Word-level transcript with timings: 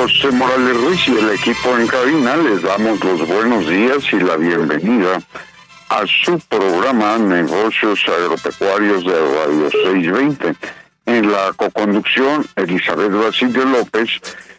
José 0.00 0.30
Morales 0.30 0.80
Ruiz 0.80 1.08
y 1.08 1.18
el 1.18 1.30
equipo 1.30 1.76
en 1.76 1.88
cabina 1.88 2.36
les 2.36 2.62
damos 2.62 3.02
los 3.02 3.26
buenos 3.26 3.68
días 3.68 3.98
y 4.12 4.20
la 4.20 4.36
bienvenida 4.36 5.20
a 5.88 6.06
su 6.06 6.38
programa 6.48 7.18
Negocios 7.18 8.00
Agropecuarios 8.06 9.04
de 9.04 9.12
Radio 9.12 9.70
620. 9.70 10.54
En 11.06 11.32
la 11.32 11.52
coconducción, 11.56 12.46
Elizabeth 12.54 13.10
Basilio 13.10 13.64
López 13.64 14.08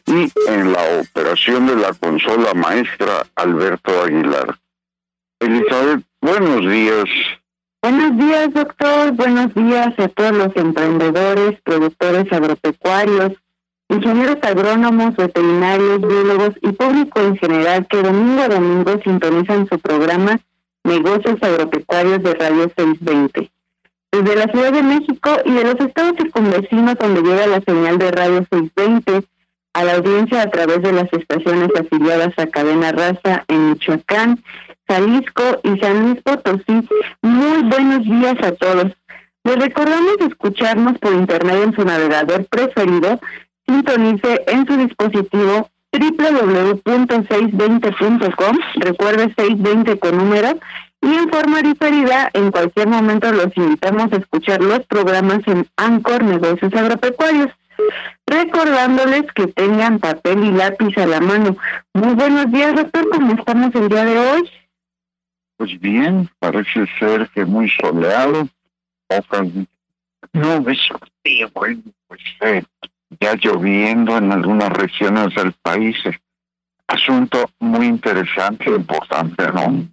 y 0.08 0.30
en 0.50 0.74
la 0.74 1.00
operación 1.00 1.68
de 1.68 1.78
la 1.78 1.94
consola 1.94 2.54
maestra, 2.54 3.26
Alberto 3.36 4.04
Aguilar. 4.04 4.60
Elizabeth, 5.40 6.04
buenos 6.20 6.70
días. 6.70 7.06
Buenos 7.82 8.18
días, 8.18 8.54
doctor. 8.54 9.14
Buenos 9.14 9.54
días 9.54 9.98
a 10.00 10.10
todos 10.10 10.34
los 10.34 10.56
emprendedores, 10.58 11.62
productores 11.62 12.30
agropecuarios, 12.34 13.32
ingenieros 13.90 14.38
agrónomos, 14.44 15.16
veterinarios, 15.16 16.02
biólogos 16.02 16.52
y 16.62 16.72
público 16.72 17.20
en 17.22 17.38
general 17.38 17.88
que 17.88 18.02
domingo 18.02 18.42
a 18.42 18.48
domingo 18.48 19.00
sintonizan 19.04 19.68
su 19.68 19.80
programa 19.80 20.40
Negocios 20.84 21.38
Agropecuarios 21.42 22.24
de 22.24 22.34
Radio 22.36 22.72
620. 22.76 23.52
Desde 24.12 24.36
la 24.36 24.52
Ciudad 24.52 24.72
de 24.72 24.84
México 24.84 25.30
y 25.46 25.52
de 25.52 25.64
los 25.64 25.80
estados 25.80 26.14
circunvecinos 26.18 26.96
donde 26.96 27.22
llega 27.22 27.48
la 27.48 27.62
señal 27.62 27.98
de 27.98 28.12
Radio 28.12 28.46
620 28.52 29.28
a 29.74 29.84
la 29.84 29.96
audiencia 29.96 30.42
a 30.42 30.50
través 30.50 30.82
de 30.82 30.92
las 30.92 31.12
estaciones 31.12 31.70
afiliadas 31.80 32.34
a 32.38 32.48
Cadena 32.48 32.92
Raza 32.92 33.46
en 33.48 33.72
Michoacán, 33.72 34.44
Jalisco 34.88 35.44
y 35.64 35.80
San 35.80 36.02
Luis 36.02 36.22
Potosí. 36.24 36.88
Muy 37.22 37.64
buenos 37.64 38.04
días 38.04 38.38
a 38.42 38.52
todos. 38.54 38.88
Les 39.44 39.56
recordamos 39.56 40.18
escucharnos 40.28 40.98
por 40.98 41.14
internet 41.14 41.58
en 41.64 41.76
su 41.76 41.86
navegador 41.86 42.46
preferido 42.46 43.20
sintonice 43.70 44.44
en 44.48 44.66
su 44.66 44.78
dispositivo 44.78 45.70
www.620.com, 45.92 48.58
recuerde 48.76 49.34
620 49.36 50.00
con 50.00 50.18
número, 50.18 50.58
y 51.02 51.08
en 51.08 51.30
forma 51.30 51.62
diferida, 51.62 52.30
en 52.34 52.52
cualquier 52.52 52.88
momento 52.88 53.32
los 53.32 53.56
invitamos 53.56 54.12
a 54.12 54.18
escuchar 54.18 54.62
los 54.62 54.86
programas 54.88 55.40
en 55.48 55.66
Ancor 55.78 56.22
Negocios 56.24 56.74
Agropecuarios. 56.74 57.52
Recordándoles 58.28 59.32
que 59.34 59.48
tengan 59.48 60.00
papel 60.00 60.44
y 60.44 60.52
lápiz 60.52 60.98
a 60.98 61.06
la 61.06 61.22
mano. 61.22 61.56
Muy 61.94 62.14
buenos 62.14 62.52
días, 62.52 62.76
doctor, 62.76 63.08
¿cómo 63.10 63.32
estamos 63.34 63.74
el 63.76 63.88
día 63.88 64.04
de 64.04 64.20
hoy? 64.20 64.50
Pues 65.58 65.80
bien, 65.80 66.30
parece 66.40 66.86
ser 67.00 67.30
que 67.30 67.46
muy 67.46 67.70
soleado, 67.70 68.50
pocas 69.08 69.48
nubes, 70.34 70.80
pues 71.24 71.78
eh, 72.42 72.62
ya 73.20 73.36
lloviendo 73.36 74.18
en 74.18 74.32
algunas 74.32 74.70
regiones 74.70 75.34
del 75.36 75.54
país. 75.54 75.98
Asunto 76.88 77.50
muy 77.60 77.86
interesante, 77.86 78.70
importante, 78.70 79.52
¿no? 79.52 79.88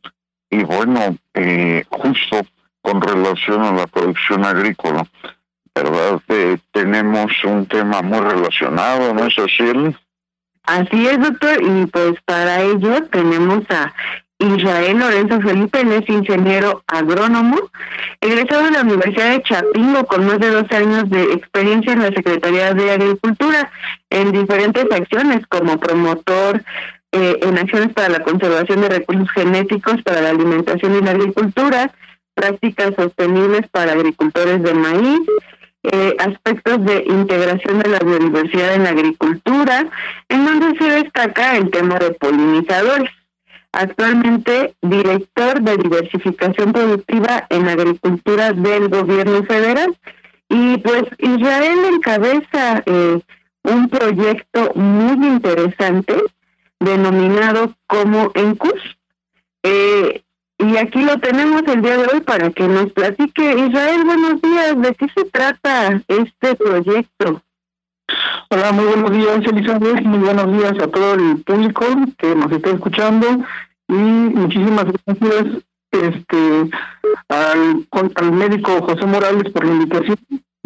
Y 0.51 0.65
bueno, 0.65 1.17
eh, 1.35 1.85
justo 1.91 2.41
con 2.81 3.01
relación 3.01 3.63
a 3.63 3.73
la 3.73 3.87
producción 3.87 4.45
agrícola, 4.45 5.07
¿verdad? 5.75 6.21
Eh, 6.29 6.59
tenemos 6.73 7.33
un 7.45 7.67
tema 7.67 8.01
muy 8.01 8.21
relacionado, 8.21 9.13
¿no 9.13 9.27
es 9.27 9.39
así? 9.39 9.97
Así 10.63 11.07
es, 11.07 11.21
doctor, 11.21 11.63
y 11.63 11.87
pues 11.87 12.15
para 12.25 12.63
ello 12.63 13.05
tenemos 13.11 13.63
a 13.71 13.93
Israel 14.39 14.99
Lorenzo 14.99 15.41
Felipe, 15.41 15.81
es 15.81 16.09
ingeniero 16.09 16.83
agrónomo, 16.87 17.57
egresado 18.21 18.65
de 18.65 18.71
la 18.73 18.83
Universidad 18.83 19.31
de 19.31 19.43
Chapingo 19.43 20.05
con 20.07 20.27
más 20.27 20.39
de 20.39 20.51
dos 20.51 20.71
años 20.73 21.09
de 21.09 21.23
experiencia 21.33 21.93
en 21.93 22.03
la 22.03 22.13
Secretaría 22.13 22.75
de 22.75 22.91
Agricultura 22.91 23.71
en 24.11 24.33
diferentes 24.33 24.85
acciones 24.91 25.47
como 25.49 25.79
promotor 25.79 26.63
eh, 27.13 27.39
en 27.43 27.59
acciones 27.59 27.95
para 27.95 28.11
la 28.11 28.21
conservación 28.21 28.83
de 28.83 28.91
recursos 28.91 29.31
genéticos 29.31 30.03
para 30.03 30.21
la 30.21 30.31
alimentación 30.31 30.97
y 30.97 31.01
la 31.01 31.13
agricultura, 31.13 31.91
prácticas 32.35 32.95
sostenibles 32.95 33.67
para 33.71 33.93
agricultores 33.93 34.63
de 34.63 34.75
maíz, 34.75 35.21
eh, 35.85 36.17
aspectos 36.19 36.85
de 36.85 37.05
integración 37.07 37.79
de 37.79 37.89
la 37.89 38.01
biodiversidad 38.01 38.75
en 38.75 38.85
la 38.85 38.91
agricultura, 38.91 39.87
en 40.29 40.45
donde 40.45 40.77
se 40.79 40.91
destaca 40.91 41.57
el 41.57 41.71
tema 41.71 41.99
de 41.99 42.11
polinizadores 42.11 43.11
actualmente 43.77 44.75
director 44.83 45.61
de 45.61 45.77
diversificación 45.77 46.73
productiva 46.73 47.47
en 47.51 47.69
agricultura 47.69 48.53
del 48.53 48.89
gobierno 48.89 49.45
federal. 49.45 49.97
Y 50.49 50.79
pues 50.79 51.05
Israel 51.19 51.79
encabeza 51.93 52.83
eh, 52.87 53.21
un 53.65 53.89
proyecto 53.89 54.73
muy 54.75 55.27
interesante 55.27 56.15
denominado 56.81 57.75
como 57.87 58.31
ENCUS. 58.35 58.97
Eh, 59.63 60.23
y 60.59 60.77
aquí 60.79 61.03
lo 61.03 61.19
tenemos 61.19 61.63
el 61.67 61.83
día 61.83 61.99
de 61.99 62.07
hoy 62.07 62.21
para 62.21 62.51
que 62.51 62.67
nos 62.67 62.93
platique. 62.93 63.67
Israel, 63.69 64.05
buenos 64.05 64.41
días. 64.41 64.81
¿De 64.81 64.95
qué 64.95 65.07
se 65.15 65.25
trata 65.27 66.03
este 66.09 66.55
proyecto? 66.55 67.43
Hola, 68.49 68.73
muy 68.73 68.85
buenos 68.85 69.11
días, 69.11 69.39
Elizabeth. 69.45 70.03
Muy 70.03 70.21
buenos 70.21 70.53
días 70.57 70.79
a 70.81 70.87
todo 70.87 71.15
el 71.15 71.43
público 71.45 71.85
que 72.17 72.35
nos 72.37 72.51
está 72.53 72.71
escuchando 72.71 73.27
y 73.89 73.93
muchísimas 73.93 74.85
gracias 74.85 75.63
este 75.93 76.71
al, 77.29 77.87
al 78.15 78.33
médico 78.33 78.83
José 78.83 79.07
Morales 79.07 79.51
por 79.53 79.65
la 79.65 79.73
invitación. 79.73 80.19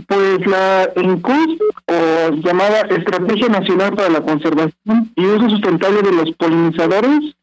Pues 0.07 0.45
la 0.47 0.89
ENCUS, 0.97 1.59
o 1.87 2.35
llamada 2.43 2.81
Estrategia 2.81 3.49
Nacional 3.49 3.95
para 3.95 4.09
la 4.09 4.23
Conservación 4.23 5.13
y 5.15 5.25
Uso 5.25 5.51
Sustentable 5.51 6.03
de 6.03 6.13
los 6.13 6.33
Polinizadores, 6.33 7.37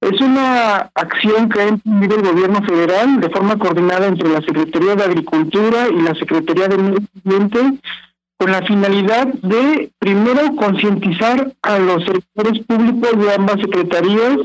es 0.00 0.20
una 0.20 0.90
acción 0.94 1.48
que 1.48 1.60
ha 1.60 1.68
emprendido 1.68 2.16
el 2.16 2.22
gobierno 2.22 2.62
federal 2.62 3.20
de 3.20 3.30
forma 3.30 3.58
coordinada 3.58 4.06
entre 4.06 4.28
la 4.28 4.40
Secretaría 4.40 4.96
de 4.96 5.04
Agricultura 5.04 5.88
y 5.88 6.02
la 6.02 6.14
Secretaría 6.14 6.68
de 6.68 6.78
Medio 6.78 6.98
Ambiente 7.24 7.78
con 8.36 8.50
la 8.50 8.62
finalidad 8.62 9.28
de, 9.28 9.90
primero, 9.98 10.56
concientizar 10.56 11.52
a 11.62 11.78
los 11.78 12.04
sectores 12.04 12.58
públicos 12.66 13.18
de 13.18 13.34
ambas 13.34 13.60
secretarías 13.60 14.38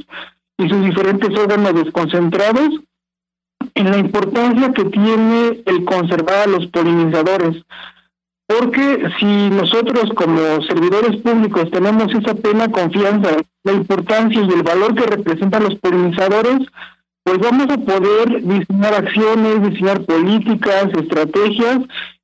y 0.60 0.70
sus 0.70 0.84
diferentes 0.84 1.30
órganos 1.38 1.74
desconcentrados 1.74 2.82
en 3.76 3.92
la 3.92 3.98
importancia 3.98 4.72
que 4.74 4.86
tiene 4.86 5.64
el 5.66 5.86
conservar 5.86 6.48
a 6.48 6.48
los 6.48 6.68
polinizadores. 6.68 7.64
Porque 8.46 9.10
si 9.20 9.50
nosotros 9.52 10.12
como 10.16 10.62
servidores 10.64 11.18
públicos 11.22 11.72
tenemos 11.72 12.14
esa 12.14 12.34
plena 12.34 12.68
confianza, 12.70 13.38
la 13.64 13.72
importancia 13.72 14.42
y 14.42 14.52
el 14.52 14.64
valor 14.64 14.96
que 14.96 15.06
representan 15.06 15.64
los 15.64 15.76
polinizadores, 15.76 16.68
pues 17.30 17.42
vamos 17.42 17.68
a 17.70 17.78
poder 17.78 18.42
diseñar 18.42 18.94
acciones, 18.96 19.62
diseñar 19.70 20.04
políticas, 20.04 20.86
estrategias 20.98 21.80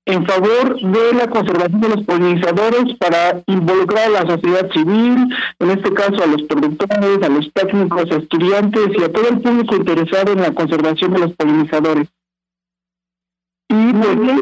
en 0.06 0.26
favor 0.26 0.82
de 0.82 1.14
la 1.14 1.28
conservación 1.28 1.80
de 1.82 1.90
los 1.90 2.04
polinizadores 2.06 2.96
para 2.98 3.44
involucrar 3.46 4.06
a 4.06 4.24
la 4.24 4.32
sociedad 4.32 4.68
civil, 4.72 5.28
en 5.60 5.70
este 5.70 5.94
caso 5.94 6.24
a 6.24 6.28
los 6.28 6.42
productores, 6.44 7.22
a 7.22 7.30
los 7.30 7.54
técnicos, 7.54 8.12
a 8.12 8.16
estudiantes 8.16 8.88
y 8.98 9.04
a 9.04 9.12
todo 9.12 9.30
el 9.30 9.42
público 9.42 9.76
interesado 9.76 10.32
en 10.32 10.42
la 10.42 10.54
conservación 10.56 11.14
de 11.14 11.20
los 11.20 11.34
polinizadores. 11.34 12.08
Y 13.70 13.94
pues, 13.94 14.40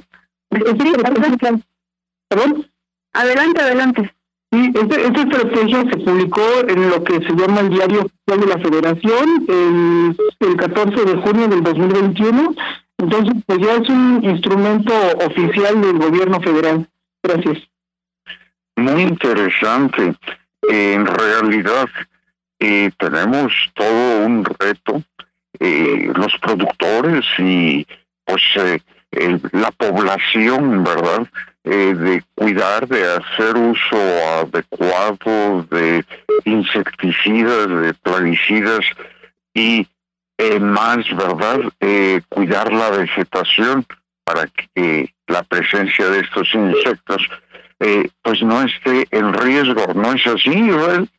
¿Perdón? 2.29 2.67
Adelante, 3.11 3.61
adelante. 3.61 4.13
Sí, 4.53 4.71
esta, 4.75 5.01
esta 5.01 5.21
estrategia 5.21 5.79
se 5.81 5.97
publicó 5.97 6.47
en 6.67 6.91
lo 6.91 7.03
que 7.03 7.15
se 7.15 7.33
llama 7.35 7.61
el 7.61 7.69
Diario 7.69 8.01
Oficial 8.01 8.39
de 8.39 8.45
la 8.45 8.59
Federación 8.59 9.45
el, 9.47 10.15
el 10.47 10.55
14 10.57 11.05
de 11.05 11.15
junio 11.23 11.47
del 11.47 11.63
2021. 11.63 12.53
Entonces, 12.99 13.33
pues 13.47 13.59
ya 13.59 13.73
es 13.73 13.89
un 13.89 14.23
instrumento 14.23 14.93
oficial 15.25 15.81
del 15.81 15.97
gobierno 15.97 16.39
federal. 16.39 16.87
Gracias. 17.23 17.63
Muy 18.75 19.01
interesante. 19.01 20.13
En 20.69 21.07
realidad, 21.07 21.89
eh, 22.59 22.91
tenemos 22.99 23.51
todo 23.73 24.25
un 24.27 24.45
reto. 24.45 25.01
Eh, 25.59 26.11
los 26.15 26.37
productores 26.37 27.25
y 27.39 27.87
pues 28.23 28.43
eh, 28.57 29.39
la 29.51 29.71
población, 29.71 30.83
¿verdad? 30.83 31.27
Eh, 31.65 31.95
de 31.95 32.21
cuidar, 32.35 32.85
de 32.89 33.05
hacer 33.05 33.55
uso 33.55 33.97
adecuado 34.41 35.65
de 35.71 36.03
insecticidas, 36.43 37.69
de 37.69 37.93
plaguicidas 37.93 38.81
y 39.53 39.87
eh, 40.37 40.59
más, 40.59 40.97
¿verdad? 41.15 41.61
Eh, 41.79 42.19
cuidar 42.27 42.73
la 42.73 42.89
vegetación 42.89 43.85
para 44.25 44.45
que 44.75 45.13
la 45.27 45.41
presencia 45.43 46.09
de 46.09 46.19
estos 46.19 46.53
insectos 46.53 47.29
pues 48.21 48.41
no 48.41 48.61
esté 48.61 49.05
en 49.11 49.33
riesgo, 49.33 49.93
¿no 49.93 50.13
es 50.13 50.25
así, 50.25 50.69
Joel? 50.69 51.09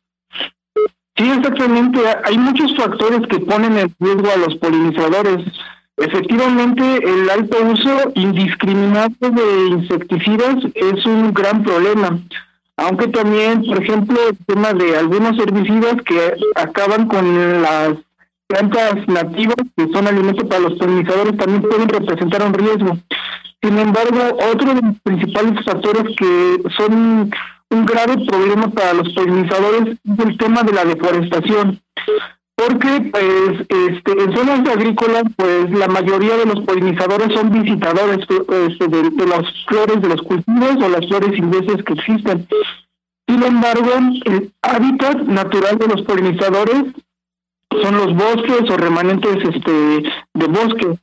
Sí, 1.14 1.30
exactamente. 1.30 2.00
Hay 2.24 2.38
muchos 2.38 2.74
factores 2.74 3.20
que 3.28 3.38
ponen 3.40 3.76
en 3.76 3.94
riesgo 4.00 4.30
a 4.30 4.36
los 4.38 4.56
polinizadores 4.56 5.44
Efectivamente, 5.96 6.82
el 6.82 7.30
alto 7.30 7.56
uso 7.70 8.12
indiscriminado 8.14 9.14
de 9.20 9.68
insecticidas 9.68 10.56
es 10.74 11.06
un 11.06 11.32
gran 11.32 11.62
problema, 11.62 12.18
aunque 12.76 13.08
también, 13.08 13.64
por 13.64 13.80
ejemplo, 13.80 14.18
el 14.28 14.36
tema 14.44 14.72
de 14.72 14.96
algunos 14.96 15.38
herbicidas 15.38 15.96
que 16.04 16.34
acaban 16.56 17.06
con 17.06 17.62
las 17.62 17.94
plantas 18.48 19.06
nativas, 19.06 19.56
que 19.76 19.88
son 19.92 20.08
alimento 20.08 20.48
para 20.48 20.62
los 20.62 20.74
polinizadores, 20.78 21.36
también 21.36 21.62
pueden 21.62 21.88
representar 21.88 22.42
un 22.42 22.54
riesgo. 22.54 22.98
Sin 23.62 23.78
embargo, 23.78 24.36
otro 24.52 24.74
de 24.74 24.82
los 24.82 25.00
principales 25.02 25.64
factores 25.64 26.16
que 26.16 26.56
son 26.76 27.30
un 27.70 27.86
grave 27.86 28.16
problema 28.26 28.68
para 28.68 28.94
los 28.94 29.12
polinizadores 29.14 29.96
es 30.04 30.26
el 30.26 30.36
tema 30.36 30.62
de 30.64 30.72
la 30.72 30.84
deforestación 30.84 31.80
porque 32.56 33.10
pues 33.10 33.66
este 33.68 34.12
en 34.12 34.36
zonas 34.36 34.68
agrícolas 34.68 35.24
pues 35.36 35.70
la 35.70 35.88
mayoría 35.88 36.36
de 36.36 36.46
los 36.46 36.60
polinizadores 36.64 37.32
son 37.34 37.50
visitadores 37.50 38.18
este, 38.20 38.88
de, 38.88 39.26
las 39.26 39.42
flores 39.66 40.00
de 40.00 40.08
los 40.08 40.22
cultivos 40.22 40.76
o 40.82 40.88
las 40.88 41.06
flores 41.06 41.34
silvestres 41.34 41.82
que 41.84 41.92
existen. 41.94 42.46
Sin 43.26 43.42
embargo 43.42 43.90
el 44.26 44.52
hábitat 44.62 45.22
natural 45.22 45.78
de 45.78 45.88
los 45.88 46.02
polinizadores 46.02 46.84
son 47.82 47.96
los 47.96 48.14
bosques 48.14 48.70
o 48.70 48.76
remanentes 48.76 49.36
este 49.42 49.72
de 50.34 50.46
bosque. 50.46 50.98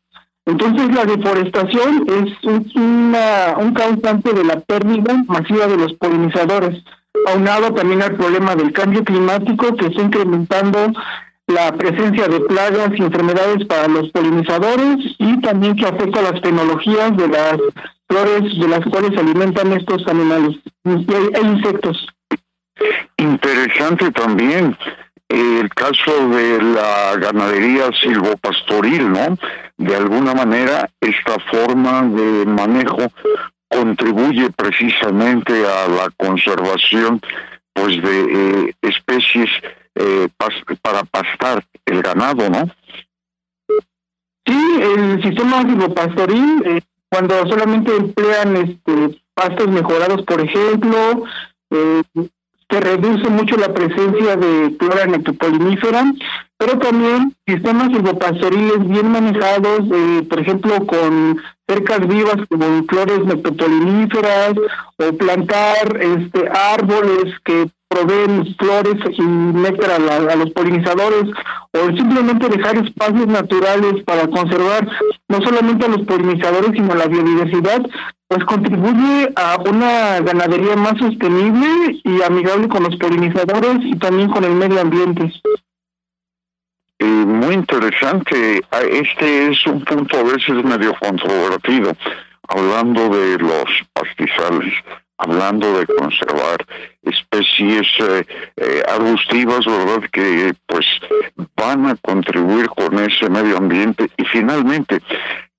Entonces 0.45 0.95
la 0.95 1.05
deforestación 1.05 2.05
es 2.07 2.43
un, 2.43 2.71
una, 2.75 3.57
un 3.57 3.73
causante 3.73 4.33
de 4.33 4.43
la 4.43 4.59
pérdida 4.61 5.23
masiva 5.27 5.67
de 5.67 5.77
los 5.77 5.93
polinizadores 5.93 6.81
aunado 7.27 7.73
también 7.73 8.01
al 8.01 8.15
problema 8.15 8.55
del 8.55 8.71
cambio 8.71 9.03
climático 9.03 9.75
que 9.75 9.87
está 9.87 10.01
incrementando 10.01 10.93
la 11.53 11.71
presencia 11.73 12.27
de 12.27 12.39
plagas 12.41 12.89
y 12.95 13.01
enfermedades 13.01 13.65
para 13.65 13.87
los 13.87 14.09
polinizadores 14.11 14.97
y 15.17 15.39
también 15.41 15.75
que 15.75 15.85
afecta 15.85 16.21
las 16.21 16.41
tecnologías 16.41 17.15
de 17.17 17.27
las 17.27 17.57
flores 18.07 18.59
de 18.59 18.67
las 18.67 18.81
cuales 18.85 19.11
se 19.13 19.19
alimentan 19.19 19.71
estos 19.73 20.07
animales 20.07 20.57
e 20.83 21.41
insectos. 21.41 22.07
Interesante 23.17 24.11
también 24.11 24.75
el 25.29 25.69
caso 25.69 26.29
de 26.29 26.61
la 26.61 27.15
ganadería 27.17 27.89
silvopastoril, 28.01 29.11
¿no? 29.11 29.37
De 29.77 29.95
alguna 29.95 30.33
manera 30.33 30.89
esta 30.99 31.39
forma 31.51 32.03
de 32.03 32.45
manejo 32.45 33.11
contribuye 33.69 34.49
precisamente 34.51 35.53
a 35.65 35.87
la 35.87 36.09
conservación 36.17 37.21
pues 37.73 38.01
de 38.01 38.65
eh, 38.65 38.75
especies 38.81 39.49
eh, 39.95 40.27
para 40.81 41.03
pastar 41.03 41.65
el 41.85 42.01
ganado, 42.01 42.49
¿no? 42.49 42.69
Sí, 44.45 44.79
el 44.81 45.21
sistema 45.23 45.61
silvopastoril, 45.61 46.63
eh, 46.65 46.81
cuando 47.09 47.45
solamente 47.47 47.95
emplean 47.95 48.55
este 48.55 49.21
pastos 49.33 49.67
mejorados, 49.67 50.23
por 50.23 50.41
ejemplo, 50.41 51.23
eh, 51.71 52.01
reduce 52.79 53.29
mucho 53.29 53.57
la 53.57 53.73
presencia 53.73 54.35
de 54.37 54.75
flora 54.79 55.05
nectopolinífera, 55.05 56.13
pero 56.57 56.79
también 56.79 57.35
sistemas 57.45 57.89
silvopastoriles 57.89 58.87
bien 58.87 59.11
manejados, 59.11 59.81
eh, 59.91 60.25
por 60.29 60.39
ejemplo, 60.39 60.85
con 60.85 61.41
cercas 61.71 62.05
vivas 62.07 62.35
como 62.49 62.83
flores 62.87 63.25
nectopoliníferas 63.25 64.53
o 64.97 65.13
plantar 65.17 65.97
este 66.01 66.49
árboles 66.49 67.33
que 67.45 67.69
proveen 67.87 68.55
flores 68.57 68.95
y 69.17 69.21
néctar 69.21 69.91
a, 69.91 70.35
los 70.35 70.49
polinizadores 70.51 71.25
o 71.73 71.97
simplemente 71.97 72.49
dejar 72.49 72.77
espacios 72.77 73.27
naturales 73.27 74.03
para 74.05 74.27
conservar 74.27 74.87
no 75.27 75.41
solamente 75.41 75.85
a 75.85 75.89
los 75.89 76.05
polinizadores 76.05 76.71
sino 76.73 76.93
a 76.93 76.97
la 76.97 77.07
biodiversidad, 77.07 77.81
pues 78.27 78.45
contribuye 78.45 79.31
a 79.35 79.57
una 79.69 80.21
ganadería 80.21 80.75
más 80.77 80.97
sostenible 80.97 81.99
y 82.03 82.21
amigable 82.21 82.69
con 82.69 82.83
los 82.83 82.95
polinizadores 82.95 83.79
y 83.83 83.97
también 83.97 84.29
con 84.29 84.43
el 84.45 84.53
medio 84.53 84.79
ambiente. 84.79 85.33
Muy 87.01 87.55
interesante. 87.55 88.61
Ah, 88.71 88.81
este 88.81 89.51
es 89.51 89.65
un 89.65 89.83
punto 89.83 90.19
a 90.19 90.23
veces 90.23 90.63
medio 90.63 90.93
controvertido, 90.99 91.95
hablando 92.47 93.09
de 93.09 93.37
los 93.39 93.65
pastizales 93.93 94.73
hablando 95.21 95.79
de 95.79 95.85
conservar 95.85 96.65
especies 97.03 97.87
eh, 97.99 98.25
eh, 98.57 98.83
arbustivas, 98.87 99.65
¿verdad? 99.65 100.09
Que 100.11 100.53
pues 100.65 100.85
van 101.55 101.85
a 101.87 101.95
contribuir 101.95 102.67
con 102.69 102.97
ese 102.99 103.29
medio 103.29 103.57
ambiente 103.57 104.09
y 104.17 104.25
finalmente 104.25 104.99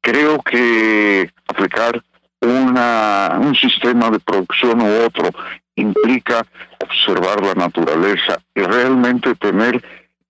creo 0.00 0.42
que 0.42 1.30
aplicar 1.46 2.02
una, 2.40 3.38
un 3.40 3.54
sistema 3.54 4.10
de 4.10 4.18
producción 4.18 4.80
u 4.80 5.06
otro 5.06 5.30
implica 5.76 6.44
observar 6.80 7.40
la 7.44 7.54
naturaleza 7.54 8.40
y 8.54 8.62
realmente 8.62 9.34
tener 9.36 9.80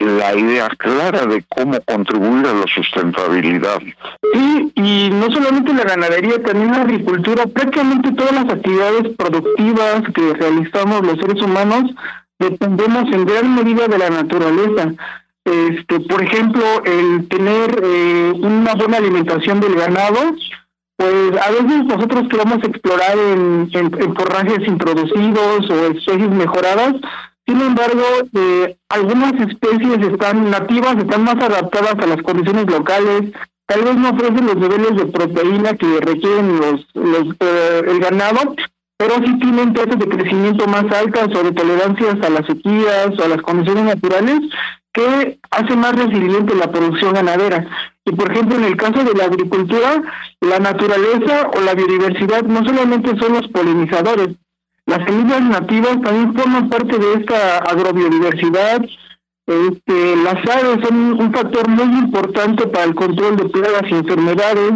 la 0.05 0.35
idea 0.35 0.69
clara 0.71 1.27
de 1.27 1.45
cómo 1.49 1.81
contribuir 1.83 2.47
a 2.47 2.55
la 2.55 2.67
sustentabilidad. 2.67 3.81
Sí, 4.32 4.73
y 4.75 5.11
no 5.11 5.31
solamente 5.31 5.75
la 5.75 5.85
ganadería, 5.85 6.43
también 6.43 6.73
la 6.73 6.82
agricultura, 6.82 7.47
prácticamente 7.47 8.13
todas 8.13 8.32
las 8.32 8.49
actividades 8.51 9.17
productivas 9.17 10.03
que 10.15 10.35
realizamos 10.35 11.06
los 11.06 11.19
seres 11.19 11.43
humanos 11.43 11.91
dependemos 12.39 13.05
en 13.13 13.25
gran 13.25 13.55
medida 13.55 13.89
de 13.89 13.99
la 13.99 14.11
naturaleza. 14.11 14.93
Este, 15.44 16.01
por 16.01 16.23
ejemplo, 16.23 16.63
el 16.85 17.29
tener 17.29 17.81
eh, 17.82 18.32
una 18.37 18.75
buena 18.75 18.99
alimentación 18.99 19.61
del 19.61 19.75
ganado, 19.75 20.37
pues 20.97 21.32
a 21.41 21.51
veces 21.51 21.85
nosotros 21.85 22.29
queremos 22.29 22.63
explorar 22.63 23.17
en, 23.19 23.69
en, 23.73 24.03
en 24.03 24.15
forrajes 24.15 24.67
introducidos 24.67 25.69
o 25.71 25.87
especies 25.87 26.31
mejoradas, 26.31 26.94
sin 27.46 27.61
embargo, 27.61 28.03
eh, 28.34 28.77
algunas 28.89 29.32
especies 29.34 29.99
están 30.13 30.51
nativas, 30.51 30.96
están 30.96 31.25
más 31.25 31.37
adaptadas 31.37 31.96
a 31.99 32.06
las 32.06 32.22
condiciones 32.22 32.67
locales, 32.70 33.32
tal 33.67 33.82
vez 33.82 33.96
no 33.96 34.11
ofrecen 34.11 34.46
los 34.46 34.56
niveles 34.56 34.96
de 34.96 35.06
proteína 35.06 35.75
que 35.75 36.01
requieren 36.01 36.61
los, 36.61 36.87
los 36.94 37.37
eh, 37.41 37.82
el 37.89 37.99
ganado, 37.99 38.55
pero 38.96 39.15
sí 39.17 39.39
tienen 39.41 39.75
tasas 39.75 39.99
de 39.99 40.08
crecimiento 40.08 40.67
más 40.69 40.84
altas 40.93 41.29
o 41.34 41.43
de 41.43 41.53
tolerancias 41.53 42.17
a 42.22 42.31
las 42.31 42.46
sequías 42.46 43.19
o 43.19 43.25
a 43.25 43.29
las 43.29 43.43
condiciones 43.43 43.84
naturales 43.84 44.41
que 44.93 45.39
hace 45.51 45.75
más 45.75 45.96
resiliente 45.96 46.55
la 46.55 46.70
producción 46.70 47.15
ganadera. 47.15 47.67
Y 48.05 48.13
por 48.13 48.31
ejemplo, 48.31 48.56
en 48.56 48.65
el 48.65 48.77
caso 48.77 49.03
de 49.03 49.15
la 49.15 49.25
agricultura, 49.25 50.03
la 50.41 50.58
naturaleza 50.58 51.51
o 51.56 51.61
la 51.61 51.75
biodiversidad 51.75 52.43
no 52.43 52.65
solamente 52.65 53.17
son 53.19 53.32
los 53.32 53.49
polinizadores, 53.49 54.37
las 54.93 55.06
semillas 55.06 55.41
nativas 55.41 56.03
también 56.03 56.34
forman 56.34 56.69
parte 56.69 56.99
de 56.99 57.15
esta 57.15 57.58
agrobiodiversidad. 57.61 58.84
Este, 59.46 60.17
las 60.17 60.34
aves 60.46 60.87
son 60.87 61.19
un 61.19 61.32
factor 61.32 61.67
muy 61.67 61.99
importante 61.99 62.67
para 62.67 62.84
el 62.84 62.94
control 62.94 63.37
de 63.37 63.49
plagas 63.49 63.91
y 63.91 63.94
enfermedades. 63.94 64.72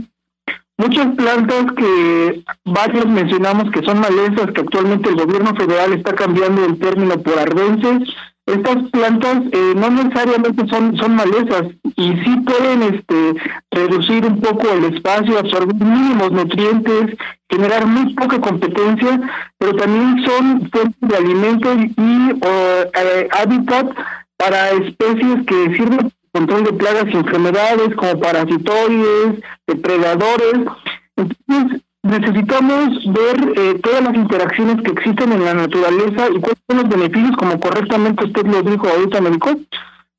Muchas 0.78 1.14
plantas 1.16 1.72
que 1.76 2.44
varios 2.64 3.06
mencionamos 3.06 3.70
que 3.70 3.82
son 3.82 4.00
malezas, 4.00 4.52
que 4.52 4.60
actualmente 4.60 5.08
el 5.08 5.16
gobierno 5.16 5.54
federal 5.54 5.92
está 5.92 6.14
cambiando 6.14 6.64
el 6.64 6.78
término 6.78 7.20
por 7.20 7.38
arbences. 7.38 8.08
Estas 8.46 8.76
plantas 8.90 9.42
eh, 9.50 9.72
no 9.74 9.90
necesariamente 9.90 10.68
son, 10.68 10.96
son 10.96 11.16
malezas 11.16 11.64
y 11.96 12.12
sí 12.22 12.36
pueden 12.46 12.82
este, 12.82 13.34
reducir 13.72 14.24
un 14.24 14.40
poco 14.40 14.70
el 14.70 14.94
espacio, 14.94 15.38
absorber 15.38 15.74
mínimos 15.74 16.30
nutrientes, 16.30 17.16
generar 17.50 17.86
muy 17.86 18.14
poca 18.14 18.40
competencia, 18.40 19.20
pero 19.58 19.74
también 19.74 20.24
son 20.24 20.70
fuentes 20.70 21.00
de 21.00 21.16
alimento 21.16 21.74
y 21.74 22.40
eh, 22.40 23.28
hábitat 23.32 23.90
para 24.36 24.70
especies 24.70 25.44
que 25.46 25.76
sirven 25.76 26.12
control 26.36 26.64
de 26.64 26.72
plagas 26.74 27.06
y 27.08 27.16
enfermedades 27.16 27.94
como 27.96 28.20
parasitoides, 28.20 29.40
depredadores. 29.66 30.58
Entonces, 31.16 31.80
necesitamos 32.02 32.88
ver 33.06 33.36
eh, 33.56 33.80
todas 33.82 34.02
las 34.04 34.14
interacciones 34.14 34.82
que 34.82 34.92
existen 34.92 35.32
en 35.32 35.44
la 35.44 35.54
naturaleza 35.54 36.28
y 36.28 36.40
cuáles 36.40 36.62
son 36.68 36.76
los 36.76 36.88
beneficios, 36.88 37.36
como 37.38 37.58
correctamente 37.58 38.24
usted 38.24 38.46
lo 38.46 38.62
dijo 38.62 38.86
ahorita, 38.86 39.20
médico, 39.22 39.50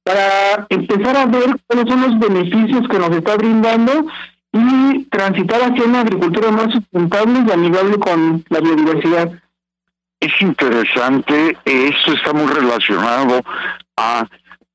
para 0.03 0.65
empezar 0.69 1.17
a 1.17 1.25
ver 1.27 1.55
cuáles 1.67 1.87
son 1.87 2.01
los 2.01 2.19
beneficios 2.19 2.87
que 2.89 2.99
nos 2.99 3.11
está 3.11 3.35
brindando 3.35 4.07
y 4.53 5.03
transitar 5.05 5.61
hacia 5.61 5.83
una 5.83 6.01
agricultura 6.01 6.49
más 6.51 6.73
sustentable 6.73 7.43
y 7.47 7.51
amigable 7.51 7.99
con 7.99 8.43
la 8.49 8.59
biodiversidad. 8.59 9.31
Es 10.19 10.41
interesante, 10.41 11.55
esto 11.63 12.13
está 12.13 12.33
muy 12.33 12.51
relacionado 12.51 13.39
a 13.97 14.25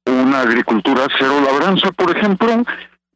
una 0.06 0.40
agricultura 0.40 1.06
cero 1.18 1.40
labranza, 1.44 1.92
por 1.92 2.16
ejemplo? 2.16 2.64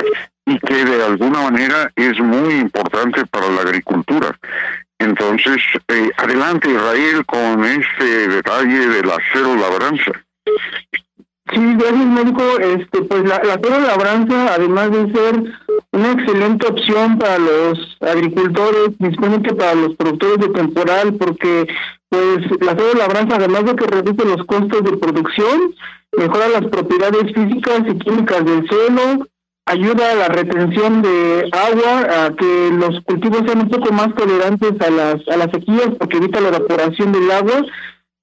y 0.45 0.59
que 0.59 0.85
de 0.85 1.03
alguna 1.03 1.41
manera 1.41 1.91
es 1.95 2.19
muy 2.19 2.53
importante 2.55 3.25
para 3.25 3.49
la 3.49 3.61
agricultura. 3.61 4.37
Entonces, 4.99 5.57
eh, 5.87 6.11
adelante 6.17 6.69
Israel 6.69 7.25
con 7.25 7.63
este 7.65 8.27
detalle 8.27 8.87
de 8.89 9.03
la 9.03 9.17
cero 9.33 9.55
labranza. 9.55 10.11
Sí, 11.51 11.75
gracias 11.77 12.05
médico. 12.05 12.43
Este, 12.59 13.01
pues 13.03 13.23
la, 13.23 13.41
la 13.43 13.59
cero 13.61 13.77
labranza, 13.85 14.53
además 14.53 14.91
de 14.91 15.11
ser 15.11 15.43
una 15.91 16.11
excelente 16.11 16.67
opción 16.67 17.17
para 17.17 17.39
los 17.39 17.97
agricultores, 18.01 18.89
principalmente 18.99 19.55
para 19.55 19.75
los 19.75 19.95
productores 19.95 20.37
de 20.39 20.49
temporal, 20.49 21.15
porque 21.15 21.67
pues 22.09 22.39
la 22.61 22.75
cero 22.77 22.91
labranza, 22.97 23.37
además 23.37 23.65
de 23.65 23.75
que 23.75 23.87
reduce 23.87 24.25
los 24.25 24.45
costos 24.45 24.83
de 24.83 24.97
producción, 24.97 25.73
mejora 26.17 26.49
las 26.49 26.65
propiedades 26.65 27.33
físicas 27.33 27.81
y 27.87 27.97
químicas 27.97 28.45
del 28.45 28.67
suelo, 28.67 29.27
ayuda 29.65 30.11
a 30.11 30.15
la 30.15 30.27
retención 30.27 31.01
de 31.01 31.49
agua, 31.51 32.25
a 32.25 32.35
que 32.35 32.71
los 32.71 33.01
cultivos 33.05 33.43
sean 33.45 33.61
un 33.61 33.69
poco 33.69 33.91
más 33.93 34.13
tolerantes 34.15 34.73
a 34.81 34.89
las, 34.89 35.27
a 35.27 35.37
las 35.37 35.51
sequías 35.51 35.89
porque 35.99 36.17
evita 36.17 36.41
la 36.41 36.49
evaporación 36.49 37.11
del 37.11 37.29
agua, 37.31 37.65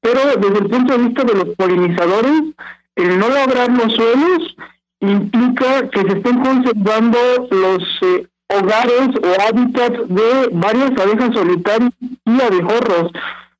pero 0.01 0.21
desde 0.37 0.59
el 0.59 0.67
punto 0.69 0.97
de 0.97 1.05
vista 1.05 1.25
de 1.25 1.35
los 1.35 1.55
polinizadores, 1.57 2.43
el 2.97 3.19
no 3.19 3.29
labrar 3.29 3.71
los 3.71 3.93
suelos 3.93 4.57
implica 5.01 5.89
que 5.91 6.01
se 6.01 6.19
estén 6.19 6.43
conservando 6.43 7.19
los 7.51 7.83
eh, 8.03 8.27
hogares 8.49 9.11
o 9.23 9.49
hábitats 9.49 10.09
de 10.09 10.49
varias 10.53 10.91
abejas 11.01 11.35
solitarias 11.35 11.93
y 12.01 12.41
abejorros 12.41 13.13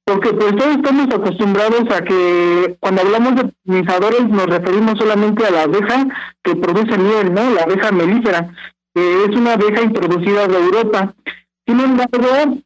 porque 0.07 0.33
pues 0.35 0.55
todos 0.55 0.77
estamos 0.77 1.13
acostumbrados 1.13 1.91
a 1.91 2.01
que 2.01 2.77
cuando 2.79 3.03
hablamos 3.03 3.35
de 3.35 3.53
polinizadores 3.65 4.29
nos 4.29 4.47
referimos 4.47 4.95
solamente 4.99 5.45
a 5.45 5.51
la 5.51 5.63
abeja 5.65 6.07
que 6.45 6.55
produce 6.55 6.97
miel, 6.97 7.35
¿no? 7.35 7.51
La 7.51 7.63
abeja 7.63 7.91
melífera, 7.91 8.49
que 8.95 9.25
es 9.25 9.37
una 9.37 9.55
abeja 9.55 9.83
introducida 9.83 10.47
de 10.47 10.59
Europa. 10.59 11.13
Sin 11.67 11.81
embargo, 11.81 12.63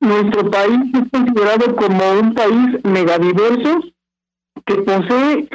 nuestro 0.00 0.50
país 0.50 0.80
es 0.94 1.10
considerado 1.12 1.76
como 1.76 2.10
un 2.22 2.32
país 2.32 2.82
megadiverso 2.84 3.80
que 4.64 4.74
posee 4.76 5.48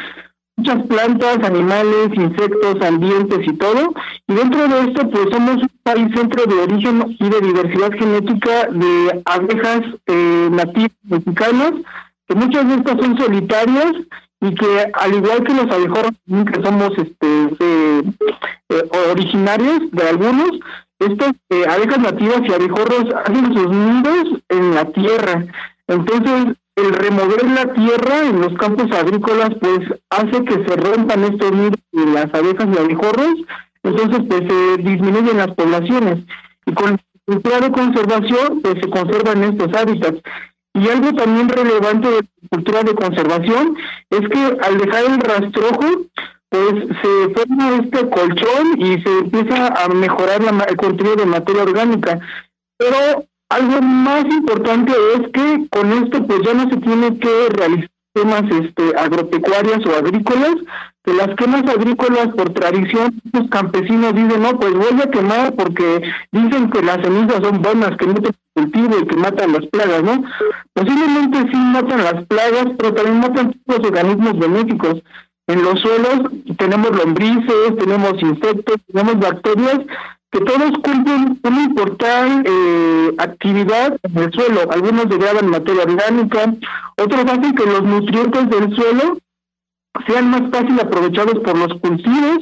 muchas 0.56 0.84
plantas, 0.88 1.44
animales, 1.44 2.10
insectos, 2.14 2.82
ambientes 2.82 3.40
y 3.46 3.54
todo. 3.54 3.94
Y 4.28 4.34
dentro 4.34 4.68
de 4.68 4.80
esto, 4.82 5.10
pues 5.10 5.28
somos 5.32 5.58
un 5.58 5.72
país 5.84 6.08
centro 6.16 6.46
de 6.46 6.62
origen 6.62 7.16
y 7.20 7.30
de 7.30 7.42
diversidad 7.42 7.92
genética 7.92 8.68
de 8.70 9.22
abejas 9.26 9.82
eh, 10.08 10.50
nativas 10.52 10.92
mexicanas, 11.04 11.72
que 12.28 12.36
muchas 12.36 12.68
de 12.68 12.76
estas 12.76 12.98
son 13.00 13.18
solitarias 13.18 13.94
y 14.42 14.56
que 14.56 14.92
al 14.94 15.14
igual 15.14 15.44
que 15.44 15.54
los 15.54 15.72
abejorros 15.72 16.12
que 16.28 16.62
somos 16.62 16.92
este 16.98 17.44
eh, 17.60 18.04
eh, 18.70 18.90
originarios 19.12 19.92
de 19.92 20.10
algunos, 20.10 20.60
estas 21.00 21.34
abejas 21.70 22.00
nativas 22.00 22.42
y 22.48 22.54
abejorros 22.54 23.14
hacen 23.26 23.54
sus 23.54 23.70
nidos 23.70 24.42
en 24.50 24.76
la 24.76 24.86
tierra. 24.86 25.46
Entonces, 25.88 26.56
el 26.76 26.94
remover 26.94 27.46
la 27.52 27.74
tierra 27.74 28.28
en 28.28 28.42
los 28.42 28.54
campos 28.56 28.92
agrícolas 28.92 29.52
pues 29.60 29.80
hace 30.10 30.44
que 30.44 30.66
se 30.66 30.76
rompan 30.76 31.24
estos 31.24 31.52
nidos 31.52 31.80
de 31.92 32.06
las 32.08 32.34
abejas 32.34 32.68
y 32.74 32.80
abejorros, 32.80 33.36
entonces 33.84 34.22
pues 34.28 34.42
se 34.48 34.78
disminuyen 34.78 35.38
las 35.38 35.52
poblaciones 35.52 36.20
y 36.66 36.74
con 36.74 37.00
plan 37.42 37.62
de 37.62 37.72
conservación 37.72 38.62
pues 38.62 38.76
se 38.82 38.90
conservan 38.90 39.44
estos 39.44 39.74
hábitats. 39.74 40.22
Y 40.76 40.90
algo 40.90 41.14
también 41.14 41.50
relevante 41.50 42.08
de 42.08 42.16
la 42.16 42.50
cultura 42.50 42.84
de 42.84 42.96
conservación 42.96 43.78
es 44.10 44.28
que 44.28 44.58
al 44.62 44.78
dejar 44.80 45.06
el 45.06 45.20
rastrojo 45.20 45.86
pues 46.50 46.74
se 47.02 47.34
forma 47.34 47.78
este 47.78 48.10
colchón 48.10 48.80
y 48.80 49.02
se 49.02 49.20
empieza 49.20 49.68
a 49.68 49.88
mejorar 49.90 50.44
la, 50.44 50.64
el 50.66 50.78
contenido 50.78 51.16
de 51.16 51.26
materia 51.26 51.64
orgánica. 51.64 52.20
Pero 52.78 53.26
algo 53.54 53.82
más 53.82 54.26
importante 54.26 54.94
es 55.16 55.28
que 55.32 55.68
con 55.70 55.92
esto 55.94 56.26
pues 56.26 56.42
ya 56.44 56.54
no 56.54 56.70
se 56.70 56.78
tiene 56.78 57.18
que 57.20 57.50
realizar 57.50 57.90
quemas 58.14 58.44
este, 58.52 58.96
agropecuarias 58.98 59.86
o 59.86 59.96
agrícolas, 59.96 60.56
que 61.04 61.14
las 61.14 61.36
quemas 61.36 61.64
agrícolas 61.64 62.28
por 62.36 62.54
tradición, 62.54 63.20
los 63.34 63.50
campesinos 63.50 64.14
dicen, 64.14 64.42
no, 64.42 64.60
pues 64.60 64.74
voy 64.74 65.02
a 65.02 65.10
quemar 65.10 65.54
porque 65.56 66.02
dicen 66.32 66.70
que 66.70 66.82
las 66.84 67.02
semillas 67.02 67.42
son 67.42 67.62
buenas, 67.62 67.98
que 67.98 68.08
no 68.08 68.14
te 68.16 68.32
cultivo 68.54 69.00
y 69.00 69.08
que 69.08 69.16
matan 69.16 69.54
las 69.54 69.66
plagas, 69.68 70.04
¿no? 70.04 70.24
Posiblemente 70.74 71.40
sí 71.52 71.58
matan 71.58 72.04
las 72.04 72.26
plagas, 72.26 72.68
pero 72.78 72.94
también 72.94 73.20
matan 73.20 73.56
los 73.66 73.80
organismos 73.80 74.38
benéficos. 74.38 75.02
En 75.48 75.64
los 75.64 75.80
suelos 75.82 76.32
tenemos 76.58 76.96
lombrices, 76.96 77.76
tenemos 77.78 78.14
insectos, 78.22 78.78
tenemos 78.88 79.20
bacterias 79.20 79.80
que 80.34 80.40
todos 80.40 80.72
cumplen 80.84 81.40
una 81.44 81.62
importante 81.62 82.50
eh, 82.50 83.14
actividad 83.20 84.00
en 84.02 84.18
el 84.18 84.34
suelo. 84.34 84.62
Algunos 84.72 85.08
degradan 85.08 85.52
materia 85.52 85.84
orgánica, 85.84 86.56
otros 86.98 87.26
hacen 87.26 87.54
que 87.54 87.66
los 87.68 87.84
nutrientes 87.84 88.50
del 88.50 88.76
suelo 88.76 89.18
sean 90.08 90.32
más 90.32 90.50
fácil 90.52 90.80
aprovechados 90.80 91.40
por 91.44 91.56
los 91.56 91.80
cultivos, 91.80 92.40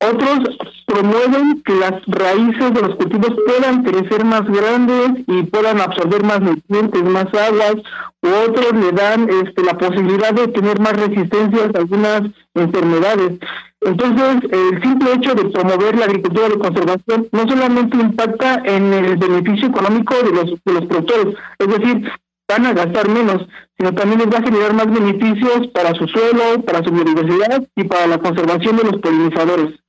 otros 0.00 0.56
promueven 0.86 1.62
que 1.62 1.74
las 1.74 1.92
raíces 2.06 2.72
de 2.72 2.80
los 2.80 2.96
cultivos 2.96 3.36
puedan 3.46 3.84
crecer 3.84 4.24
más 4.24 4.44
grandes 4.46 5.22
y 5.26 5.42
puedan 5.42 5.78
absorber 5.78 6.24
más 6.24 6.40
nutrientes, 6.40 7.02
más 7.04 7.26
aguas, 7.34 7.76
u 8.22 8.28
otros 8.48 8.72
le 8.72 8.92
dan 8.92 9.28
este, 9.28 9.62
la 9.62 9.76
posibilidad 9.76 10.32
de 10.32 10.48
tener 10.48 10.80
más 10.80 10.94
resistencia 10.94 11.64
a 11.64 11.78
algunas 11.78 12.22
enfermedades. 12.54 13.38
Entonces, 13.82 14.50
el 14.50 14.82
simple 14.82 15.14
hecho 15.14 15.34
de 15.34 15.46
promover 15.46 15.96
la 15.96 16.04
agricultura 16.04 16.48
de 16.48 16.58
conservación 16.58 17.28
no 17.32 17.48
solamente 17.48 17.96
impacta 17.96 18.60
en 18.64 18.92
el 18.92 19.16
beneficio 19.16 19.68
económico 19.68 20.14
de 20.22 20.32
los, 20.32 20.50
de 20.64 20.72
los 20.72 20.86
productores, 20.86 21.34
es 21.58 21.66
decir, 21.66 22.12
van 22.48 22.66
a 22.66 22.72
gastar 22.74 23.08
menos, 23.08 23.46
sino 23.78 23.94
también 23.94 24.18
les 24.18 24.28
va 24.28 24.38
a 24.38 24.42
generar 24.42 24.74
más 24.74 24.86
beneficios 24.86 25.68
para 25.68 25.94
su 25.94 26.06
suelo, 26.08 26.62
para 26.62 26.82
su 26.84 26.90
biodiversidad 26.90 27.62
y 27.76 27.84
para 27.84 28.06
la 28.06 28.18
conservación 28.18 28.76
de 28.76 28.84
los 28.84 29.00
polinizadores. 29.00 29.80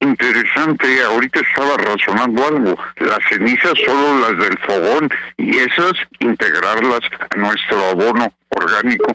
Interesante, 0.00 1.02
ahorita 1.02 1.40
estaba 1.40 1.76
razonando 1.76 2.46
algo. 2.46 2.76
Las 2.98 3.18
cenizas 3.28 3.74
solo 3.84 4.20
las 4.20 4.38
del 4.38 4.56
fogón 4.58 5.10
y 5.36 5.56
esas 5.56 5.92
integrarlas 6.20 7.00
a 7.28 7.36
nuestro 7.36 7.84
abono 7.90 8.32
orgánico, 8.50 9.12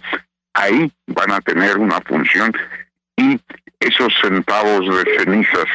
ahí 0.53 0.91
van 1.07 1.31
a 1.31 1.39
tener 1.39 1.77
una 1.77 2.01
función 2.01 2.51
y 3.15 3.39
esos 3.79 4.13
centavos 4.21 4.81
de 4.81 5.17
cenizas, 5.17 5.65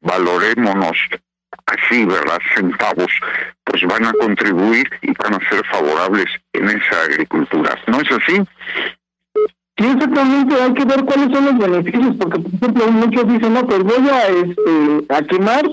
valorémonos 0.00 0.96
así, 1.66 2.04
¿verdad? 2.04 2.38
Centavos, 2.54 3.10
pues 3.64 3.82
van 3.84 4.06
a 4.06 4.12
contribuir 4.14 4.88
y 5.02 5.12
van 5.22 5.34
a 5.34 5.48
ser 5.48 5.64
favorables 5.66 6.26
en 6.52 6.68
esa 6.68 7.02
agricultura. 7.04 7.78
¿No 7.86 8.00
es 8.00 8.10
así? 8.10 8.42
Sí, 9.76 9.86
exactamente, 9.86 10.54
hay 10.60 10.74
que 10.74 10.84
ver 10.84 11.04
cuáles 11.04 11.32
son 11.32 11.44
los 11.46 11.58
beneficios, 11.58 12.16
porque 12.18 12.40
por 12.40 12.54
ejemplo 12.54 12.90
muchos 12.90 13.28
dicen, 13.28 13.54
no, 13.54 13.66
pues 13.66 13.82
voy 13.84 14.08
a, 14.08 14.26
este, 14.26 15.14
a 15.14 15.22
quemar 15.22 15.64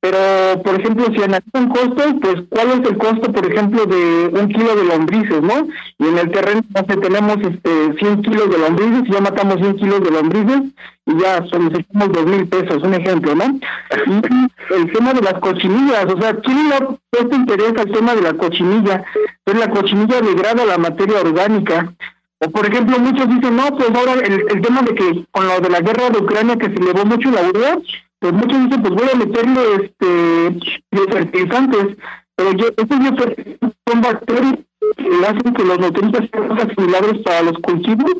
pero, 0.00 0.62
por 0.62 0.80
ejemplo, 0.80 1.06
si 1.12 1.22
analizan 1.22 1.68
costos, 1.70 2.14
pues, 2.22 2.36
¿cuál 2.50 2.68
es 2.68 2.88
el 2.88 2.98
costo, 2.98 3.32
por 3.32 3.44
ejemplo, 3.50 3.84
de 3.84 4.30
un 4.32 4.48
kilo 4.48 4.76
de 4.76 4.84
lombrices, 4.84 5.42
no? 5.42 5.66
Y 5.98 6.06
en 6.06 6.18
el 6.18 6.30
terreno, 6.30 6.62
tenemos 7.02 7.36
este 7.38 7.98
100 7.98 8.22
kilos 8.22 8.48
de 8.48 8.58
lombrices, 8.58 9.08
y 9.08 9.12
ya 9.12 9.20
matamos 9.20 9.56
100 9.56 9.76
kilos 9.76 10.00
de 10.04 10.10
lombrices, 10.12 10.62
y 11.06 11.18
ya 11.18 11.44
solicitamos 11.46 12.12
dos 12.12 12.26
mil 12.26 12.46
pesos, 12.46 12.80
un 12.84 12.94
ejemplo, 12.94 13.34
¿no? 13.34 13.58
Y 14.06 14.74
el 14.74 14.92
tema 14.92 15.14
de 15.14 15.22
las 15.22 15.34
cochinillas, 15.40 16.04
o 16.04 16.20
sea, 16.20 16.36
¿quién 16.36 16.68
le 16.68 17.36
interés 17.36 17.72
al 17.76 17.90
tema 17.90 18.14
de 18.14 18.22
la 18.22 18.34
cochinilla? 18.34 19.04
Pues 19.42 19.58
la 19.58 19.68
cochinilla 19.68 20.20
degrada 20.20 20.64
la 20.64 20.78
materia 20.78 21.20
orgánica. 21.20 21.92
O, 22.40 22.48
por 22.50 22.66
ejemplo, 22.66 23.00
muchos 23.00 23.28
dicen, 23.28 23.56
no, 23.56 23.66
pues 23.76 23.90
ahora 23.92 24.12
el, 24.12 24.44
el 24.48 24.60
tema 24.60 24.82
de 24.82 24.94
que 24.94 25.24
con 25.32 25.48
lo 25.48 25.58
de 25.58 25.70
la 25.70 25.80
guerra 25.80 26.10
de 26.10 26.18
Ucrania 26.18 26.56
que 26.56 26.66
se 26.66 26.76
elevó 26.76 27.04
mucho 27.04 27.32
la 27.32 27.48
urea, 27.48 27.78
pues 28.20 28.32
muchos 28.32 28.64
dicen, 28.64 28.82
pues 28.82 28.94
voy 28.94 29.08
a 29.12 29.16
meterle 29.16 29.74
este 29.84 30.58
biofertilizantes, 30.90 31.96
pero 32.34 32.52
yo, 32.52 32.68
estos 32.68 32.98
biofertilizantes 32.98 33.78
son 33.86 34.00
bacterias 34.00 34.58
que 34.96 35.26
hacen 35.26 35.54
que 35.54 35.64
los 35.64 35.78
nutrientes 35.78 36.30
sean 36.30 36.52
asimilables 36.52 37.22
para 37.22 37.42
los 37.42 37.58
cultivos. 37.58 38.14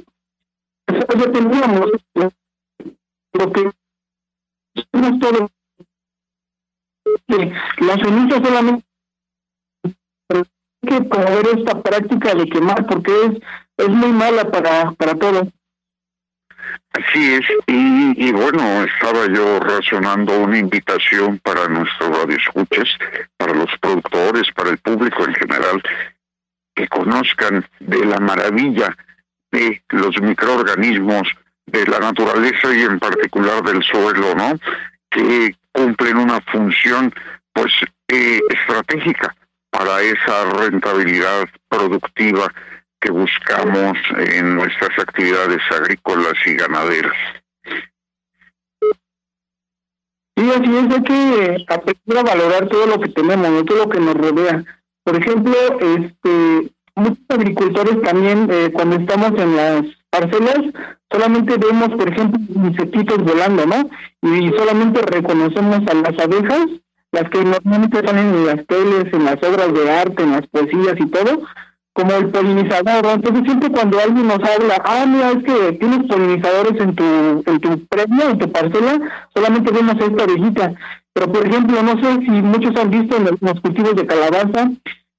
Eso 0.87 1.07
ya 1.19 1.33
teníamos, 1.33 1.91
lo 3.35 3.53
que 3.53 3.71
es 4.73 5.19
todo. 5.21 5.51
La 7.81 7.95
ceniza 7.97 8.43
solamente 8.43 8.85
hay 10.31 10.43
que 10.87 11.01
promover 11.03 11.59
esta 11.59 11.83
práctica 11.83 12.35
de 12.35 12.47
quemar 12.47 12.87
porque 12.87 13.13
es 13.27 13.41
es 13.79 13.89
muy 13.89 14.13
mala 14.13 14.51
para 14.51 14.93
para 14.93 15.15
todo. 15.15 15.49
Así 16.93 17.35
es, 17.35 17.45
y, 17.67 18.33
bueno, 18.33 18.85
estaba 18.85 19.27
yo 19.27 19.61
razonando 19.61 20.39
una 20.39 20.59
invitación 20.59 21.39
para 21.39 21.69
nuestros 21.69 22.19
radioescuchas, 22.19 22.89
para 23.37 23.55
los 23.55 23.71
productores, 23.81 24.51
para 24.53 24.71
el 24.71 24.79
público 24.79 25.25
en 25.25 25.35
general, 25.35 25.83
que 26.75 26.89
conozcan 26.89 27.65
de 27.79 28.05
la 28.05 28.19
maravilla 28.19 28.97
de 29.53 29.83
los 29.91 30.21
microorganismos, 30.21 31.29
de 31.67 31.87
la 31.87 32.01
naturaleza 32.01 32.75
y 32.75 32.83
en 32.83 32.99
particular 32.99 33.63
del 33.63 33.83
suelo, 33.83 34.35
¿no? 34.35 34.59
Que 35.11 35.55
cumplen 35.73 36.17
una 36.17 36.41
función, 36.41 37.15
pues, 37.53 37.73
eh, 38.09 38.41
estratégica 38.51 39.35
para 39.71 40.01
esa 40.01 40.45
rentabilidad 40.51 41.49
productiva 41.69 42.53
que 43.01 43.11
buscamos 43.11 43.97
en 44.17 44.57
nuestras 44.57 44.99
actividades 44.99 45.61
agrícolas 45.71 46.35
y 46.47 46.55
ganaderas. 46.55 47.17
Sí, 50.37 50.51
así 50.51 50.77
es, 50.77 50.95
hay 50.95 51.03
que 51.03 51.65
aprender 51.69 52.19
a 52.19 52.23
valorar 52.23 52.69
todo 52.69 52.87
lo 52.87 53.01
que 53.01 53.09
tenemos, 53.09 53.65
todo 53.65 53.79
lo 53.79 53.89
que 53.89 54.01
nos 54.01 54.15
rodea. 54.15 54.65
Por 55.03 55.17
ejemplo, 55.17 55.55
este, 55.81 56.71
muchos 56.95 57.25
agricultores 57.29 58.03
también, 58.03 58.49
eh, 58.51 58.71
cuando 58.73 58.97
estamos 58.97 59.33
en 59.41 59.57
las 59.57 59.83
parcelas, 60.11 60.61
solamente 61.11 61.57
vemos, 61.57 61.89
por 61.91 62.09
ejemplo, 62.09 62.39
insectitos 62.55 63.19
volando, 63.25 63.67
¿no? 63.67 63.91
Y 64.23 64.51
solamente 64.51 65.03
reconocemos 65.03 65.81
a 65.89 65.95
las 65.95 66.19
abejas, 66.19 66.67
las 67.13 67.31
que 67.31 67.43
normalmente 67.43 68.05
salen 68.05 68.35
en 68.35 68.47
las 68.47 68.67
teles, 68.67 69.13
en 69.13 69.25
las 69.25 69.43
obras 69.43 69.73
de 69.73 69.91
arte, 69.91 70.23
en 70.23 70.33
las 70.33 70.47
poesías 70.49 70.95
y 70.99 71.07
todo, 71.07 71.43
como 71.99 72.13
el 72.13 72.29
polinizador, 72.29 73.07
entonces 73.07 73.43
siempre 73.45 73.73
cuando 73.73 73.99
alguien 73.99 74.29
nos 74.29 74.39
habla, 74.39 74.81
ah, 74.85 75.05
mira, 75.05 75.33
es 75.33 75.43
que 75.43 75.73
tienes 75.81 76.07
polinizadores 76.07 76.81
en 76.81 76.95
tu, 76.95 77.05
en 77.45 77.61
tu 77.61 77.87
premio, 77.87 78.31
en 78.31 78.39
tu 78.39 78.53
parcela, 78.53 79.01
solamente 79.35 79.73
vemos 79.73 79.97
esta 79.99 80.23
orejita. 80.23 80.75
Pero 81.13 81.33
por 81.33 81.45
ejemplo, 81.45 81.83
no 81.83 82.01
sé 82.01 82.21
si 82.21 82.31
muchos 82.31 82.77
han 82.77 82.91
visto 82.91 83.17
en 83.17 83.25
los 83.41 83.61
cultivos 83.61 83.97
de 83.97 84.07
calabaza 84.07 84.71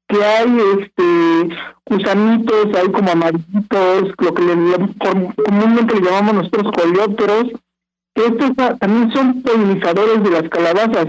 que 0.07 0.23
hay 0.23 0.57
este 0.79 1.57
gusanitos, 1.85 2.67
hay 2.77 2.89
como 2.93 3.11
amarillitos, 3.11 4.13
lo 4.17 4.33
que 4.33 4.41
le, 4.41 4.55
comúnmente 5.35 5.99
le 5.99 6.01
llamamos 6.01 6.35
nosotros 6.35 6.71
coleópteros, 6.71 7.43
que 8.15 8.25
estos 8.25 8.79
también 8.79 9.11
son 9.11 9.41
polinizadores 9.41 10.23
de 10.23 10.29
las 10.29 10.49
calabazas. 10.49 11.07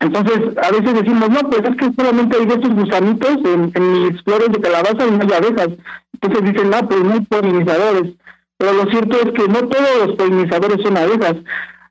Entonces, 0.00 0.56
a 0.62 0.70
veces 0.70 0.94
decimos, 0.94 1.30
no, 1.30 1.50
pues 1.50 1.62
es 1.64 1.76
que 1.76 1.92
solamente 1.96 2.36
hay 2.36 2.46
de 2.46 2.54
estos 2.54 2.74
gusanitos 2.74 3.38
en, 3.44 3.72
mis 3.92 4.22
flores 4.22 4.52
de 4.52 4.60
calabaza 4.60 5.06
y 5.06 5.10
no 5.10 5.22
hay 5.22 5.32
abejas. 5.32 5.68
Entonces 6.12 6.52
dicen, 6.52 6.70
no, 6.70 6.88
pues 6.88 7.04
no 7.04 7.12
hay 7.14 7.20
polinizadores. 7.20 8.12
Pero 8.58 8.72
lo 8.72 8.90
cierto 8.90 9.16
es 9.16 9.32
que 9.32 9.48
no 9.48 9.68
todos 9.68 10.06
los 10.06 10.16
polinizadores 10.16 10.82
son 10.82 10.96
abejas. 10.96 11.36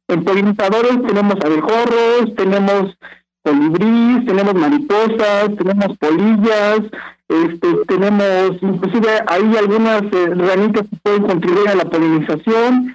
En 0.07 0.23
polinizadores 0.23 1.01
tenemos 1.07 1.35
abejorros, 1.43 2.35
tenemos 2.35 2.97
colibríes, 3.43 4.25
tenemos 4.25 4.53
mariposas, 4.53 5.55
tenemos 5.57 5.97
polillas, 5.97 6.79
este, 7.27 7.67
tenemos, 7.87 8.51
inclusive 8.61 9.09
hay 9.27 9.57
algunas 9.57 10.03
eh, 10.03 10.33
ranitas 10.35 10.83
que 10.89 10.97
pueden 11.01 11.23
contribuir 11.23 11.69
a 11.69 11.75
la 11.75 11.85
polinización 11.85 12.93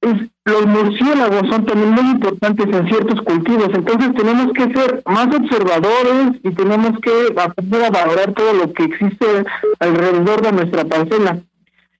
los 0.00 0.66
murciélagos 0.66 1.48
son 1.50 1.66
también 1.66 1.90
muy 1.90 2.12
importantes 2.12 2.66
en 2.66 2.88
ciertos 2.88 3.20
cultivos, 3.22 3.68
entonces 3.74 4.14
tenemos 4.14 4.52
que 4.52 4.72
ser 4.72 5.02
más 5.06 5.26
observadores 5.26 6.40
y 6.42 6.50
tenemos 6.50 6.98
que 7.00 7.34
aprender 7.36 7.84
a 7.84 7.90
valorar 7.90 8.32
todo 8.32 8.52
lo 8.54 8.72
que 8.72 8.84
existe 8.84 9.44
alrededor 9.80 10.42
de 10.42 10.52
nuestra 10.52 10.84
parcela. 10.84 11.40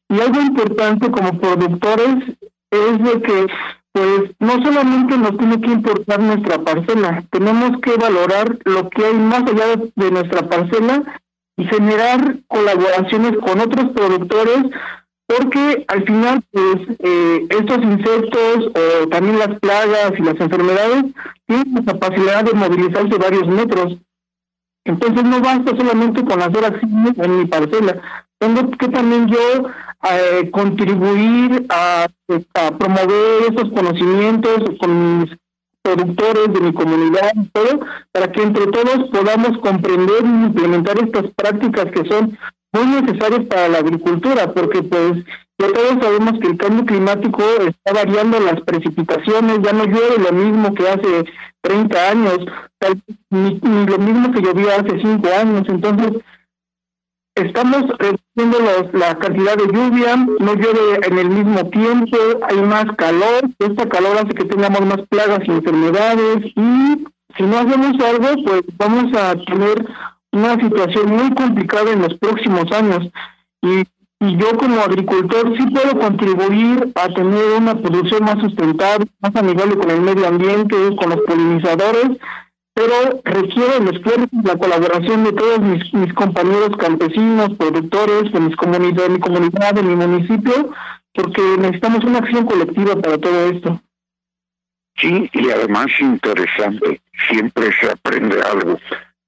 Y 0.08 0.20
algo 0.20 0.40
importante 0.40 1.10
como 1.10 1.38
productores 1.38 2.36
es 2.70 2.98
de 3.02 3.22
que 3.22 3.46
pues 3.92 4.30
no 4.38 4.52
solamente 4.64 5.18
nos 5.18 5.36
tiene 5.36 5.60
que 5.60 5.70
importar 5.72 6.20
nuestra 6.20 6.58
parcela, 6.58 7.24
tenemos 7.30 7.80
que 7.80 7.96
valorar 7.96 8.58
lo 8.64 8.88
que 8.90 9.04
hay 9.04 9.14
más 9.14 9.42
allá 9.42 9.76
de 9.94 10.10
nuestra 10.10 10.48
parcela 10.48 11.02
y 11.56 11.64
generar 11.64 12.36
colaboraciones 12.46 13.32
con 13.38 13.60
otros 13.60 13.90
productores 13.90 14.66
porque 15.28 15.84
al 15.88 16.04
final 16.04 16.42
pues 16.50 16.76
eh, 17.00 17.46
estos 17.50 17.82
insectos 17.82 18.72
o 18.74 19.08
también 19.08 19.38
las 19.38 19.60
plagas 19.60 20.12
y 20.18 20.22
las 20.22 20.40
enfermedades 20.40 21.04
tienen 21.46 21.74
la 21.74 21.92
capacidad 21.92 22.44
de 22.44 22.54
movilizarse 22.54 23.18
varios 23.18 23.46
metros. 23.46 23.98
Entonces 24.84 25.22
no 25.24 25.40
basta 25.40 25.76
solamente 25.76 26.24
con 26.24 26.40
hacer 26.40 26.64
acciones 26.64 27.12
en 27.18 27.38
mi 27.40 27.44
parcela, 27.44 28.00
tengo 28.38 28.70
que 28.70 28.88
también 28.88 29.28
yo 29.28 29.68
eh, 30.10 30.50
contribuir 30.50 31.66
a, 31.68 32.06
promover 32.78 33.52
esos 33.52 33.70
conocimientos 33.72 34.62
con 34.78 35.20
mis 35.20 35.30
productores 35.82 36.52
de 36.54 36.60
mi 36.60 36.72
comunidad 36.72 37.32
todo, 37.52 37.80
para 38.12 38.30
que 38.30 38.42
entre 38.42 38.66
todos 38.68 39.10
podamos 39.10 39.58
comprender 39.58 40.24
y 40.24 40.44
implementar 40.46 40.98
estas 40.98 41.26
prácticas 41.34 41.86
que 41.86 42.08
son 42.08 42.38
muy 42.72 42.86
necesarios 42.86 43.46
para 43.46 43.68
la 43.68 43.78
agricultura, 43.78 44.52
porque 44.52 44.82
pues 44.82 45.24
ya 45.58 45.72
todos 45.72 46.02
sabemos 46.02 46.38
que 46.40 46.48
el 46.48 46.56
cambio 46.56 46.84
climático 46.84 47.42
está 47.66 47.92
variando 47.92 48.38
las 48.40 48.60
precipitaciones, 48.60 49.60
ya 49.62 49.72
no 49.72 49.84
llueve 49.86 50.18
lo 50.18 50.32
mismo 50.32 50.74
que 50.74 50.88
hace 50.88 51.24
30 51.62 52.10
años, 52.10 52.38
ni, 53.30 53.60
lo 53.86 53.98
mismo 53.98 54.32
que 54.32 54.40
llovía 54.40 54.76
hace 54.76 55.00
5 55.00 55.28
años, 55.40 55.64
entonces 55.68 56.22
estamos 57.34 57.84
reduciendo 57.98 58.58
los, 58.60 58.94
la 58.94 59.18
cantidad 59.18 59.56
de 59.56 59.66
lluvia, 59.66 60.16
no 60.16 60.54
llueve 60.54 61.00
en 61.06 61.18
el 61.18 61.30
mismo 61.30 61.68
tiempo, 61.70 62.16
hay 62.48 62.62
más 62.62 62.84
calor, 62.96 63.48
esta 63.58 63.88
calor 63.88 64.16
hace 64.18 64.34
que 64.34 64.44
tengamos 64.44 64.86
más 64.86 65.02
plagas 65.08 65.40
y 65.44 65.50
enfermedades 65.50 66.44
y 66.54 67.04
si 67.36 67.42
no 67.44 67.58
hacemos 67.58 68.00
algo, 68.04 68.42
pues 68.44 68.62
vamos 68.76 69.14
a 69.14 69.34
tener 69.44 69.86
una 70.32 70.56
situación 70.60 71.10
muy 71.10 71.34
complicada 71.34 71.92
en 71.92 72.02
los 72.02 72.14
próximos 72.18 72.70
años 72.72 73.08
y, 73.62 73.84
y 74.20 74.36
yo 74.36 74.56
como 74.58 74.80
agricultor 74.80 75.56
sí 75.56 75.66
puedo 75.66 75.98
contribuir 75.98 76.92
a 76.94 77.08
tener 77.08 77.44
una 77.58 77.74
producción 77.76 78.24
más 78.24 78.38
sustentable, 78.40 79.06
más 79.20 79.34
amigable 79.36 79.76
con 79.76 79.90
el 79.90 80.00
medio 80.00 80.26
ambiente, 80.26 80.76
con 80.96 81.10
los 81.10 81.20
polinizadores, 81.20 82.18
pero 82.74 83.20
requiere 83.24 83.78
el 83.78 83.88
esfuerzo 83.88 84.28
la 84.44 84.56
colaboración 84.56 85.24
de 85.24 85.32
todos 85.32 85.60
mis, 85.60 85.92
mis 85.94 86.12
compañeros 86.14 86.76
campesinos, 86.78 87.54
productores, 87.58 88.32
de, 88.32 88.40
mis 88.40 88.56
de 88.56 89.08
mi 89.08 89.18
comunidad, 89.18 89.74
de 89.74 89.82
mi 89.82 89.96
municipio, 89.96 90.70
porque 91.12 91.42
necesitamos 91.58 92.04
una 92.04 92.18
acción 92.18 92.46
colectiva 92.46 92.94
para 92.96 93.18
todo 93.18 93.46
esto. 93.50 93.80
Sí, 94.96 95.28
y 95.32 95.50
además 95.50 95.86
interesante, 95.98 97.00
siempre 97.28 97.70
se 97.80 97.90
aprende 97.90 98.40
algo. 98.42 98.78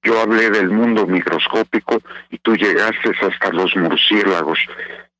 Yo 0.02 0.18
hablé 0.20 0.50
del 0.50 0.70
mundo 0.70 1.06
microscópico 1.06 2.00
y 2.30 2.38
tú 2.38 2.54
llegaste 2.54 3.10
hasta 3.20 3.50
los 3.52 3.74
murciélagos. 3.76 4.58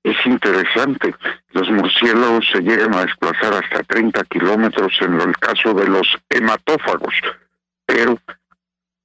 es 0.03 0.17
interesante. 0.25 1.15
Los 1.53 1.71
murciélagos 1.71 2.47
se 2.51 2.61
llegan 2.63 2.95
a 2.95 3.05
desplazar 3.05 3.53
hasta 3.55 3.83
30 3.83 4.25
kilómetros 4.25 4.93
en 5.03 5.21
el 5.21 5.37
caso 5.37 5.75
de 5.75 5.87
los 5.87 6.07
hematófagos, 6.31 7.15
pero 7.85 8.19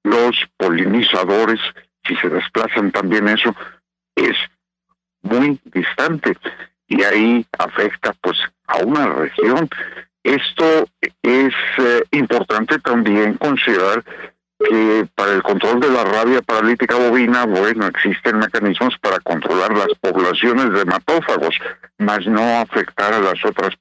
los 0.04 0.38
polinizadores, 0.58 1.60
si 2.06 2.16
se 2.16 2.30
desplazan 2.30 2.92
también 2.92 3.28
eso, 3.28 3.54
es 4.16 4.38
muy 5.24 5.60
distante 5.66 6.38
y 6.88 7.04
ahí 7.04 7.46
afecta 7.58 8.14
pues 8.22 8.38
a 8.68 8.78
una 8.78 9.08
región. 9.08 9.68
Esto 10.24 10.88
es 11.22 11.54
eh, 11.78 12.04
importante 12.12 12.80
también 12.80 13.34
considerar 13.36 14.04
que 14.60 15.08
para 15.16 15.34
el 15.34 15.44
control 15.44 15.80
de 15.80 15.90
la 15.90 16.04
rabia 16.04 16.42
paralítica 16.42 16.96
bovina, 16.96 17.46
bueno, 17.46 17.88
existen 17.88 18.40
mecanismos 18.40 18.96
para 19.02 19.20
controlar 19.20 19.76
las 19.76 19.90
poblaciones 20.00 20.72
de 20.72 20.82
hematófagos, 20.82 21.58
mas 21.98 22.26
no 22.26 22.60
afectar 22.60 23.14
a 23.14 23.20
las 23.20 23.44
otras 23.44 23.76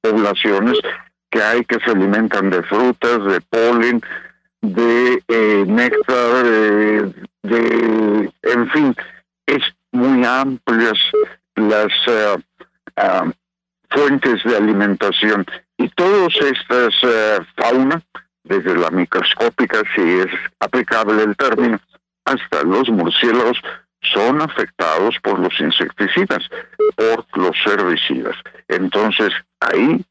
poblaciones 0.00 0.78
que 1.30 1.42
hay 1.42 1.64
que 1.64 1.78
se 1.84 1.90
alimentan 1.92 2.50
de 2.50 2.62
frutas, 2.64 3.24
de 3.24 3.40
polen, 3.40 4.02
de 4.60 5.22
eh, 5.28 5.64
néctar, 5.66 6.44
de, 6.44 8.30
en 8.42 8.70
fin, 8.70 8.96
es 9.46 9.62
muy 9.92 10.24
amplias 10.24 10.98
las 11.54 11.92
eh, 12.06 12.36
ah, 12.96 13.24
fuentes 13.90 14.42
de 14.44 14.56
alimentación. 14.56 15.46
Y 15.78 15.88
todas 15.90 16.34
estas 16.36 16.94
uh, 17.02 17.42
fauna 17.56 18.02
desde 18.50 18.76
la 18.76 18.90
microscópica, 18.90 19.80
si 19.94 20.02
es 20.02 20.26
aplicable 20.58 21.22
el 21.22 21.36
término, 21.36 21.78
hasta 22.24 22.64
los 22.64 22.88
murciélagos, 22.90 23.62
son 24.02 24.42
afectados 24.42 25.14
por 25.22 25.38
los 25.38 25.58
insecticidas, 25.60 26.48
por 26.96 27.24
los 27.38 27.56
herbicidas. 27.64 28.34
Entonces, 28.66 29.32
ahí 29.60 30.04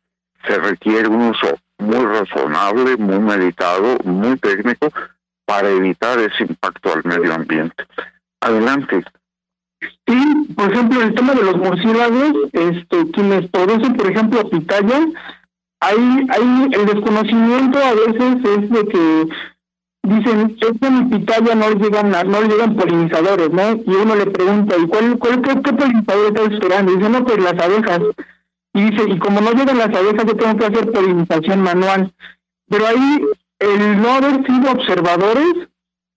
se 0.47 0.57
requiere 0.57 1.09
un 1.09 1.29
uso 1.29 1.59
muy 1.79 2.05
razonable, 2.05 2.95
muy 2.97 3.19
meditado, 3.19 3.97
muy 4.05 4.37
técnico 4.37 4.89
para 5.45 5.69
evitar 5.69 6.17
ese 6.19 6.43
impacto 6.43 6.93
al 6.93 7.03
medio 7.03 7.33
ambiente. 7.33 7.83
Adelante. 8.39 9.03
Sí, 10.07 10.47
por 10.55 10.71
ejemplo, 10.71 11.01
el 11.01 11.13
tema 11.13 11.33
de 11.33 11.43
los 11.43 11.57
murciélagos, 11.57 12.33
este, 12.53 13.11
quienes 13.11 13.49
producen, 13.49 13.95
por 13.95 14.11
ejemplo, 14.11 14.49
pitaya, 14.49 15.07
hay, 15.79 16.27
hay 16.29 16.69
el 16.71 16.85
desconocimiento 16.85 17.79
a 17.79 17.93
veces 17.93 18.35
es 18.45 18.69
de 18.69 18.85
que 18.85 19.27
dicen 20.03 20.57
es 20.59 20.79
que 20.79 20.87
en 20.87 21.09
pitaya 21.09 21.55
no 21.55 21.69
llegan 21.71 22.11
no 22.11 22.41
llegan 22.41 22.75
polinizadores 22.75 23.51
no 23.51 23.71
y 23.85 23.95
uno 23.95 24.15
le 24.15 24.25
pregunta 24.27 24.75
y 24.77 24.87
cuál, 24.87 25.17
cuál 25.19 25.41
qué, 25.41 25.61
qué 25.61 25.73
polinizador 25.73 26.27
está 26.27 26.53
esperando 26.53 26.91
y 26.91 26.95
dice 26.97 27.09
no 27.09 27.25
pues 27.25 27.39
las 27.39 27.61
abejas 27.63 28.01
y 28.73 28.83
dice 28.89 29.03
y 29.09 29.19
como 29.19 29.41
no 29.41 29.51
llegan 29.51 29.77
las 29.77 29.95
abejas 29.95 30.25
yo 30.25 30.35
tengo 30.35 30.57
que 30.57 30.65
hacer 30.65 30.91
polinización 30.91 31.61
manual 31.61 32.13
pero 32.67 32.87
ahí 32.87 33.21
el 33.59 34.01
no 34.01 34.09
haber 34.13 34.45
sido 34.45 34.71
observadores 34.71 35.69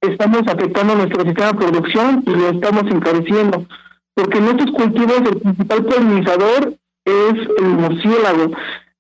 estamos 0.03 0.42
afectando 0.46 0.94
nuestro 0.96 1.22
sistema 1.22 1.53
de 1.53 1.59
producción 1.59 2.25
y 2.27 2.31
lo 2.31 2.48
estamos 2.51 2.85
encareciendo. 2.90 3.66
Porque 4.14 4.38
en 4.38 4.44
estos 4.48 4.70
cultivos 4.72 5.18
el 5.18 5.40
principal 5.40 5.85
polinizador 5.85 6.75
es 7.05 7.35
el 7.59 7.68
murciélago 7.68 8.53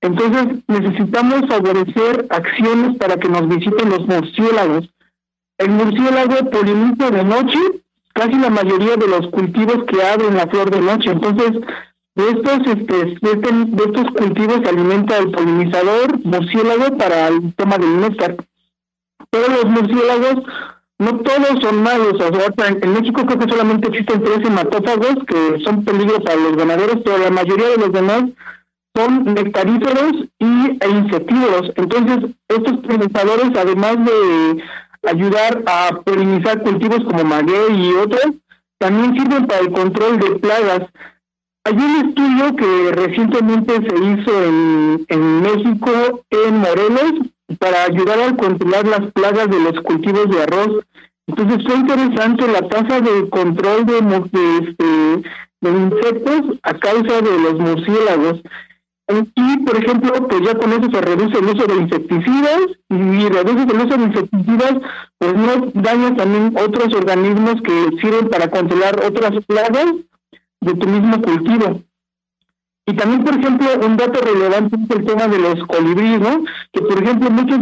entonces 0.02 0.58
necesitamos 0.66 1.46
favorecer 1.48 2.26
acciones 2.28 2.96
para 2.98 3.16
que 3.16 3.28
nos 3.28 3.48
visiten 3.48 3.88
los 3.88 4.06
murciélagos. 4.06 4.90
El 5.58 5.70
murciélago 5.70 6.50
poliniza 6.50 7.10
de 7.10 7.24
noche 7.24 7.58
casi 8.12 8.34
la 8.34 8.50
mayoría 8.50 8.96
de 8.96 9.06
los 9.06 9.28
cultivos 9.28 9.84
que 9.86 10.02
abren 10.02 10.36
la 10.36 10.48
flor 10.48 10.70
de 10.70 10.80
noche. 10.80 11.12
Entonces, 11.12 11.52
de 12.16 12.30
estos, 12.30 12.58
este, 12.66 12.94
de, 12.94 13.84
estos 13.84 14.10
cultivos 14.18 14.60
se 14.62 14.68
alimenta 14.68 15.18
el 15.18 15.30
polinizador 15.30 16.18
murciélago 16.24 16.98
para 16.98 17.28
el 17.28 17.54
tema 17.54 17.78
del 17.78 18.00
néctar. 18.00 18.36
Pero 19.30 19.48
los 19.48 19.66
murciélagos, 19.66 20.44
no 20.98 21.18
todos 21.20 21.62
son 21.62 21.80
malos. 21.80 22.14
O 22.14 22.34
sea, 22.34 22.68
en 22.68 22.92
México 22.92 23.24
creo 23.24 23.38
que 23.38 23.48
solamente 23.48 23.88
existen 23.88 24.24
tres 24.24 24.44
hematófagos 24.44 25.24
que 25.28 25.62
son 25.64 25.84
peligro 25.84 26.20
para 26.20 26.36
los 26.36 26.56
ganaderos, 26.56 26.98
pero 27.04 27.18
la 27.18 27.30
mayoría 27.30 27.68
de 27.68 27.78
los 27.78 27.92
demás 27.92 28.24
son 28.94 29.24
nectaríferos 29.34 30.12
y, 30.38 30.78
e 30.80 30.90
insectívoros. 30.90 31.72
Entonces, 31.76 32.30
estos 32.48 32.76
polinizadores, 32.78 33.50
además 33.56 33.96
de 34.04 34.62
ayudar 35.08 35.62
a 35.66 36.00
polinizar 36.04 36.62
cultivos 36.62 37.04
como 37.04 37.24
maguey 37.24 37.74
y 37.74 37.94
otros, 37.94 38.34
también 38.78 39.14
sirven 39.14 39.46
para 39.46 39.60
el 39.60 39.72
control 39.72 40.18
de 40.18 40.30
plagas. 40.40 40.88
Hay 41.64 41.74
un 41.74 42.08
estudio 42.08 42.56
que 42.56 42.92
recientemente 42.92 43.74
se 43.74 44.04
hizo 44.04 44.44
en, 44.44 45.04
en 45.08 45.42
México, 45.42 46.24
en 46.30 46.58
Morelos, 46.58 47.12
para 47.58 47.84
ayudar 47.84 48.20
a 48.20 48.36
controlar 48.36 48.86
las 48.86 49.12
plagas 49.12 49.48
de 49.48 49.60
los 49.60 49.80
cultivos 49.82 50.28
de 50.30 50.42
arroz. 50.42 50.84
Entonces 51.28 51.64
fue 51.64 51.76
interesante 51.76 52.48
la 52.48 52.68
tasa 52.68 53.00
de 53.00 53.28
control 53.30 53.86
de, 53.86 55.22
de 55.60 55.70
insectos 55.70 56.58
a 56.62 56.74
causa 56.74 57.20
de 57.22 57.38
los 57.38 57.54
murciélagos. 57.54 58.40
Y, 59.34 59.58
por 59.58 59.76
ejemplo, 59.76 60.12
pues 60.28 60.42
ya 60.42 60.54
con 60.54 60.72
eso 60.72 60.90
se 60.90 61.00
reduce 61.00 61.38
el 61.38 61.44
uso 61.44 61.66
de 61.66 61.76
insecticidas 61.76 62.60
y 62.88 63.28
reduce 63.28 63.62
el 63.62 63.86
uso 63.86 63.96
de 63.96 64.04
insecticidas, 64.04 64.74
pues 65.18 65.34
no 65.34 65.70
daña 65.74 66.16
también 66.16 66.54
otros 66.56 66.94
organismos 66.94 67.60
que 67.62 68.00
sirven 68.00 68.28
para 68.28 68.48
controlar 68.48 69.00
otras 69.04 69.44
plagas 69.46 69.86
de 70.60 70.74
tu 70.74 70.88
mismo 70.88 71.20
cultivo. 71.20 71.82
Y 72.84 72.94
también, 72.94 73.22
por 73.22 73.34
ejemplo, 73.38 73.68
un 73.86 73.96
dato 73.96 74.20
relevante 74.20 74.76
es 74.76 74.96
el 74.96 75.04
tema 75.04 75.28
de 75.28 75.38
los 75.38 75.66
colibríes, 75.66 76.20
¿no? 76.20 76.44
Que, 76.72 76.82
por 76.82 77.00
ejemplo, 77.00 77.30
muchos 77.30 77.58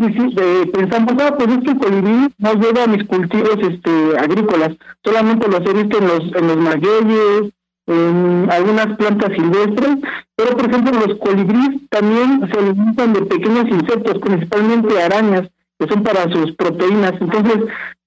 pensamos, 0.73 1.13
ah, 1.21 1.35
pues 1.37 1.51
este 1.51 1.77
colibrí 1.77 2.29
no 2.39 2.55
lleva 2.55 2.85
a 2.85 2.87
mis 2.87 3.05
cultivos 3.05 3.57
este, 3.61 4.19
agrícolas, 4.19 4.77
solamente 5.05 5.47
los 5.49 5.61
he 5.61 5.75
visto 5.75 5.99
en 5.99 6.07
los, 6.07 6.21
en 6.35 6.47
los 6.47 6.57
magueyes, 6.57 7.53
en 7.91 8.49
algunas 8.51 8.97
plantas 8.97 9.33
silvestres, 9.35 9.97
pero 10.37 10.57
por 10.57 10.71
ejemplo 10.71 11.07
los 11.07 11.19
colibríes 11.19 11.89
también 11.91 12.49
se 12.51 12.59
alimentan 12.59 13.13
de 13.13 13.23
pequeños 13.23 13.69
insectos, 13.69 14.19
principalmente 14.19 15.03
arañas, 15.03 15.49
que 15.79 15.89
son 15.89 16.03
para 16.03 16.31
sus 16.31 16.53
proteínas. 16.57 17.15
Entonces, 17.21 17.65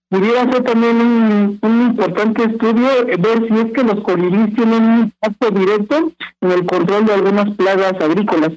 pudiera 0.09 0.51
ser 0.51 0.63
también 0.63 0.95
un, 1.01 1.59
un 1.61 1.81
importante 1.81 2.43
estudio 2.43 2.87
eh, 3.07 3.17
ver 3.17 3.47
si 3.47 3.53
es 3.53 3.73
que 3.73 3.83
los 3.83 4.03
colibríes 4.03 4.55
tienen 4.55 4.83
un 4.83 4.99
impacto 5.01 5.49
directo 5.51 6.11
en 6.41 6.51
el 6.51 6.65
control 6.65 7.05
de 7.05 7.13
algunas 7.13 7.55
plagas 7.55 7.93
agrícolas. 7.99 8.51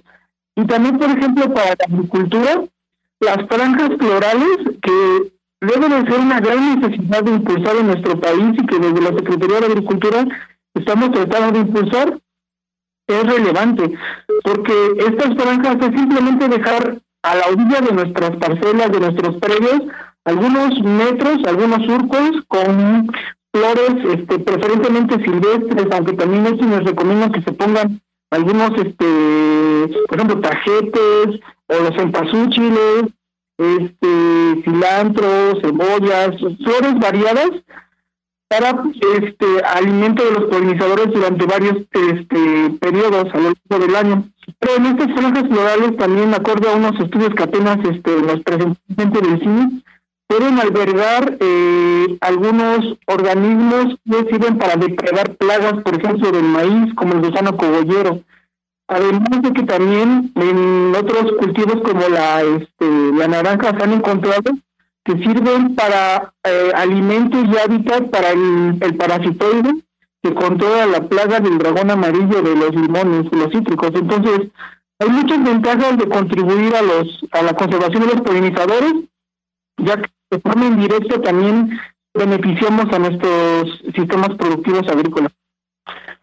Y 0.54 0.64
también, 0.66 0.98
por 0.98 1.10
ejemplo, 1.10 1.52
para 1.52 1.70
la 1.70 1.84
agricultura, 1.88 2.64
las 3.20 3.46
franjas 3.48 3.90
florales, 3.98 4.58
que 4.82 5.32
deben 5.60 5.90
de 5.90 6.10
ser 6.10 6.20
una 6.20 6.40
gran 6.40 6.80
necesidad 6.80 7.22
de 7.22 7.32
impulsar 7.32 7.76
en 7.76 7.86
nuestro 7.86 8.20
país 8.20 8.54
y 8.58 8.66
que 8.66 8.78
desde 8.78 9.00
la 9.00 9.18
Secretaría 9.18 9.60
de 9.60 9.66
Agricultura 9.66 10.26
estamos 10.78 11.10
tratando 11.12 11.52
de 11.52 11.58
impulsar 11.60 12.18
es 13.08 13.22
relevante, 13.22 13.92
porque 14.42 14.74
estas 14.98 15.34
franjas 15.36 15.76
es 15.76 16.00
simplemente 16.00 16.48
dejar 16.48 16.98
a 17.22 17.34
la 17.34 17.46
orilla 17.48 17.80
de 17.80 17.92
nuestras 17.92 18.36
parcelas, 18.36 18.92
de 18.92 19.00
nuestros 19.00 19.36
predios, 19.36 19.82
algunos 20.24 20.80
metros, 20.82 21.38
algunos 21.46 21.86
surcos 21.86 22.30
con 22.48 23.08
flores, 23.52 24.18
este, 24.18 24.38
preferentemente 24.40 25.22
silvestres, 25.24 25.86
aunque 25.92 26.14
también 26.14 26.46
esto 26.46 26.64
nos 26.64 26.84
recomiendo 26.84 27.30
que 27.30 27.42
se 27.42 27.52
pongan 27.52 28.00
algunos, 28.30 28.70
este, 28.76 29.88
por 30.08 30.18
ejemplo, 30.18 30.40
tajetes 30.40 31.40
o 31.68 31.74
los 31.82 31.96
empazúchiles, 31.96 33.04
este, 33.58 34.62
cilantro, 34.64 35.60
cebollas, 35.62 36.36
flores 36.62 36.98
variadas 37.00 37.50
para 38.48 38.82
este 39.18 39.46
alimento 39.64 40.24
de 40.24 40.32
los 40.32 40.44
polinizadores 40.44 41.12
durante 41.12 41.46
varios 41.46 41.78
este 41.90 42.70
periodos 42.80 43.34
a 43.34 43.38
lo 43.38 43.52
largo 43.68 43.86
del 43.86 43.96
año. 43.96 44.28
Pero 44.58 44.76
en 44.76 44.86
estas 44.86 45.12
franjas 45.14 45.48
florales 45.48 45.96
también, 45.96 46.34
acorde 46.34 46.68
a 46.68 46.76
unos 46.76 47.00
estudios 47.00 47.34
que 47.34 47.42
apenas 47.42 47.78
este, 47.84 48.22
nos 48.22 48.40
presentó 48.42 49.20
del 49.20 49.40
CINI, 49.40 49.82
pueden 50.28 50.58
albergar 50.58 51.36
eh, 51.40 52.16
algunos 52.20 52.96
organismos 53.06 53.96
que 54.04 54.30
sirven 54.30 54.58
para 54.58 54.76
depredar 54.76 55.34
plagas, 55.36 55.82
por 55.82 55.94
ejemplo, 55.96 56.30
del 56.30 56.44
maíz, 56.44 56.94
como 56.94 57.14
el 57.14 57.28
gusano 57.28 57.56
cogollero. 57.56 58.20
Además 58.88 59.42
de 59.42 59.52
que 59.52 59.62
también 59.64 60.32
en 60.36 60.94
otros 60.94 61.32
cultivos 61.40 61.82
como 61.82 62.08
la 62.08 62.42
este, 62.42 63.12
la 63.14 63.26
naranja 63.26 63.76
se 63.76 63.82
han 63.82 63.92
encontrado 63.94 64.52
que 65.06 65.12
sirven 65.18 65.76
para 65.76 66.32
eh, 66.44 66.72
alimento 66.74 67.38
y 67.40 67.56
hábitat 67.56 68.10
para 68.10 68.30
el, 68.30 68.76
el 68.80 68.96
parasitoide 68.96 69.70
que 70.22 70.34
controla 70.34 70.86
la 70.86 71.08
plaga 71.08 71.38
del 71.38 71.58
dragón 71.58 71.90
amarillo 71.92 72.42
de 72.42 72.56
los 72.56 72.74
limones, 72.74 73.32
los 73.32 73.52
cítricos. 73.52 73.92
Entonces, 73.94 74.48
hay 74.98 75.08
muchas 75.08 75.44
ventajas 75.44 75.96
de 75.96 76.08
contribuir 76.08 76.74
a 76.74 76.82
los 76.82 77.24
a 77.30 77.42
la 77.42 77.54
conservación 77.54 78.06
de 78.06 78.14
los 78.14 78.22
polinizadores, 78.22 78.94
ya 79.76 79.96
que 79.96 80.10
de 80.30 80.40
forma 80.40 80.66
indirecta 80.66 81.22
también 81.22 81.78
beneficiamos 82.12 82.92
a 82.92 82.98
nuestros 82.98 83.78
sistemas 83.94 84.30
productivos 84.36 84.88
agrícolas. 84.88 85.32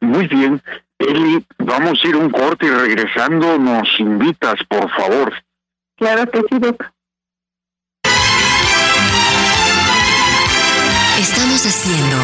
Muy 0.02 0.28
bien. 0.28 0.62
Eli, 1.00 1.46
vamos 1.60 2.04
a 2.04 2.08
ir 2.08 2.16
un 2.18 2.30
corte 2.30 2.66
y 2.66 2.70
regresando 2.70 3.58
nos 3.58 3.88
invitas, 4.00 4.56
por 4.68 4.90
favor. 4.90 5.34
Claro 5.98 6.30
que 6.30 6.42
sí, 6.50 6.60
Doc. 6.60 6.84
Estamos 11.24 11.66
haciendo 11.66 12.18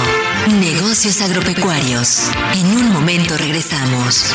negocios 0.59 1.21
agropecuarios. 1.21 2.31
En 2.53 2.65
un 2.65 2.91
momento 2.91 3.37
regresamos. 3.37 4.25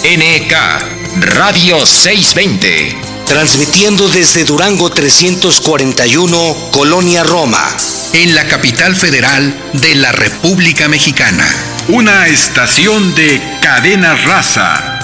XENK 0.00 0.54
Radio 1.34 1.84
620. 1.84 2.96
Transmitiendo 3.26 4.08
desde 4.08 4.44
Durango 4.44 4.88
341, 4.88 6.56
Colonia 6.72 7.24
Roma. 7.24 7.62
En 8.14 8.34
la 8.34 8.46
capital 8.46 8.96
federal 8.96 9.54
de 9.74 9.96
la 9.96 10.12
República 10.12 10.88
Mexicana. 10.88 11.65
Una 11.88 12.26
estación 12.26 13.14
de 13.14 13.40
cadena 13.62 14.16
raza. 14.16 14.95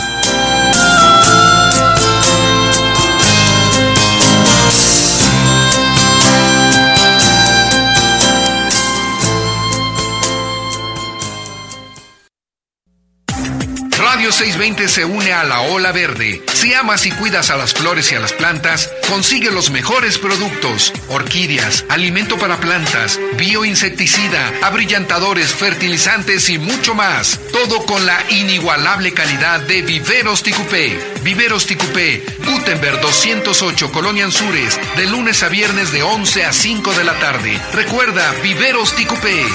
620 14.43 14.89
se 14.89 15.05
une 15.05 15.33
a 15.33 15.45
la 15.45 15.61
ola 15.61 15.93
verde. 15.93 16.43
Si 16.53 16.75
amas 16.75 17.07
y 17.07 17.13
cuidas 17.13 17.51
a 17.51 17.57
las 17.57 17.75
flores 17.75 18.11
y 18.11 18.17
a 18.17 18.19
las 18.19 18.33
plantas, 18.33 18.91
consigue 19.09 19.53
los 19.53 19.71
mejores 19.71 20.19
productos: 20.19 20.93
orquídeas, 21.07 21.85
alimento 21.89 22.37
para 22.37 22.57
plantas, 22.57 23.21
bioinsecticida, 23.35 24.53
abrillantadores, 24.63 25.55
fertilizantes 25.55 26.51
y 26.51 26.59
mucho 26.59 26.97
más. 26.97 27.39
Todo 27.53 27.87
con 27.87 28.05
la 28.05 28.19
inigualable 28.31 29.15
calidad 29.15 29.61
de 29.61 29.83
Viveros 29.83 30.43
Ticupé. 30.43 30.99
Viveros 31.23 31.69
Ticupé, 31.69 32.27
Gutenberg 32.45 33.01
208, 33.01 33.93
Colonia 33.93 34.25
Anzures, 34.25 34.77
de 34.97 35.07
lunes 35.07 35.41
a 35.45 35.49
viernes 35.51 35.93
de 35.93 36.03
11 36.03 36.47
a 36.47 36.53
5 36.53 36.95
de 36.95 37.05
la 37.05 37.17
tarde. 37.21 37.61
Recuerda, 37.75 38.35
Viveros 38.43 38.93
Ticupé. 38.97 39.47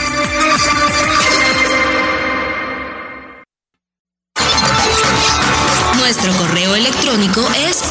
Nuestro 6.17 6.47
correo 6.47 6.73
electrónico 6.73 7.41
es 7.69 7.83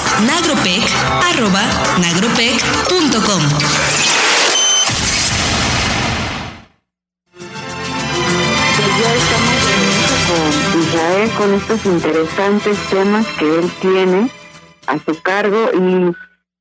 regreso 8.79 9.37
con 10.27 10.81
Israel 10.83 11.31
con 11.39 11.55
estos 11.55 11.87
interesantes 11.87 12.77
temas 12.91 13.27
que 13.39 13.61
él 13.61 13.71
tiene 13.81 14.29
a 14.89 14.99
su 14.99 15.23
cargo 15.23 15.71
y 15.73 16.13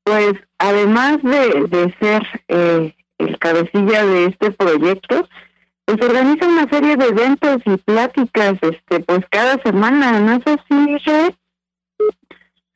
pues 0.04 0.34
además 0.60 1.18
de, 1.24 1.66
de 1.68 1.96
ser 2.00 2.28
eh, 2.48 2.96
el 3.18 3.40
cabecilla 3.40 4.06
de 4.06 4.26
este 4.26 4.52
proyecto, 4.52 5.28
pues 5.86 6.00
organiza 6.00 6.48
una 6.48 6.70
serie 6.70 6.96
de 6.96 7.06
eventos 7.06 7.58
y 7.66 7.76
pláticas 7.78 8.54
este 8.62 9.00
pues 9.00 9.22
cada 9.32 9.60
semana, 9.64 10.20
¿no 10.20 10.34
es 10.34 10.44
así, 10.46 10.92
Israel? 10.96 11.36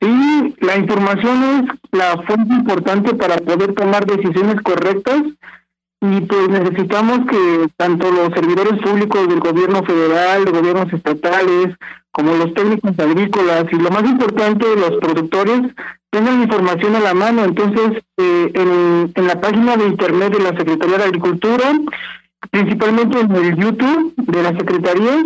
Sí, 0.01 0.55
la 0.61 0.77
información 0.77 1.43
es 1.43 1.89
la 1.91 2.21
fuente 2.23 2.53
importante 2.53 3.13
para 3.15 3.37
poder 3.37 3.73
tomar 3.73 4.05
decisiones 4.05 4.61
correctas 4.61 5.23
y 6.01 6.21
pues 6.21 6.47
necesitamos 6.47 7.27
que 7.29 7.67
tanto 7.75 8.09
los 8.09 8.29
servidores 8.33 8.81
públicos 8.81 9.27
del 9.27 9.41
gobierno 9.41 9.83
federal, 9.83 10.45
de 10.45 10.51
gobiernos 10.51 10.93
estatales, 10.93 11.75
como 12.11 12.33
los 12.35 12.53
técnicos 12.53 12.97
agrícolas 12.97 13.65
y 13.71 13.75
lo 13.75 13.91
más 13.91 14.03
importante, 14.03 14.65
los 14.77 14.97
productores, 15.01 15.61
tengan 16.09 16.41
información 16.41 16.95
a 16.95 17.01
la 17.01 17.13
mano. 17.13 17.43
Entonces, 17.43 18.01
eh, 18.17 18.51
en, 18.53 19.11
en 19.13 19.27
la 19.27 19.41
página 19.41 19.75
de 19.75 19.87
internet 19.87 20.33
de 20.33 20.43
la 20.43 20.57
Secretaría 20.57 20.97
de 20.97 21.03
Agricultura, 21.03 21.73
principalmente 22.49 23.19
en 23.19 23.35
el 23.35 23.55
YouTube 23.57 24.13
de 24.15 24.43
la 24.43 24.57
Secretaría, 24.57 25.23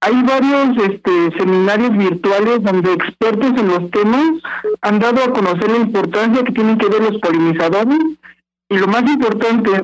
hay 0.00 0.22
varios 0.22 0.90
este, 0.90 1.38
seminarios 1.38 1.96
virtuales 1.96 2.62
donde 2.62 2.92
expertos 2.92 3.50
en 3.58 3.68
los 3.68 3.90
temas 3.90 4.30
han 4.82 4.98
dado 5.00 5.24
a 5.24 5.32
conocer 5.32 5.70
la 5.70 5.78
importancia 5.78 6.44
que 6.44 6.52
tienen 6.52 6.78
que 6.78 6.88
ver 6.88 7.02
los 7.02 7.20
polinizadores 7.20 7.98
y 8.68 8.76
lo 8.76 8.86
más 8.86 9.02
importante, 9.10 9.82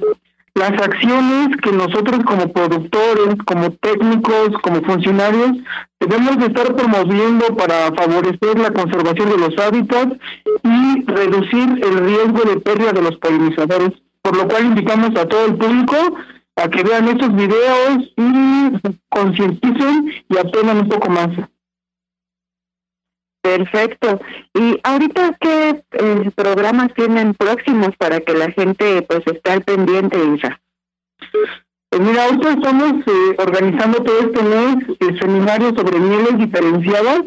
las 0.54 0.70
acciones 0.70 1.56
que 1.62 1.72
nosotros 1.72 2.20
como 2.24 2.52
productores, 2.52 3.34
como 3.44 3.70
técnicos, 3.72 4.50
como 4.62 4.82
funcionarios, 4.82 5.52
debemos 5.98 6.38
de 6.38 6.46
estar 6.46 6.74
promoviendo 6.76 7.46
para 7.56 7.92
favorecer 7.94 8.58
la 8.58 8.70
conservación 8.72 9.30
de 9.30 9.38
los 9.38 9.58
hábitats 9.58 10.16
y 10.62 11.04
reducir 11.06 11.80
el 11.82 11.98
riesgo 12.04 12.42
de 12.44 12.60
pérdida 12.60 12.92
de 12.92 13.02
los 13.02 13.16
polinizadores. 13.16 13.90
Por 14.22 14.36
lo 14.36 14.46
cual 14.46 14.66
invitamos 14.66 15.10
a 15.16 15.26
todo 15.26 15.46
el 15.46 15.56
público 15.56 15.96
a 16.56 16.68
que 16.68 16.82
vean 16.82 17.08
estos 17.08 17.34
videos 17.34 17.98
y 18.16 18.78
se 18.82 18.98
concienticen 19.08 20.12
y 20.28 20.38
aprendan 20.38 20.78
un 20.78 20.88
poco 20.88 21.10
más. 21.10 21.30
Perfecto. 23.42 24.20
¿Y 24.54 24.80
ahorita 24.82 25.36
qué 25.38 25.84
eh, 25.92 26.30
programas 26.34 26.94
tienen 26.94 27.34
próximos 27.34 27.90
para 27.98 28.20
que 28.20 28.32
la 28.32 28.50
gente 28.50 29.02
pues 29.02 29.22
esté 29.26 29.50
al 29.50 29.62
pendiente, 29.62 30.18
Isa? 30.34 30.60
Pues 31.90 32.08
mira, 32.08 32.24
ahorita 32.24 32.50
estamos 32.54 32.92
eh, 33.06 33.36
organizando 33.38 34.02
todo 34.02 34.18
este 34.18 34.42
mes 34.42 34.76
el 34.98 35.20
seminario 35.20 35.68
sobre 35.76 36.00
mieles 36.00 36.38
diferenciadas, 36.38 37.20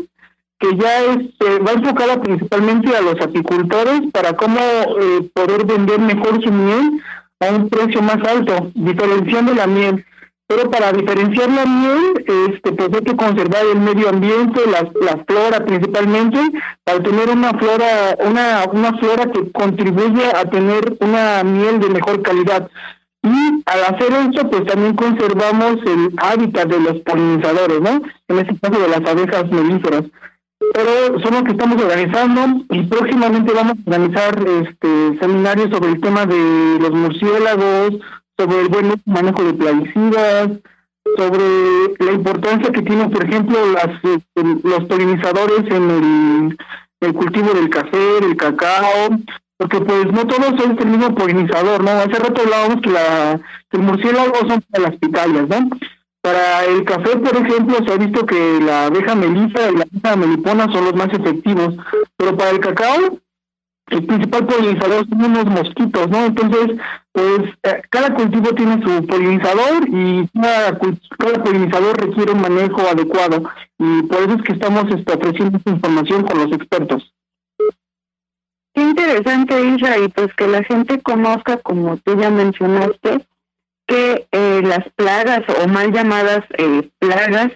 que 0.59 0.75
ya 0.75 1.03
es, 1.05 1.17
eh, 1.39 1.59
va 1.65 1.71
enfocada 1.71 2.21
principalmente 2.21 2.93
a 2.93 3.01
los 3.01 3.21
apicultores 3.21 4.01
para 4.11 4.33
cómo 4.33 4.59
eh, 4.59 5.29
poder 5.33 5.65
vender 5.65 5.99
mejor 5.99 6.43
su 6.43 6.51
miel 6.51 7.01
a 7.39 7.52
un 7.52 7.69
precio 7.69 8.02
más 8.02 8.17
alto, 8.28 8.71
diferenciando 8.73 9.54
la 9.54 9.67
miel. 9.67 10.06
Pero 10.47 10.71
para 10.71 10.93
diferenciar 10.93 11.50
la 11.50 11.65
miel, 11.65 12.26
este, 12.50 12.71
pues 12.71 12.89
hay 12.93 13.02
que 13.02 13.17
conservar 13.17 13.63
el 13.65 13.80
medio 13.82 14.08
ambiente, 14.08 14.62
la, 14.71 14.89
la 15.06 15.23
flora 15.26 15.65
principalmente, 15.65 16.39
para 16.86 17.04
tener 17.04 17.30
una 17.30 17.52
flora, 17.60 18.17
una, 18.26 18.63
una 18.71 18.97
flora 18.97 19.26
que 19.30 19.52
contribuye 19.52 20.26
a 20.34 20.45
tener 20.45 20.95
una 21.02 21.43
miel 21.43 21.80
de 21.80 21.89
mejor 21.89 22.21
calidad. 22.21 22.69
Y 23.23 23.63
al 23.65 23.93
hacer 23.93 24.13
esto, 24.13 24.50
pues 24.50 24.65
también 24.65 24.95
conservamos 24.95 25.78
el 25.86 26.13
hábitat 26.15 26.69
de 26.69 26.80
los 26.80 27.02
polinizadores, 27.02 27.82
¿no? 27.82 28.02
En 28.30 28.39
este 28.39 28.58
caso 28.58 28.80
de 28.80 28.88
las 28.88 29.10
abejas 29.10 29.52
melíferas. 29.52 30.04
Pero 30.73 31.19
son 31.19 31.33
los 31.33 31.43
que 31.43 31.51
estamos 31.51 31.81
organizando 31.81 32.65
y 32.71 32.83
próximamente 32.83 33.53
vamos 33.53 33.73
a 33.73 33.89
organizar 33.89 34.45
este 34.47 35.17
seminarios 35.19 35.69
sobre 35.69 35.91
el 35.91 36.01
tema 36.01 36.25
de 36.25 36.79
los 36.79 36.91
murciélagos, 36.91 37.99
sobre 38.37 38.61
el 38.61 38.67
buen 38.69 39.01
manejo 39.05 39.43
de 39.43 39.53
plaguicidas, 39.53 40.49
sobre 41.15 41.95
la 41.99 42.11
importancia 42.11 42.71
que 42.71 42.81
tienen, 42.81 43.09
por 43.11 43.23
ejemplo, 43.23 43.57
las 43.71 44.03
este, 44.03 44.67
los 44.67 44.83
polinizadores 44.85 45.71
en 45.71 46.57
el, 47.01 47.13
cultivo 47.13 47.53
del 47.53 47.69
café, 47.69 48.17
el 48.21 48.35
cacao, 48.35 49.09
porque 49.57 49.79
pues 49.81 50.11
no 50.11 50.25
todos 50.25 50.59
son 50.59 50.77
el 50.77 50.87
mismo 50.87 51.15
polinizador, 51.15 51.83
¿no? 51.83 51.91
Hace 51.91 52.19
rato 52.19 52.41
hablábamos 52.41 52.81
que, 52.81 52.89
la, 52.89 53.39
que 53.69 53.77
el 53.77 53.83
murciélago 53.83 54.35
son 54.47 54.63
para 54.71 54.89
las 54.89 54.97
pitayas, 54.97 55.47
¿no? 55.47 55.69
Para 56.27 56.65
el 56.65 56.83
café, 56.83 57.15
por 57.15 57.37
ejemplo, 57.37 57.77
se 57.87 57.93
ha 57.93 57.97
visto 57.97 58.25
que 58.25 58.59
la 58.59 58.87
abeja 58.87 59.15
melisa 59.15 59.71
y 59.71 59.77
la 59.77 59.85
abeja 59.89 60.15
melipona 60.17 60.65
son 60.73 60.83
los 60.83 60.95
más 60.95 61.07
efectivos, 61.13 61.77
pero 62.17 62.35
para 62.35 62.49
el 62.49 62.59
cacao, 62.59 63.17
el 63.91 64.05
principal 64.05 64.45
polinizador 64.45 65.07
son 65.07 65.23
unos 65.23 65.45
mosquitos, 65.45 66.09
¿no? 66.09 66.25
Entonces, 66.25 66.77
pues 67.13 67.43
eh, 67.63 67.81
cada 67.89 68.13
cultivo 68.13 68.53
tiene 68.55 68.83
su 68.83 69.05
polinizador 69.05 69.87
y 69.87 70.29
cada 70.33 71.41
polinizador 71.45 71.97
requiere 71.97 72.33
un 72.33 72.41
manejo 72.41 72.81
adecuado 72.81 73.43
y 73.79 74.01
por 74.03 74.17
eso 74.23 74.33
es 74.33 74.41
que 74.41 74.51
estamos 74.51 74.83
este, 74.93 75.13
ofreciendo 75.13 75.59
esta 75.59 75.71
información 75.71 76.23
con 76.23 76.39
los 76.39 76.51
expertos. 76.51 77.13
Qué 78.73 78.81
interesante, 78.81 79.65
Isra, 79.65 79.97
y 79.97 80.09
pues 80.09 80.33
que 80.33 80.45
la 80.45 80.61
gente 80.65 80.99
conozca, 80.99 81.55
como 81.59 81.95
tú 81.95 82.19
ya 82.19 82.29
mencionaste, 82.29 83.25
que 83.88 84.28
eh, 84.32 84.62
las 84.63 84.84
plagas 84.95 85.43
o 85.63 85.67
mal 85.67 85.91
llamadas 85.91 86.43
eh, 86.58 86.89
plagas 87.00 87.52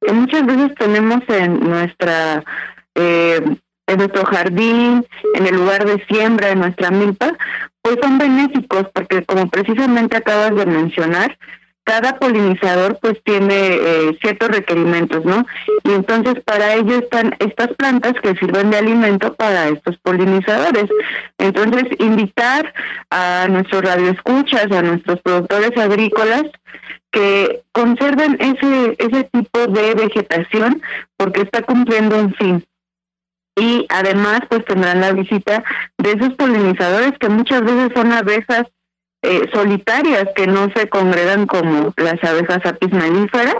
que 0.00 0.12
muchas 0.12 0.44
veces 0.44 0.74
tenemos 0.78 1.20
en 1.28 1.60
nuestra 1.60 2.44
eh, 2.94 3.40
en 3.88 3.98
nuestro 3.98 4.24
jardín, 4.24 5.06
en 5.34 5.46
el 5.46 5.54
lugar 5.54 5.86
de 5.86 6.04
siembra, 6.06 6.50
en 6.50 6.58
nuestra 6.58 6.90
milpa, 6.90 7.32
pues 7.82 7.96
son 8.02 8.18
benéficos 8.18 8.86
porque 8.92 9.24
como 9.24 9.48
precisamente 9.48 10.16
acabas 10.16 10.56
de 10.56 10.66
mencionar, 10.66 11.38
cada 11.86 12.18
polinizador 12.18 12.98
pues 13.00 13.22
tiene 13.22 13.54
eh, 13.54 14.18
ciertos 14.20 14.48
requerimientos, 14.48 15.24
¿no? 15.24 15.46
Y 15.84 15.92
entonces 15.92 16.34
para 16.44 16.74
ello 16.74 16.98
están 16.98 17.36
estas 17.38 17.68
plantas 17.76 18.14
que 18.20 18.34
sirven 18.34 18.70
de 18.70 18.78
alimento 18.78 19.34
para 19.34 19.68
estos 19.68 19.96
polinizadores. 19.98 20.86
Entonces 21.38 21.84
invitar 22.00 22.74
a 23.10 23.46
nuestros 23.48 23.82
radioescuchas, 23.82 24.72
a 24.72 24.82
nuestros 24.82 25.20
productores 25.22 25.78
agrícolas 25.78 26.42
que 27.12 27.62
conserven 27.70 28.36
ese 28.40 28.96
ese 28.98 29.24
tipo 29.32 29.68
de 29.68 29.94
vegetación 29.94 30.82
porque 31.16 31.42
está 31.42 31.62
cumpliendo 31.62 32.18
un 32.18 32.34
fin 32.34 32.66
y 33.56 33.86
además 33.88 34.40
pues 34.48 34.64
tendrán 34.64 35.00
la 35.00 35.12
visita 35.12 35.62
de 35.98 36.12
esos 36.12 36.34
polinizadores 36.34 37.12
que 37.18 37.28
muchas 37.28 37.62
veces 37.62 37.90
son 37.94 38.12
abejas 38.12 38.66
eh, 39.26 39.50
solitarias 39.52 40.26
que 40.34 40.46
no 40.46 40.68
se 40.74 40.88
congregan 40.88 41.46
como 41.46 41.92
las 41.96 42.22
abejas 42.22 42.64
apis 42.64 42.92
mellifera, 42.92 43.54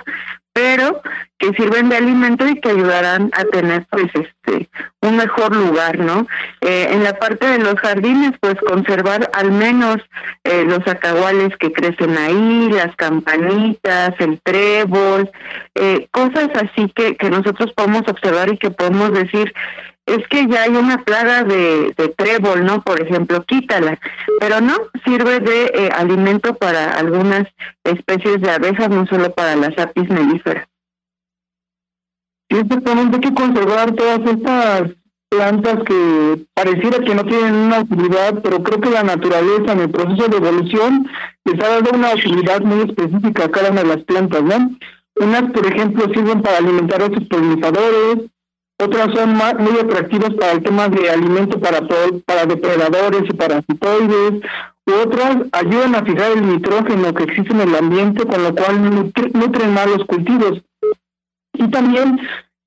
pero 0.52 1.02
que 1.38 1.52
sirven 1.52 1.90
de 1.90 1.96
alimento 1.96 2.48
y 2.48 2.58
que 2.60 2.70
ayudarán 2.70 3.30
a 3.34 3.44
tener 3.44 3.84
pues 3.90 4.06
este 4.14 4.70
un 5.02 5.16
mejor 5.16 5.54
lugar, 5.54 5.98
¿no? 5.98 6.26
Eh, 6.62 6.88
en 6.92 7.04
la 7.04 7.18
parte 7.18 7.46
de 7.46 7.58
los 7.58 7.74
jardines, 7.74 8.32
pues 8.40 8.54
conservar 8.66 9.30
al 9.34 9.52
menos 9.52 9.98
eh, 10.44 10.64
los 10.64 10.86
acaguales 10.88 11.50
que 11.58 11.72
crecen 11.72 12.16
ahí, 12.16 12.70
las 12.70 12.96
campanitas, 12.96 14.14
el 14.18 14.40
trébol, 14.42 15.30
eh, 15.74 16.08
cosas 16.10 16.48
así 16.54 16.90
que, 16.94 17.16
que 17.16 17.28
nosotros 17.28 17.72
podemos 17.76 18.08
observar 18.08 18.48
y 18.50 18.56
que 18.56 18.70
podemos 18.70 19.12
decir, 19.12 19.52
es 20.06 20.26
que 20.28 20.46
ya 20.46 20.62
hay 20.62 20.70
una 20.70 21.04
plaga 21.04 21.42
de, 21.42 21.92
trébol, 22.16 22.64
¿no? 22.64 22.80
Por 22.82 23.02
ejemplo, 23.02 23.44
quítala. 23.44 23.98
Pero 24.40 24.60
no, 24.60 24.74
sirve 25.04 25.40
de 25.40 25.64
eh, 25.74 25.90
alimento 25.94 26.54
para 26.54 26.92
algunas 26.92 27.46
especies 27.82 28.40
de 28.40 28.50
abejas, 28.50 28.88
no 28.88 29.06
solo 29.06 29.32
para 29.34 29.56
las 29.56 29.76
apis 29.76 30.08
mellíferas. 30.08 30.66
Sí, 32.48 32.58
exactamente, 32.58 33.16
hay 33.16 33.20
que 33.20 33.34
conservar 33.34 33.92
todas 33.92 34.20
estas 34.20 34.90
plantas 35.28 35.82
que 35.84 36.46
pareciera 36.54 37.00
que 37.00 37.14
no 37.14 37.24
tienen 37.24 37.54
una 37.54 37.80
utilidad, 37.80 38.40
pero 38.42 38.62
creo 38.62 38.80
que 38.80 38.90
la 38.90 39.02
naturaleza 39.02 39.72
en 39.72 39.80
el 39.80 39.90
proceso 39.90 40.28
de 40.28 40.36
evolución 40.36 41.08
les 41.44 41.60
ha 41.60 41.68
dado 41.68 41.90
una 41.92 42.14
utilidad 42.14 42.60
muy 42.60 42.88
específica 42.88 43.46
a 43.46 43.50
cada 43.50 43.72
una 43.72 43.82
de 43.82 43.88
las 43.88 44.04
plantas, 44.04 44.42
¿no? 44.44 44.70
Unas, 45.16 45.50
por 45.50 45.66
ejemplo, 45.66 46.04
sirven 46.14 46.42
para 46.42 46.58
alimentar 46.58 47.02
a 47.02 47.06
sus 47.06 47.24
polinizadores, 47.24 48.30
otras 48.78 49.14
son 49.14 49.34
muy 49.34 49.78
atractivas 49.80 50.34
para 50.34 50.52
el 50.52 50.62
tema 50.62 50.88
de 50.88 51.10
alimento 51.10 51.58
para, 51.58 51.80
para 52.26 52.46
depredadores 52.46 53.22
y 53.28 53.32
parasitoides, 53.32 54.42
u 54.86 54.92
otras 54.92 55.36
ayudan 55.52 55.94
a 55.94 56.04
fijar 56.04 56.32
el 56.32 56.46
nitrógeno 56.46 57.14
que 57.14 57.24
existe 57.24 57.52
en 57.52 57.60
el 57.62 57.74
ambiente, 57.74 58.26
con 58.26 58.42
lo 58.42 58.54
cual 58.54 59.12
nutren 59.32 59.74
más 59.74 59.86
los 59.86 60.04
cultivos. 60.04 60.62
Y 61.54 61.68
también 61.70 62.20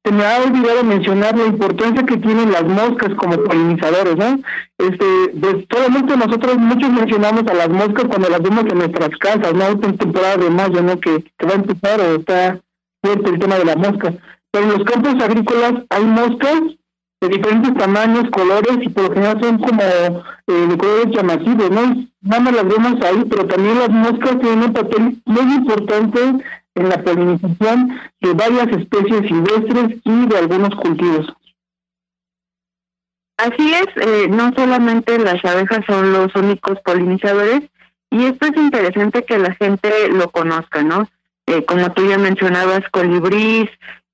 se 0.03 0.11
me 0.11 0.25
ha 0.25 0.41
olvidado 0.41 0.83
mencionar 0.83 1.37
la 1.37 1.45
importancia 1.45 2.03
que 2.03 2.17
tienen 2.17 2.51
las 2.51 2.63
moscas 2.63 3.13
como 3.15 3.43
polinizadores, 3.43 4.17
¿no? 4.17 4.39
Este, 4.79 5.05
pues 5.39 5.65
solamente 5.71 6.17
nosotros 6.17 6.57
muchos 6.57 6.89
mencionamos 6.89 7.43
a 7.47 7.53
las 7.53 7.69
moscas 7.69 8.05
cuando 8.05 8.29
las 8.29 8.41
vemos 8.41 8.65
en 8.65 8.79
nuestras 8.79 9.09
casas, 9.19 9.53
¿no? 9.53 9.67
En 9.67 9.97
temporada 9.97 10.37
de 10.37 10.49
mayo, 10.49 10.81
¿no? 10.81 10.99
Que, 10.99 11.23
que 11.37 11.45
va 11.45 11.51
a 11.51 11.55
empezar 11.55 12.01
o 12.01 12.15
está 12.15 12.59
fuerte 13.03 13.29
el 13.29 13.39
tema 13.39 13.55
de 13.57 13.65
las 13.65 13.77
moscas 13.77 14.15
pero 14.51 14.65
en 14.65 14.77
los 14.77 14.83
campos 14.83 15.23
agrícolas 15.23 15.73
hay 15.89 16.05
moscas 16.05 16.61
de 17.21 17.27
diferentes 17.27 17.73
tamaños, 17.75 18.29
colores 18.31 18.77
y 18.81 18.89
por 18.89 19.03
lo 19.03 19.13
general 19.13 19.41
son 19.41 19.57
como 19.59 19.81
eh, 19.81 20.67
de 20.67 20.77
colores 20.77 21.15
llamativos, 21.15 21.69
¿no? 21.69 22.07
Nada 22.21 22.41
más 22.41 22.53
las 22.53 22.67
vemos 22.67 23.01
ahí, 23.01 23.23
pero 23.29 23.45
también 23.45 23.79
las 23.79 23.89
moscas 23.89 24.39
tienen 24.39 24.63
un 24.63 24.73
papel 24.73 25.21
muy 25.25 25.53
importante 25.53 26.19
en 26.75 26.89
la 26.89 27.03
polinización 27.03 27.99
de 28.21 28.33
varias 28.33 28.67
especies 28.69 29.27
silvestres 29.27 29.99
y 30.03 30.25
de 30.27 30.37
algunos 30.37 30.75
cultivos. 30.75 31.27
Así 33.37 33.73
es, 33.73 33.87
eh, 34.05 34.27
no 34.29 34.51
solamente 34.53 35.17
las 35.17 35.43
abejas 35.45 35.85
son 35.87 36.11
los 36.11 36.33
únicos 36.35 36.77
polinizadores, 36.83 37.61
y 38.11 38.25
esto 38.25 38.47
es 38.47 38.57
interesante 38.57 39.23
que 39.23 39.37
la 39.37 39.53
gente 39.55 40.09
lo 40.09 40.29
conozca, 40.31 40.83
¿no? 40.83 41.07
Eh, 41.45 41.63
como 41.65 41.91
tú 41.93 42.07
ya 42.07 42.17
mencionabas, 42.17 42.81
colibrís, 42.91 43.69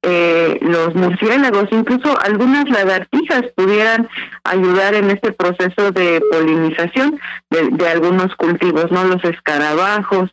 eh, 0.07 0.59
los 0.61 0.93
murciélagos, 0.93 1.65
incluso 1.71 2.15
algunas 2.21 2.69
lagartijas 2.69 3.41
pudieran 3.55 4.07
ayudar 4.43 4.93
en 4.93 5.09
este 5.09 5.31
proceso 5.31 5.91
de 5.91 6.21
polinización 6.31 7.19
de, 7.49 7.89
algunos 7.89 8.35
cultivos, 8.35 8.91
¿no? 8.91 9.03
Los 9.05 9.23
escarabajos. 9.23 10.29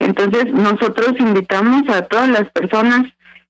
Entonces, 0.00 0.52
nosotros 0.52 1.12
invitamos 1.20 1.88
a 1.88 2.02
todas 2.02 2.28
las 2.30 2.50
personas 2.50 3.04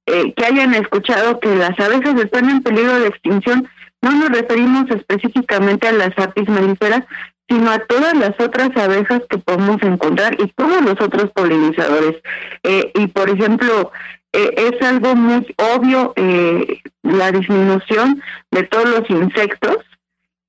eh, 0.04 0.34
que 0.34 0.44
hayan 0.44 0.74
escuchado 0.74 1.40
que 1.40 1.54
las 1.56 1.78
abejas 1.80 2.20
están 2.20 2.50
en 2.50 2.62
peligro 2.62 3.00
de 3.00 3.06
extinción. 3.06 3.66
No 4.02 4.12
nos 4.12 4.28
referimos 4.28 4.90
específicamente 4.90 5.88
a 5.88 5.92
las 5.92 6.10
apis 6.18 6.50
melíferas, 6.50 7.04
sino 7.48 7.70
a 7.70 7.78
todas 7.78 8.12
las 8.14 8.32
otras 8.38 8.76
abejas 8.76 9.22
que 9.30 9.38
podemos 9.38 9.82
encontrar 9.82 10.34
y 10.38 10.48
todos 10.48 10.82
los 10.82 11.00
otros 11.00 11.30
polinizadores. 11.34 12.16
Eh, 12.62 12.92
y 12.94 13.06
por 13.06 13.30
ejemplo, 13.30 13.90
eh, 14.32 14.54
es 14.56 14.86
algo 14.86 15.14
muy 15.14 15.46
obvio 15.58 16.14
eh, 16.16 16.80
la 17.02 17.32
disminución 17.32 18.22
de 18.50 18.62
todos 18.64 18.88
los 18.88 19.10
insectos. 19.10 19.76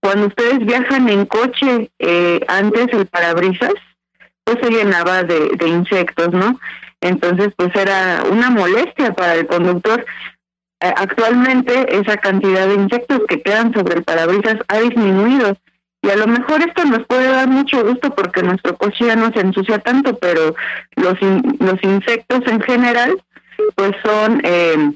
Cuando 0.02 0.28
ustedes 0.28 0.60
viajan 0.66 1.10
en 1.10 1.26
coche, 1.26 1.92
eh, 2.00 2.40
antes 2.48 2.88
el 2.94 3.08
parabrisas, 3.08 3.74
pues 4.46 4.58
se 4.62 4.70
llenaba 4.70 5.24
de, 5.24 5.68
insectos, 5.68 6.32
¿no? 6.32 6.60
Entonces, 7.02 7.50
pues 7.58 7.76
era 7.76 8.24
una 8.30 8.50
molestia 8.50 9.14
para 9.14 9.36
el 9.36 9.48
conductor. 9.48 10.06
actualmente 10.80 11.98
esa 11.98 12.18
cantidad 12.18 12.68
de 12.68 12.76
insectos 12.76 13.22
que 13.30 13.42
quedan 13.42 13.74
sobre 13.74 13.96
el 13.96 14.04
parabrisas 14.04 14.58
ha 14.68 14.80
disminuido. 14.80 15.58
Y 16.02 16.10
a 16.10 16.18
lo 16.18 16.28
mejor 16.28 16.62
esto 16.62 16.84
nos 16.84 17.06
puede 17.08 17.30
dar 17.30 17.48
mucho 17.48 17.82
gusto 17.86 18.14
porque 18.14 18.44
nuestro 18.44 18.76
coche 18.76 19.06
ya 19.06 19.16
no 19.16 19.32
se 19.32 19.40
ensucia 19.40 19.80
tanto, 19.80 20.18
pero 20.18 20.54
los, 20.98 21.18
los 21.60 21.82
insectos 21.84 22.42
en 22.48 22.60
general 22.62 23.18
pues 23.76 23.92
son 24.04 24.42
eh, 24.44 24.94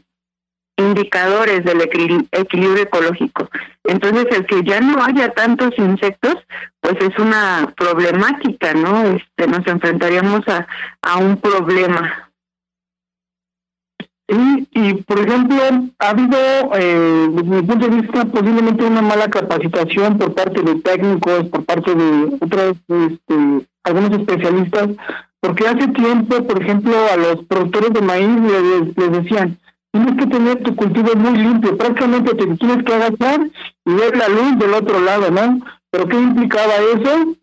indicadores 0.78 1.64
del 1.64 1.82
equilibrio 1.82 2.84
ecológico. 2.84 3.50
Entonces, 3.84 4.28
el 4.32 4.46
que 4.46 4.64
ya 4.64 4.80
no 4.80 5.04
haya 5.04 5.30
tantos 5.34 5.74
insectos, 5.78 6.36
pues 6.80 6.96
es 7.02 7.18
una 7.18 7.74
problemática, 7.76 8.74
¿no? 8.74 9.04
Este, 9.06 9.48
nos 9.48 9.66
enfrentaríamos 9.66 10.48
a, 10.48 10.68
a 11.02 11.18
un 11.18 11.38
problema. 11.38 12.30
Sí, 14.30 14.68
y 14.72 14.94
por 15.04 15.20
ejemplo, 15.20 15.58
ha 16.00 16.10
habido, 16.10 16.38
eh, 16.76 17.28
desde 17.32 17.50
mi 17.50 17.62
punto 17.62 17.88
de 17.88 18.02
vista, 18.02 18.26
posiblemente 18.26 18.84
una 18.84 19.02
mala 19.02 19.30
capacitación 19.30 20.18
por 20.18 20.36
parte 20.36 20.62
de 20.62 20.76
técnicos, 20.82 21.46
por 21.46 21.64
parte 21.64 21.96
de 21.96 22.38
otros, 22.42 22.76
este, 22.90 23.68
algunos 23.86 24.20
especialistas 24.20 24.90
porque 25.48 25.66
hace 25.66 25.88
tiempo, 25.88 26.46
por 26.46 26.62
ejemplo, 26.62 26.94
a 27.10 27.16
los 27.16 27.46
productores 27.46 27.94
de 27.94 28.02
maíz 28.02 28.28
les, 28.98 29.12
decían, 29.14 29.58
tienes 29.94 30.18
que 30.18 30.28
tener 30.28 30.62
tu 30.62 30.76
cultivo 30.76 31.16
muy 31.16 31.38
limpio, 31.38 31.78
prácticamente 31.78 32.36
te 32.36 32.48
tienes 32.58 32.84
que 32.84 32.94
agachar 32.94 33.50
y 33.86 33.94
ver 33.94 34.18
la 34.18 34.28
luz 34.28 34.60
del 34.60 34.74
otro 34.74 35.00
lado, 35.00 35.32
¿no? 35.32 35.62
¿Pero 35.90 36.06
qué 36.10 36.20
implicaba 36.20 36.74
eso? 36.76 37.34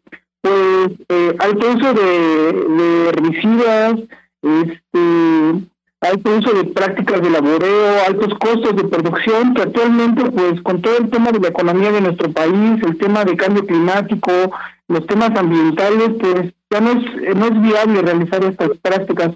Pues 0.43 0.91
eh, 1.09 1.35
alto 1.39 1.75
de, 1.77 2.53
de 2.53 3.09
herbicidas, 3.09 3.95
este, 4.43 5.67
alto 6.05 6.37
uso 6.37 6.53
de 6.53 6.65
prácticas 6.65 7.23
de 7.23 7.31
laboreo, 7.31 8.05
altos 8.07 8.39
costos 8.39 8.77
de 8.77 8.85
producción, 8.85 9.55
que 9.55 9.63
actualmente, 9.63 10.31
pues 10.31 10.61
con 10.63 10.83
todo 10.83 10.99
el 10.99 11.11
tema 11.11 11.31
de 11.33 11.41
la 11.41 11.49
economía 11.49 11.93
de 11.93 12.01
nuestro 12.01 12.31
país, 12.31 12.83
el 12.83 12.99
tema 12.99 13.25
de 13.25 13.37
cambio 13.37 13.67
climático, 13.67 14.33
los 14.89 15.07
temas 15.07 15.31
ambientales, 15.37 16.11
pues 16.21 16.53
ya 16.71 16.81
no 16.81 16.91
es, 16.91 17.37
no 17.37 17.47
es 17.47 17.63
viable 17.63 18.03
realizar 18.03 18.45
estas 18.45 18.71
prácticas. 18.79 19.33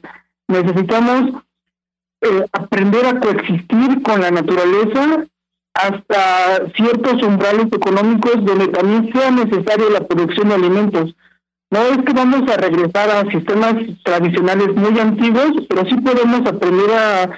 Necesitamos 0.47 1.43
eh, 2.21 2.45
aprender 2.53 3.07
a 3.07 3.21
coexistir 3.21 4.03
con 4.03 4.21
la 4.21 4.31
naturaleza 4.31 5.27
hasta 5.75 6.71
ciertos 6.75 7.23
umbrales 7.23 7.67
económicos 7.73 8.45
donde 8.45 8.69
también 8.69 9.13
sea 9.13 9.31
necesaria 9.31 9.91
la 9.91 10.07
producción 10.07 10.49
de 10.49 10.55
alimentos. 10.55 11.15
No 11.71 11.81
es 11.81 11.99
que 11.99 12.13
vamos 12.15 12.51
a 12.51 12.57
regresar 12.57 13.11
a 13.11 13.31
sistemas 13.31 13.75
tradicionales 14.03 14.75
muy 14.75 14.99
antiguos, 14.99 15.53
pero 15.69 15.85
sí 15.87 15.97
podemos 15.97 16.41
aprender 16.47 16.91
a, 16.93 17.31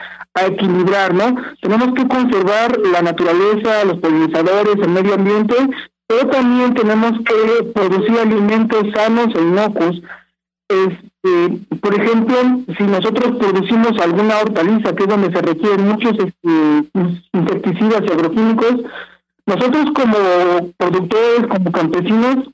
equilibrar, 0.46 1.12
¿no? 1.12 1.34
Tenemos 1.60 1.92
que 1.92 2.06
conservar 2.06 2.78
la 2.78 3.02
naturaleza, 3.02 3.84
los 3.84 3.98
polinizadores, 3.98 4.76
el 4.76 4.88
medio 4.88 5.14
ambiente, 5.14 5.54
pero 6.06 6.28
también 6.28 6.72
tenemos 6.72 7.12
que 7.24 7.64
producir 7.74 8.18
alimentos 8.18 8.86
sanos 8.94 9.34
e 9.34 9.42
inocuos. 9.42 10.00
Este, 10.68 11.76
por 11.82 11.94
ejemplo, 11.94 12.36
si 12.78 12.84
nosotros 12.84 13.36
producimos 13.38 13.98
alguna 14.00 14.38
hortaliza, 14.38 14.94
que 14.94 15.02
es 15.02 15.08
donde 15.08 15.32
se 15.32 15.42
requieren 15.42 15.88
muchos 15.88 16.12
este, 16.12 16.90
insecticidas 17.32 18.02
y 18.06 18.12
agroquímicos, 18.12 18.76
nosotros 19.46 19.86
como 19.94 20.72
productores, 20.78 21.48
como 21.48 21.72
campesinos, 21.72 22.48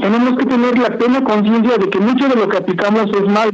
tenemos 0.00 0.38
que 0.38 0.46
tener 0.46 0.78
la 0.78 0.96
plena 0.98 1.24
conciencia 1.24 1.78
de 1.78 1.90
que 1.90 1.98
mucho 1.98 2.28
de 2.28 2.36
lo 2.36 2.48
que 2.48 2.58
aplicamos 2.58 3.10
es 3.14 3.24
malo. 3.30 3.52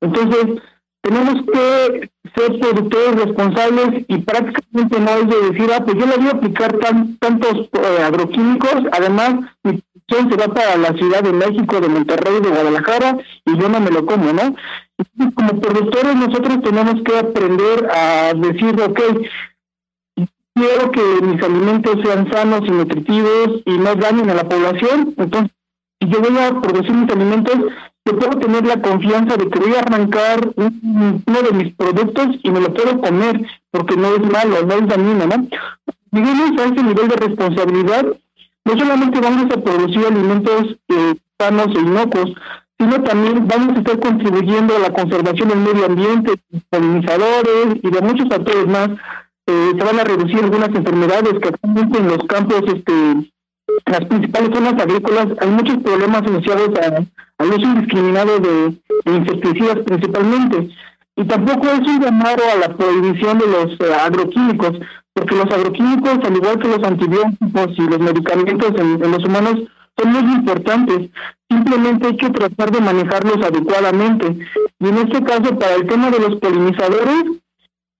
Entonces, 0.00 0.62
tenemos 1.02 1.44
que 1.46 2.10
ser 2.34 2.60
productores 2.60 3.24
responsables 3.24 4.04
y 4.08 4.18
prácticamente 4.18 5.00
no 5.00 5.10
es 5.10 5.28
de 5.28 5.50
decir, 5.50 5.70
ah, 5.74 5.84
pues 5.84 5.96
yo 5.96 6.06
le 6.06 6.16
voy 6.16 6.26
a 6.28 6.30
aplicar 6.30 6.78
tan, 6.78 7.16
tantos 7.18 7.68
eh, 7.72 8.02
agroquímicos, 8.02 8.84
además 8.92 9.34
mi 9.64 9.82
producción 9.82 10.30
se 10.30 10.36
va 10.36 10.54
para 10.54 10.76
la 10.76 10.92
Ciudad 10.94 11.22
de 11.22 11.32
México, 11.32 11.80
de 11.80 11.88
Monterrey, 11.88 12.40
de 12.40 12.50
Guadalajara, 12.50 13.18
y 13.44 13.58
yo 13.58 13.68
no 13.68 13.80
me 13.80 13.90
lo 13.90 14.06
como, 14.06 14.32
¿no? 14.32 14.54
como 15.34 15.60
productores 15.60 16.14
nosotros 16.14 16.62
tenemos 16.62 17.02
que 17.02 17.18
aprender 17.18 17.90
a 17.90 18.32
decir, 18.34 18.80
ok, 18.80 19.00
quiero 20.54 20.90
que 20.92 21.02
mis 21.22 21.42
alimentos 21.42 21.96
sean 22.04 22.30
sanos 22.30 22.62
y 22.64 22.70
nutritivos 22.70 23.62
y 23.64 23.78
no 23.78 23.94
dañen 23.96 24.30
a 24.30 24.34
la 24.34 24.48
población, 24.48 25.14
entonces 25.16 25.50
si 26.02 26.08
yo 26.08 26.20
voy 26.20 26.36
a 26.38 26.60
producir 26.60 26.94
mis 26.94 27.10
alimentos, 27.10 27.54
yo 28.04 28.18
puedo 28.18 28.38
tener 28.40 28.66
la 28.66 28.82
confianza 28.82 29.36
de 29.36 29.48
que 29.48 29.58
voy 29.60 29.74
a 29.74 29.80
arrancar 29.80 30.52
uno 30.56 31.42
de 31.42 31.52
mis 31.52 31.74
productos 31.74 32.26
y 32.42 32.50
me 32.50 32.60
lo 32.60 32.74
puedo 32.74 33.00
comer 33.00 33.40
porque 33.70 33.96
no 33.96 34.08
es 34.08 34.20
malo, 34.20 34.66
no 34.66 34.74
es 34.74 34.88
dañino, 34.88 35.26
¿no? 35.26 35.48
Llegamos 36.10 36.60
a 36.60 36.64
ese 36.64 36.82
nivel 36.82 37.08
de 37.08 37.16
responsabilidad, 37.16 38.06
no 38.64 38.78
solamente 38.78 39.20
vamos 39.20 39.44
a 39.44 39.60
producir 39.60 40.06
alimentos 40.06 40.76
eh, 40.88 41.14
sanos 41.38 41.68
e 41.76 41.80
inocuos, 41.80 42.32
sino 42.78 43.00
también 43.02 43.46
vamos 43.46 43.76
a 43.76 43.78
estar 43.78 44.00
contribuyendo 44.00 44.76
a 44.76 44.80
la 44.80 44.92
conservación 44.92 45.48
del 45.50 45.58
medio 45.60 45.86
ambiente, 45.86 46.32
polinizadores 46.68 47.76
y 47.80 47.90
de 47.90 48.00
muchos 48.00 48.28
factores 48.28 48.66
más. 48.66 48.88
Eh, 49.46 49.72
se 49.76 49.84
van 49.84 50.00
a 50.00 50.04
reducir 50.04 50.38
algunas 50.42 50.68
enfermedades 50.70 51.34
que 51.40 51.48
actualmente 51.48 51.98
en 51.98 52.08
los 52.08 52.24
campos, 52.24 52.62
este, 52.66 53.32
las 53.86 54.04
principales 54.06 54.50
zonas 54.54 54.80
agrícolas, 54.80 55.26
hay 55.40 55.50
muchos 55.50 55.76
problemas 55.78 56.22
asociados 56.22 56.70
al 57.38 57.48
uso 57.48 57.62
indiscriminado 57.62 58.38
de, 58.38 58.74
insecticidas 59.06 59.78
principalmente. 59.84 60.68
Y 61.16 61.24
tampoco 61.24 61.66
es 61.68 61.80
un 61.80 62.00
llamado 62.00 62.42
a 62.52 62.56
la 62.56 62.76
prohibición 62.76 63.38
de 63.38 63.46
los 63.46 63.72
eh, 63.80 63.94
agroquímicos, 63.94 64.78
porque 65.12 65.36
los 65.36 65.52
agroquímicos, 65.52 66.18
al 66.24 66.36
igual 66.36 66.58
que 66.58 66.68
los 66.68 66.82
antibióticos 66.82 67.78
y 67.78 67.82
los 67.82 67.98
medicamentos 67.98 68.72
en 68.80 69.10
los 69.10 69.24
humanos, 69.24 69.60
son 69.98 70.12
muy 70.12 70.34
importantes. 70.34 71.10
Simplemente 71.50 72.06
hay 72.06 72.16
que 72.16 72.30
tratar 72.30 72.70
de 72.70 72.80
manejarlos 72.80 73.44
adecuadamente. 73.44 74.38
Y 74.80 74.88
en 74.88 74.98
este 74.98 75.22
caso, 75.22 75.58
para 75.58 75.74
el 75.74 75.86
tema 75.86 76.10
de 76.10 76.18
los 76.18 76.36
polinizadores, 76.36 77.24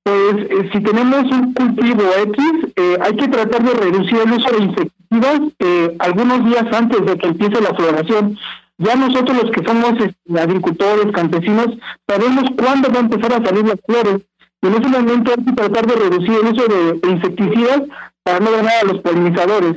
pues 0.04 0.34
eh, 0.36 0.70
si 0.72 0.80
tenemos 0.80 1.30
un 1.30 1.52
cultivo 1.52 2.02
X, 2.24 2.44
eh, 2.76 2.96
hay 3.00 3.16
que 3.16 3.28
tratar 3.28 3.62
de 3.62 3.74
reducir 3.74 4.18
el 4.18 4.32
uso 4.32 4.50
de 4.50 4.64
insecticidas 4.64 5.01
eh, 5.58 5.96
algunos 5.98 6.44
días 6.44 6.64
antes 6.72 7.04
de 7.04 7.16
que 7.16 7.28
empiece 7.28 7.60
la 7.60 7.74
floración. 7.74 8.38
Ya 8.78 8.96
nosotros 8.96 9.42
los 9.42 9.50
que 9.50 9.64
somos 9.64 9.92
este, 9.92 10.40
agricultores, 10.40 11.12
campesinos, 11.12 11.68
sabemos 12.08 12.44
cuándo 12.56 12.90
va 12.90 12.98
a 12.98 13.02
empezar 13.02 13.32
a 13.32 13.44
salir 13.44 13.66
las 13.66 13.80
flores. 13.86 14.22
Y 14.62 14.66
en 14.66 14.74
ese 14.74 14.88
momento 14.88 15.32
hay 15.36 15.44
que 15.44 15.52
tratar 15.52 15.86
de 15.86 15.94
reducir 15.94 16.32
el 16.32 16.52
uso 16.52 16.66
de, 16.66 17.10
insecticidas 17.10 17.82
para 18.22 18.40
no 18.40 18.50
dañar 18.50 18.72
a 18.82 18.92
los 18.92 19.00
polinizadores. 19.02 19.76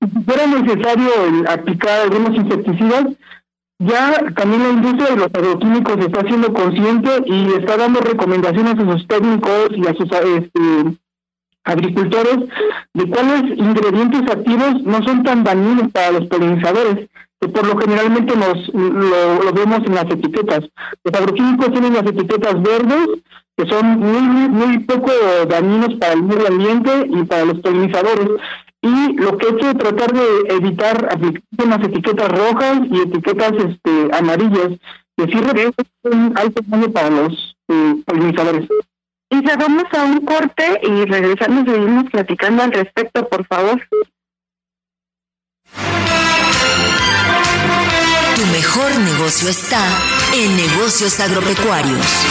Si 0.00 0.24
fuera 0.24 0.46
necesario 0.46 1.10
aplicar 1.48 2.00
algunos 2.00 2.36
insecticidas, 2.36 3.06
ya 3.78 4.32
también 4.36 4.62
la 4.62 4.70
industria 4.70 5.10
de 5.10 5.16
los 5.16 5.26
agroquímicos 5.26 5.98
está 5.98 6.20
siendo 6.22 6.52
consciente 6.52 7.10
y 7.26 7.52
está 7.54 7.76
dando 7.76 8.00
recomendaciones 8.00 8.78
a 8.78 8.92
sus 8.92 9.06
técnicos 9.08 9.70
y 9.72 9.86
a 9.86 9.94
sus 9.94 10.10
este, 10.12 10.98
agricultores 11.64 12.38
de 12.94 13.08
cuáles 13.08 13.58
ingredientes 13.58 14.22
activos 14.30 14.82
no 14.82 15.02
son 15.04 15.22
tan 15.22 15.44
dañinos 15.44 15.90
para 15.92 16.12
los 16.12 16.26
polinizadores, 16.26 17.08
que 17.40 17.48
por 17.48 17.66
lo 17.66 17.76
generalmente 17.78 18.36
nos 18.36 18.68
lo, 18.72 19.52
vemos 19.52 19.80
en 19.86 19.94
las 19.94 20.04
etiquetas. 20.04 20.68
Los 21.04 21.14
agroquímicos 21.14 21.72
tienen 21.72 21.94
las 21.94 22.06
etiquetas 22.06 22.62
verdes, 22.62 23.08
que 23.56 23.66
son 23.66 23.98
muy, 23.98 24.48
muy 24.48 24.78
poco 24.80 25.10
dañinos 25.48 25.94
para 25.94 26.14
el 26.14 26.22
medio 26.22 26.48
ambiente 26.48 27.06
y 27.08 27.24
para 27.24 27.44
los 27.44 27.60
polinizadores 27.60 28.28
y 28.82 29.12
lo 29.14 29.38
que 29.38 29.46
hay 29.46 29.56
que 29.56 29.74
tratar 29.74 30.12
de 30.12 30.56
evitar 30.56 31.08
aplicar 31.10 31.42
unas 31.64 31.84
etiquetas 31.84 32.28
rojas 32.32 32.80
y 32.90 33.00
etiquetas 33.00 33.52
este 33.52 34.10
amarillas 34.12 34.70
que 35.16 35.26
sí 35.26 35.38
un 36.04 36.32
alto 36.36 36.62
daño 36.66 36.90
para 36.90 37.10
los 37.10 37.56
eh, 37.68 38.02
polinizadores. 38.04 38.68
Y 39.32 39.40
vamos 39.56 39.84
a 39.92 40.04
un 40.04 40.26
corte 40.26 40.78
y 40.82 41.06
regresamos 41.06 41.64
seguimos 41.64 42.10
platicando 42.10 42.64
al 42.64 42.70
respecto, 42.70 43.26
por 43.30 43.46
favor. 43.46 43.80
Tu 48.36 48.46
mejor 48.52 48.98
negocio 48.98 49.48
está 49.48 49.80
en 50.34 50.54
negocios 50.54 51.18
agropecuarios. 51.18 52.26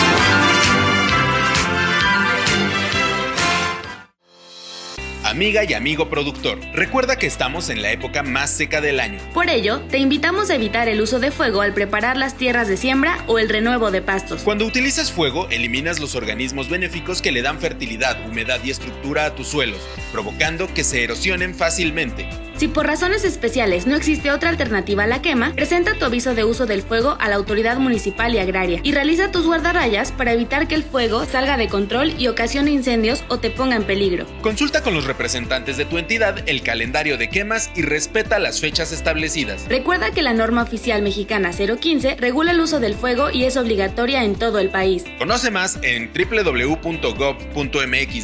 Amiga 5.31 5.63
y 5.63 5.73
amigo 5.73 6.09
productor, 6.09 6.59
recuerda 6.73 7.15
que 7.15 7.25
estamos 7.25 7.69
en 7.69 7.81
la 7.81 7.93
época 7.93 8.21
más 8.21 8.51
seca 8.51 8.81
del 8.81 8.99
año. 8.99 9.17
Por 9.33 9.49
ello, 9.49 9.79
te 9.89 9.97
invitamos 9.97 10.49
a 10.49 10.55
evitar 10.55 10.89
el 10.89 10.99
uso 10.99 11.21
de 11.21 11.31
fuego 11.31 11.61
al 11.61 11.73
preparar 11.73 12.17
las 12.17 12.35
tierras 12.35 12.67
de 12.67 12.75
siembra 12.75 13.23
o 13.27 13.39
el 13.39 13.47
renuevo 13.47 13.91
de 13.91 14.01
pastos. 14.01 14.41
Cuando 14.41 14.65
utilizas 14.65 15.09
fuego, 15.09 15.47
eliminas 15.49 16.01
los 16.01 16.15
organismos 16.15 16.67
benéficos 16.67 17.21
que 17.21 17.31
le 17.31 17.41
dan 17.41 17.59
fertilidad, 17.59 18.19
humedad 18.27 18.59
y 18.61 18.71
estructura 18.71 19.23
a 19.23 19.33
tus 19.33 19.47
suelos, 19.47 19.79
provocando 20.11 20.67
que 20.73 20.83
se 20.83 21.01
erosionen 21.01 21.55
fácilmente. 21.55 22.27
Si 22.61 22.67
por 22.67 22.85
razones 22.85 23.23
especiales 23.23 23.87
no 23.87 23.95
existe 23.95 24.29
otra 24.29 24.49
alternativa 24.49 25.05
a 25.05 25.07
la 25.07 25.23
quema, 25.23 25.51
presenta 25.55 25.95
tu 25.95 26.05
aviso 26.05 26.35
de 26.35 26.43
uso 26.43 26.67
del 26.67 26.83
fuego 26.83 27.17
a 27.19 27.27
la 27.27 27.37
autoridad 27.37 27.79
municipal 27.79 28.35
y 28.35 28.37
agraria 28.37 28.81
y 28.83 28.91
realiza 28.91 29.31
tus 29.31 29.47
guardarrayas 29.47 30.11
para 30.11 30.33
evitar 30.33 30.67
que 30.67 30.75
el 30.75 30.83
fuego 30.83 31.25
salga 31.25 31.57
de 31.57 31.67
control 31.67 32.13
y 32.19 32.27
ocasione 32.27 32.69
incendios 32.69 33.23
o 33.29 33.39
te 33.39 33.49
ponga 33.49 33.77
en 33.77 33.83
peligro. 33.83 34.27
Consulta 34.43 34.83
con 34.83 34.93
los 34.93 35.05
representantes 35.05 35.75
de 35.75 35.85
tu 35.85 35.97
entidad 35.97 36.47
el 36.47 36.61
calendario 36.61 37.17
de 37.17 37.31
quemas 37.31 37.71
y 37.75 37.81
respeta 37.81 38.37
las 38.37 38.59
fechas 38.61 38.91
establecidas. 38.91 39.65
Recuerda 39.67 40.11
que 40.11 40.21
la 40.21 40.33
norma 40.33 40.61
oficial 40.61 41.01
mexicana 41.01 41.53
015 41.53 42.17
regula 42.19 42.51
el 42.51 42.59
uso 42.59 42.79
del 42.79 42.93
fuego 42.93 43.31
y 43.31 43.45
es 43.45 43.57
obligatoria 43.57 44.23
en 44.23 44.35
todo 44.35 44.59
el 44.59 44.69
país. 44.69 45.03
Conoce 45.17 45.49
más 45.49 45.79
en 45.81 46.11
www.gov.mx 46.13 46.67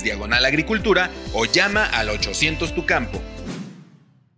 diagonal 0.04 0.46
agricultura 0.46 1.10
o 1.34 1.46
llama 1.46 1.86
al 1.86 2.12
800 2.12 2.76
tu 2.76 2.86
campo. 2.86 3.20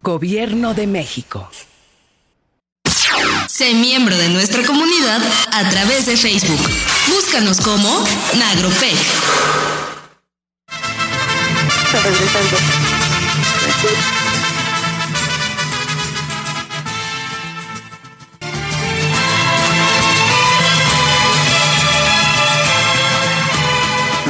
Gobierno 0.02 0.74
de 0.74 0.88
México. 0.88 1.50
Sé 3.50 3.74
miembro 3.74 4.18
de 4.18 4.30
nuestra 4.30 4.64
comunidad 4.64 5.22
a 5.52 5.70
través 5.70 6.06
de 6.06 6.16
Facebook. 6.16 6.62
Búscanos 7.10 7.60
como 7.60 7.90
Nagropec. 8.38 8.96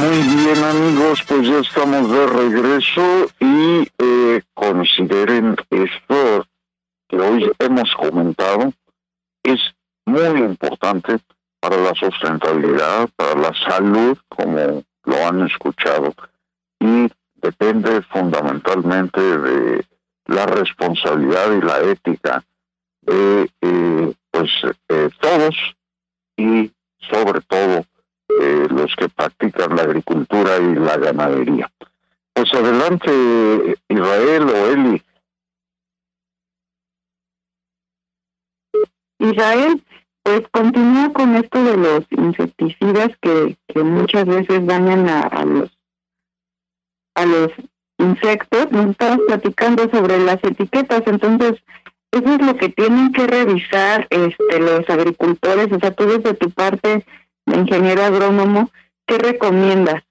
Muy 0.00 0.22
bien 0.34 0.64
amigos, 0.64 1.22
pues 1.28 1.46
ya 1.46 1.58
estamos 1.58 2.10
de 2.10 2.26
regreso 2.26 3.26
y 3.38 3.86
eh, 3.98 4.42
consideren 4.54 5.54
esto 5.68 6.46
que 7.06 7.20
hoy 7.20 7.52
hemos 7.58 7.94
comentado, 7.96 8.72
es 9.42 9.60
muy 10.06 10.40
importante 10.40 11.18
para 11.60 11.76
la 11.76 11.94
sustentabilidad, 11.94 13.10
para 13.14 13.34
la 13.34 13.52
salud, 13.68 14.16
como 14.30 14.82
lo 15.04 15.26
han 15.26 15.46
escuchado, 15.46 16.14
y 16.78 17.06
depende 17.34 18.00
fundamentalmente 18.00 19.20
de 19.20 19.84
la 20.28 20.46
responsabilidad 20.46 21.52
y 21.52 21.60
la 21.60 21.78
ética 21.80 22.42
de 23.02 23.50
eh, 23.60 24.14
pues 24.30 24.50
eh, 24.88 25.10
todos 25.20 25.54
y 26.38 26.72
sobre 27.10 27.42
todo 27.42 27.84
eh, 28.40 28.66
los 28.70 28.94
que 28.96 29.08
practican 29.08 29.76
la 29.76 29.82
agricultura 29.82 30.58
y 30.58 30.74
la 30.74 30.96
ganadería. 30.96 31.70
Pues 32.32 32.52
adelante, 32.54 33.76
Israel 33.88 34.48
o 34.48 34.66
Eli. 34.66 35.02
Israel, 39.18 39.82
pues 40.22 40.42
continúa 40.50 41.12
con 41.12 41.36
esto 41.36 41.62
de 41.62 41.76
los 41.76 42.04
insecticidas 42.10 43.10
que, 43.20 43.56
muchas 43.82 44.26
veces 44.26 44.66
dañan 44.66 45.08
a, 45.08 45.44
los 45.44 45.70
a 47.14 47.26
los 47.26 47.52
insectos. 47.98 48.70
Nos 48.70 48.90
estamos 48.90 49.20
platicando 49.26 49.88
sobre 49.90 50.18
las 50.18 50.42
etiquetas, 50.42 51.02
entonces 51.06 51.62
eso 52.12 52.34
es 52.34 52.46
lo 52.46 52.56
que 52.56 52.70
tienen 52.70 53.12
que 53.12 53.26
revisar 53.26 54.06
este 54.10 54.60
los 54.60 54.88
agricultores, 54.88 55.70
o 55.72 55.78
sea, 55.78 55.90
tú 55.92 56.06
desde 56.06 56.34
tu 56.34 56.50
parte 56.50 57.04
ingeniero 57.54 58.04
agrónomo, 58.04 58.70
¿qué 59.06 59.18
recomiendas? 59.18 60.02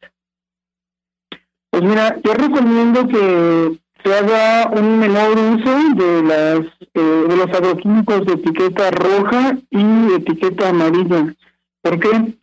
Pues 1.72 1.84
mira, 1.84 2.18
yo 2.24 2.34
recomiendo 2.34 3.08
que 3.08 3.80
se 4.04 4.14
haga 4.14 4.70
un 4.72 5.00
menor 5.00 5.38
uso 5.38 5.96
de 5.96 6.24
las 6.24 6.60
eh, 6.94 7.26
de 7.28 7.36
los 7.36 7.48
agroquímicos 7.48 8.26
de 8.26 8.34
etiqueta 8.34 8.92
roja 8.92 9.58
y 9.70 10.14
etiqueta 10.14 10.70
amarilla. 10.70 11.34
¿Por 11.82 12.00
qué? 12.00 12.34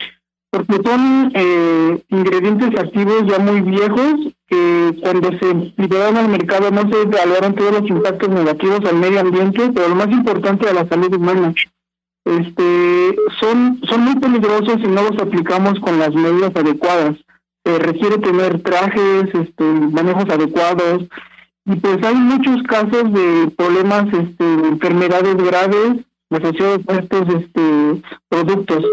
Porque 0.50 0.76
son 0.84 1.32
eh, 1.34 2.02
ingredientes 2.08 2.78
activos 2.78 3.24
ya 3.26 3.38
muy 3.38 3.60
viejos 3.62 4.32
que 4.46 4.96
cuando 5.02 5.30
se 5.38 5.72
liberaron 5.76 6.16
al 6.16 6.28
mercado 6.28 6.70
no 6.70 6.88
se 6.88 7.02
evaluaron 7.02 7.54
todos 7.54 7.80
los 7.80 7.90
impactos 7.90 8.28
negativos 8.28 8.80
al 8.84 8.96
medio 8.96 9.20
ambiente, 9.20 9.70
pero 9.74 9.88
lo 9.88 9.96
más 9.96 10.10
importante 10.10 10.68
a 10.68 10.74
la 10.74 10.86
salud 10.86 11.12
humana. 11.14 11.52
Este, 12.26 13.16
son, 13.40 13.80
son 13.88 14.00
muy 14.00 14.16
peligrosos 14.16 14.80
si 14.82 14.88
no 14.88 15.04
los 15.04 15.18
aplicamos 15.22 15.78
con 15.80 15.98
las 15.98 16.12
medidas 16.12 16.50
adecuadas. 16.54 17.16
Requiere 17.64 18.18
tener 18.18 18.62
trajes, 18.62 19.32
este, 19.32 19.64
manejos 19.64 20.28
adecuados, 20.28 21.04
y 21.64 21.76
pues 21.76 22.02
hay 22.04 22.14
muchos 22.14 22.62
casos 22.64 23.12
de 23.12 23.50
problemas, 23.56 24.06
este, 24.12 24.44
de 24.44 24.68
enfermedades 24.68 25.36
graves 25.36 26.04
asociados 26.30 26.80
a 26.88 26.94
estos 26.94 27.34
este, 27.34 28.02
productos. 28.28 28.84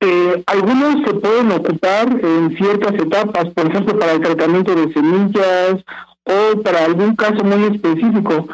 Eh, 0.00 0.42
algunos 0.46 1.06
se 1.06 1.14
pueden 1.14 1.52
ocupar 1.52 2.08
en 2.08 2.56
ciertas 2.56 2.94
etapas, 2.94 3.50
por 3.54 3.66
ejemplo, 3.66 3.98
para 3.98 4.12
el 4.12 4.20
tratamiento 4.20 4.74
de 4.74 4.92
semillas 4.92 5.84
o 6.24 6.60
para 6.62 6.84
algún 6.84 7.16
caso 7.16 7.44
muy 7.44 7.64
específico, 7.64 8.48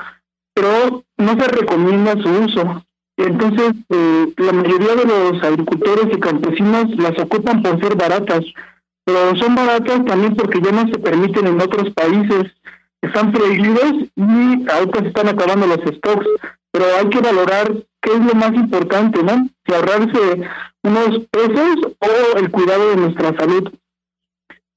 pero 0.54 1.04
no 1.16 1.32
se 1.40 1.48
recomienda 1.48 2.12
su 2.22 2.28
uso. 2.28 2.84
Entonces, 3.18 3.72
eh, 3.88 4.32
la 4.36 4.52
mayoría 4.52 4.94
de 4.94 5.04
los 5.04 5.42
agricultores 5.42 6.06
y 6.16 6.20
campesinos 6.20 6.96
las 6.98 7.18
ocupan 7.18 7.62
por 7.62 7.80
ser 7.80 7.96
baratas, 7.96 8.44
pero 9.04 9.34
son 9.36 9.56
baratas 9.56 10.04
también 10.04 10.36
porque 10.36 10.60
ya 10.60 10.70
no 10.70 10.86
se 10.86 11.00
permiten 11.00 11.48
en 11.48 11.60
otros 11.60 11.90
países, 11.94 12.52
están 13.02 13.32
prohibidos 13.32 13.92
y 14.14 14.70
ahorita 14.70 15.00
se 15.00 15.08
están 15.08 15.28
acabando 15.28 15.66
los 15.66 15.80
stocks, 15.96 16.26
pero 16.70 16.84
hay 16.96 17.08
que 17.08 17.20
valorar 17.20 17.72
qué 18.02 18.12
es 18.12 18.20
lo 18.20 18.34
más 18.34 18.54
importante, 18.54 19.20
¿no? 19.22 19.48
Si 19.66 19.74
ahorrarse 19.74 20.48
unos 20.84 21.18
pesos 21.30 21.96
o 21.98 22.38
el 22.38 22.50
cuidado 22.52 22.90
de 22.90 22.96
nuestra 22.96 23.36
salud. 23.36 23.68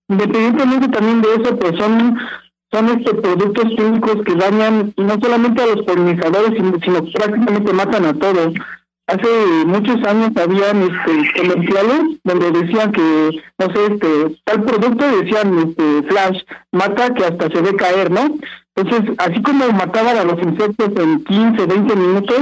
Independientemente 0.07 0.87
también 0.87 1.21
de 1.21 1.35
eso, 1.35 1.59
pues 1.59 1.77
son, 1.77 2.17
son 2.71 2.89
estos 2.89 3.13
productos 3.21 3.65
químicos 3.75 4.23
que 4.25 4.35
dañan 4.35 4.93
no 4.97 5.19
solamente 5.21 5.61
a 5.61 5.67
los 5.67 5.85
polinizadores, 5.85 6.53
sino, 6.55 6.79
sino 6.79 7.03
prácticamente 7.11 7.73
matan 7.73 8.05
a 8.05 8.13
todos. 8.13 8.53
Hace 9.07 9.65
muchos 9.65 10.01
años 10.05 10.31
habían 10.37 10.83
este, 10.83 11.41
comerciales 11.41 12.01
donde 12.23 12.51
decían 12.51 12.91
que, 12.93 13.41
no 13.59 13.65
sé, 13.73 13.93
este, 13.93 14.41
tal 14.45 14.63
producto 14.63 15.05
decían 15.17 15.57
este, 15.59 16.03
flash, 16.03 16.39
mata 16.71 17.13
que 17.13 17.25
hasta 17.25 17.49
se 17.49 17.61
ve 17.61 17.75
caer, 17.75 18.09
¿no? 18.09 18.37
Entonces, 18.75 19.15
así 19.17 19.41
como 19.41 19.67
mataban 19.73 20.17
a 20.17 20.23
los 20.23 20.41
insectos 20.41 20.89
en 20.95 21.23
15, 21.25 21.65
20 21.65 21.95
minutos, 21.97 22.41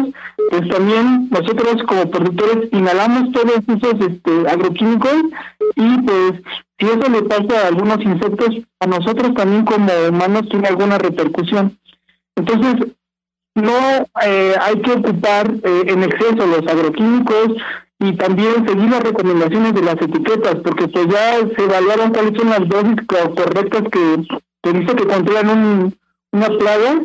pues 0.52 0.70
también 0.70 1.28
nosotros 1.32 1.82
como 1.88 2.12
productores 2.12 2.70
inhalamos 2.72 3.32
todos 3.32 3.62
esos 3.68 4.08
este, 4.08 4.48
agroquímicos 4.48 5.24
y 5.76 5.98
pues 6.02 6.34
si 6.80 6.86
eso 6.86 7.10
le 7.10 7.24
pasa 7.24 7.64
a 7.64 7.68
algunos 7.68 8.00
insectos, 8.02 8.50
a 8.80 8.88
nosotros 8.88 9.34
también 9.34 9.66
como 9.66 9.92
humanos 10.10 10.48
tiene 10.50 10.68
alguna 10.68 10.98
repercusión. 10.98 11.78
Entonces, 12.36 12.94
no 13.56 14.06
eh, 14.26 14.56
hay 14.62 14.82
que 14.82 14.92
ocupar 14.94 15.52
eh, 15.64 15.84
en 15.88 16.04
exceso 16.04 16.46
los 16.46 16.66
agroquímicos 16.68 17.58
y 18.00 18.14
también 18.14 18.66
seguir 18.66 18.90
las 18.90 19.04
recomendaciones 19.04 19.74
de 19.74 19.82
las 19.82 19.96
etiquetas, 19.96 20.56
porque 20.64 20.88
pues 20.88 21.08
ya 21.08 21.40
se 21.56 21.64
evaluaron 21.64 22.12
cuáles 22.12 22.38
son 22.38 22.50
las 22.50 22.70
dosis 22.70 22.96
correctas 23.08 23.84
que, 23.92 24.24
que 24.64 24.74
dice 24.74 24.96
que 24.96 25.08
controlan 25.08 25.50
un, 25.50 25.96
una 26.32 26.48
plaga 26.48 27.02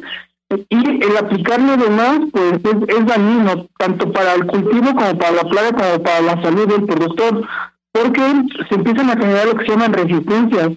y 0.69 1.05
el 1.05 1.17
aplicarlo 1.17 1.77
de 1.77 1.91
más 1.91 2.19
pues 2.33 2.53
es, 2.63 2.97
es 2.97 3.07
dañino 3.07 3.67
tanto 3.79 4.13
para 4.13 4.35
el 4.35 4.47
cultivo 4.47 4.95
como 4.95 5.19
para 5.19 5.33
la 5.33 5.45
plaga 5.45 5.73
como 5.73 6.03
para 6.03 6.21
la 6.21 6.43
salud 6.43 6.69
del 6.69 6.85
productor 6.85 7.45
porque 7.95 8.23
se 8.69 8.75
empiezan 8.75 9.09
a 9.09 9.17
generar 9.17 9.47
lo 9.47 9.55
que 9.57 9.65
se 9.65 9.71
llaman 9.71 9.95
resistencias 9.95 10.73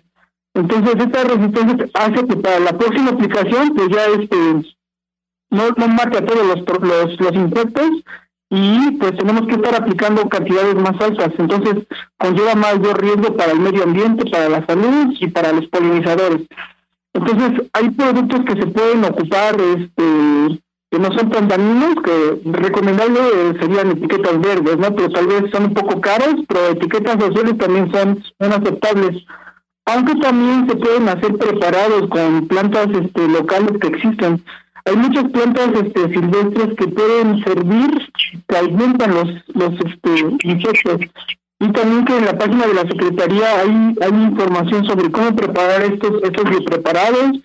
entonces 0.53 0.95
esta 0.97 1.23
resistencia 1.23 1.87
hace 1.93 2.27
que 2.27 2.35
para 2.37 2.59
la 2.59 2.77
próxima 2.77 3.11
aplicación 3.11 3.75
pues 3.75 3.89
ya 3.89 4.05
este 4.05 4.37
no, 5.49 5.69
no 5.77 5.87
mate 5.87 6.17
a 6.17 6.25
todos 6.25 6.45
los, 6.45 7.19
los, 7.19 7.33
insectos 7.33 7.89
y 8.49 8.91
pues 8.91 9.15
tenemos 9.17 9.47
que 9.47 9.55
estar 9.55 9.75
aplicando 9.75 10.27
cantidades 10.29 10.75
más 10.75 10.99
altas. 11.01 11.31
Entonces 11.37 11.85
conlleva 12.17 12.55
mayor 12.55 13.01
riesgo 13.01 13.35
para 13.35 13.51
el 13.51 13.59
medio 13.59 13.83
ambiente, 13.83 14.29
para 14.29 14.49
la 14.49 14.65
salud 14.65 15.13
y 15.19 15.27
para 15.27 15.51
los 15.53 15.67
polinizadores. 15.67 16.47
Entonces 17.13 17.69
hay 17.73 17.89
productos 17.91 18.41
que 18.45 18.61
se 18.61 18.67
pueden 18.67 19.05
ocupar 19.05 19.55
este 19.59 20.61
que 20.89 20.99
no 20.99 21.11
son 21.11 21.29
tan 21.29 21.47
dañinos, 21.47 21.95
que 22.03 22.41
recomendable 22.45 23.19
serían 23.59 23.91
etiquetas 23.91 24.39
verdes, 24.39 24.77
¿no? 24.77 24.95
Pero 24.95 25.09
tal 25.09 25.27
vez 25.27 25.51
son 25.51 25.65
un 25.65 25.73
poco 25.73 25.99
caros, 25.99 26.35
pero 26.47 26.67
etiquetas 26.67 27.17
azules 27.17 27.57
también 27.57 27.91
son 27.91 28.23
aceptables. 28.39 29.23
Aunque 29.85 30.15
también 30.15 30.67
se 30.67 30.75
pueden 30.75 31.09
hacer 31.09 31.35
preparados 31.37 32.09
con 32.09 32.47
plantas 32.47 32.87
este, 32.89 33.27
locales 33.27 33.77
que 33.79 33.87
existen. 33.87 34.43
Hay 34.85 34.95
muchas 34.95 35.25
plantas 35.31 35.69
este, 35.75 36.13
silvestres 36.13 36.75
que 36.77 36.87
pueden 36.87 37.43
servir, 37.43 38.11
que 38.47 38.57
alimentan 38.57 39.13
los, 39.13 39.29
los 39.55 39.73
este, 39.85 40.37
insectos. 40.43 41.01
Y 41.59 41.71
también 41.71 42.05
que 42.05 42.17
en 42.17 42.25
la 42.25 42.37
página 42.37 42.67
de 42.67 42.73
la 42.73 42.81
Secretaría 42.81 43.59
hay, 43.59 43.95
hay 44.01 44.23
información 44.23 44.85
sobre 44.85 45.09
cómo 45.11 45.35
preparar 45.35 45.81
estos, 45.83 46.21
estos 46.21 46.63
preparados 46.65 47.39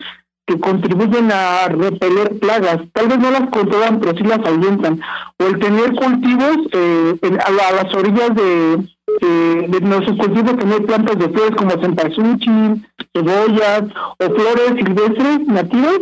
contribuyen 0.60 1.30
a 1.32 1.68
repeler 1.68 2.38
plagas. 2.38 2.78
Tal 2.92 3.08
vez 3.08 3.18
no 3.18 3.30
las 3.30 3.50
controlan, 3.50 4.00
pero 4.00 4.16
sí 4.16 4.24
las 4.24 4.38
ahuyentan. 4.38 5.00
O 5.38 5.44
el 5.44 5.58
tener 5.58 5.94
cultivos 5.94 6.56
eh, 6.72 7.14
a, 7.46 7.72
las 7.72 7.94
orillas 7.94 8.34
de, 8.34 9.68
de 9.68 9.80
nuestros 9.80 10.16
cultivos, 10.18 10.56
tener 10.56 10.84
plantas 10.84 11.18
de 11.18 11.28
flores 11.28 11.56
como 11.56 11.70
cempasúchil, 11.70 12.86
cebollas 13.14 13.84
o 14.18 14.24
flores 14.24 14.74
silvestres 14.76 15.46
nativas 15.46 16.00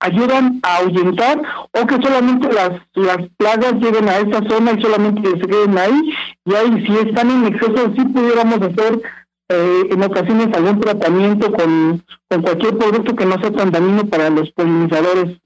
ayudan 0.00 0.60
a 0.62 0.76
ahuyentar 0.76 1.40
o 1.72 1.86
que 1.86 1.96
solamente 1.96 2.52
las, 2.52 2.70
las 2.94 3.28
plagas 3.36 3.74
lleguen 3.74 4.08
a 4.08 4.18
esa 4.18 4.48
zona 4.48 4.72
y 4.72 4.82
solamente 4.82 5.30
se 5.30 5.46
queden 5.46 5.76
ahí 5.76 6.14
y 6.44 6.54
ahí 6.54 6.86
si 6.86 7.08
están 7.08 7.30
en 7.30 7.46
exceso 7.46 7.92
sí 7.96 8.04
pudiéramos 8.04 8.60
hacer 8.62 9.00
eh, 9.48 9.82
en 9.90 10.02
ocasiones 10.02 10.54
algún 10.54 10.80
tratamiento 10.80 11.52
con, 11.52 12.04
con 12.28 12.42
cualquier 12.42 12.78
producto 12.78 13.16
que 13.16 13.26
no 13.26 13.38
sea 13.40 13.52
tan 13.52 13.70
dañino 13.70 14.06
para 14.06 14.30
los 14.30 14.50
polinizadores. 14.52 15.38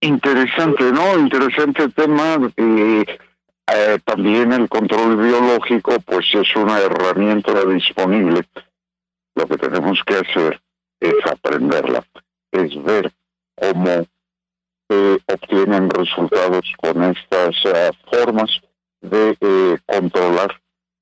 Interesante, 0.00 0.92
¿no? 0.92 1.18
Interesante 1.18 1.88
tema. 1.90 2.38
Eh, 2.56 3.04
eh, 3.72 3.98
también 4.04 4.52
el 4.52 4.68
control 4.68 5.16
biológico, 5.16 6.00
pues 6.00 6.26
es 6.34 6.56
una 6.56 6.80
herramienta 6.80 7.64
disponible. 7.66 8.46
Lo 9.34 9.46
que 9.46 9.56
tenemos 9.58 10.02
que 10.04 10.14
hacer 10.14 10.60
es 11.00 11.14
aprenderla 11.24 12.04
es 12.52 12.82
ver 12.82 13.12
cómo 13.54 14.06
se 14.88 15.18
obtienen 15.26 15.88
resultados 15.90 16.64
con 16.78 17.04
estas 17.04 17.54
eh, 17.64 17.90
formas 18.10 18.50
de 19.00 19.36
eh, 19.40 19.78
controlar 19.86 20.59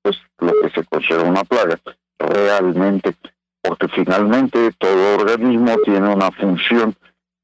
pues 0.08 0.52
lo 0.52 0.62
que 0.62 0.70
se 0.70 0.84
considera 0.86 1.24
una 1.24 1.44
plaga 1.44 1.78
realmente 2.18 3.14
porque 3.62 3.88
finalmente 3.88 4.72
todo 4.78 5.16
organismo 5.20 5.76
tiene 5.84 6.14
una 6.14 6.30
función 6.32 6.94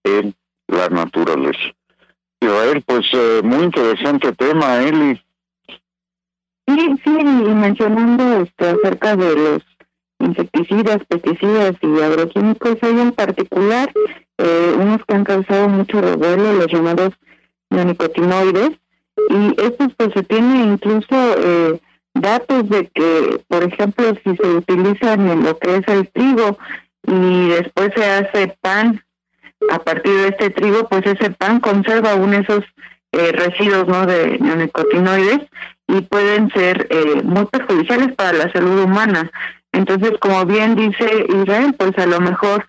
en 0.04 0.34
la 0.68 0.88
naturaleza. 0.88 1.74
Israel, 2.40 2.82
pues 2.86 3.06
eh, 3.12 3.40
muy 3.42 3.64
interesante 3.64 4.32
tema, 4.32 4.82
Eli. 4.82 5.20
Sí, 6.66 6.96
sí, 7.04 7.10
y 7.10 7.54
mencionando 7.54 8.42
este, 8.42 8.68
acerca 8.68 9.16
de 9.16 9.36
los 9.36 9.62
insecticidas, 10.20 10.98
pesticidas 11.08 11.76
y 11.82 12.00
agroquímicos 12.00 12.76
hay 12.82 13.00
en 13.00 13.12
particular 13.12 13.92
eh, 14.38 14.74
unos 14.78 15.04
que 15.06 15.14
han 15.14 15.24
causado 15.24 15.68
mucho 15.68 16.00
revuelo, 16.00 16.54
los 16.54 16.72
llamados 16.72 17.12
neonicotinoides, 17.70 18.70
y 19.30 19.60
estos 19.60 19.94
pues 19.96 20.10
se 20.14 20.22
tiene 20.22 20.64
incluso 20.64 21.14
eh, 21.38 21.80
datos 22.14 22.68
de 22.68 22.88
que, 22.88 23.40
por 23.48 23.64
ejemplo, 23.64 24.14
si 24.24 24.36
se 24.36 24.46
utilizan 24.46 25.28
en 25.28 25.44
lo 25.44 25.58
que 25.58 25.76
es 25.76 25.88
el 25.88 26.08
trigo 26.08 26.58
y 27.06 27.48
después 27.48 27.90
se 27.94 28.04
hace 28.04 28.56
pan 28.60 29.04
a 29.70 29.78
partir 29.78 30.12
de 30.12 30.28
este 30.28 30.50
trigo, 30.50 30.88
pues 30.88 31.04
ese 31.06 31.30
pan 31.30 31.60
conserva 31.60 32.12
aún 32.12 32.34
esos 32.34 32.64
eh, 33.12 33.32
residuos 33.32 33.86
¿no? 33.88 34.06
de 34.06 34.38
neonicotinoides 34.38 35.40
y 35.88 36.00
pueden 36.02 36.50
ser 36.50 36.88
muy 37.24 37.44
perjudiciales 37.46 38.14
para 38.14 38.32
la 38.32 38.52
salud 38.52 38.84
humana. 38.84 39.30
Entonces, 39.72 40.12
como 40.20 40.46
bien 40.46 40.76
dice 40.76 41.26
Israel, 41.28 41.74
pues 41.76 41.98
a 41.98 42.06
lo 42.06 42.20
mejor 42.20 42.64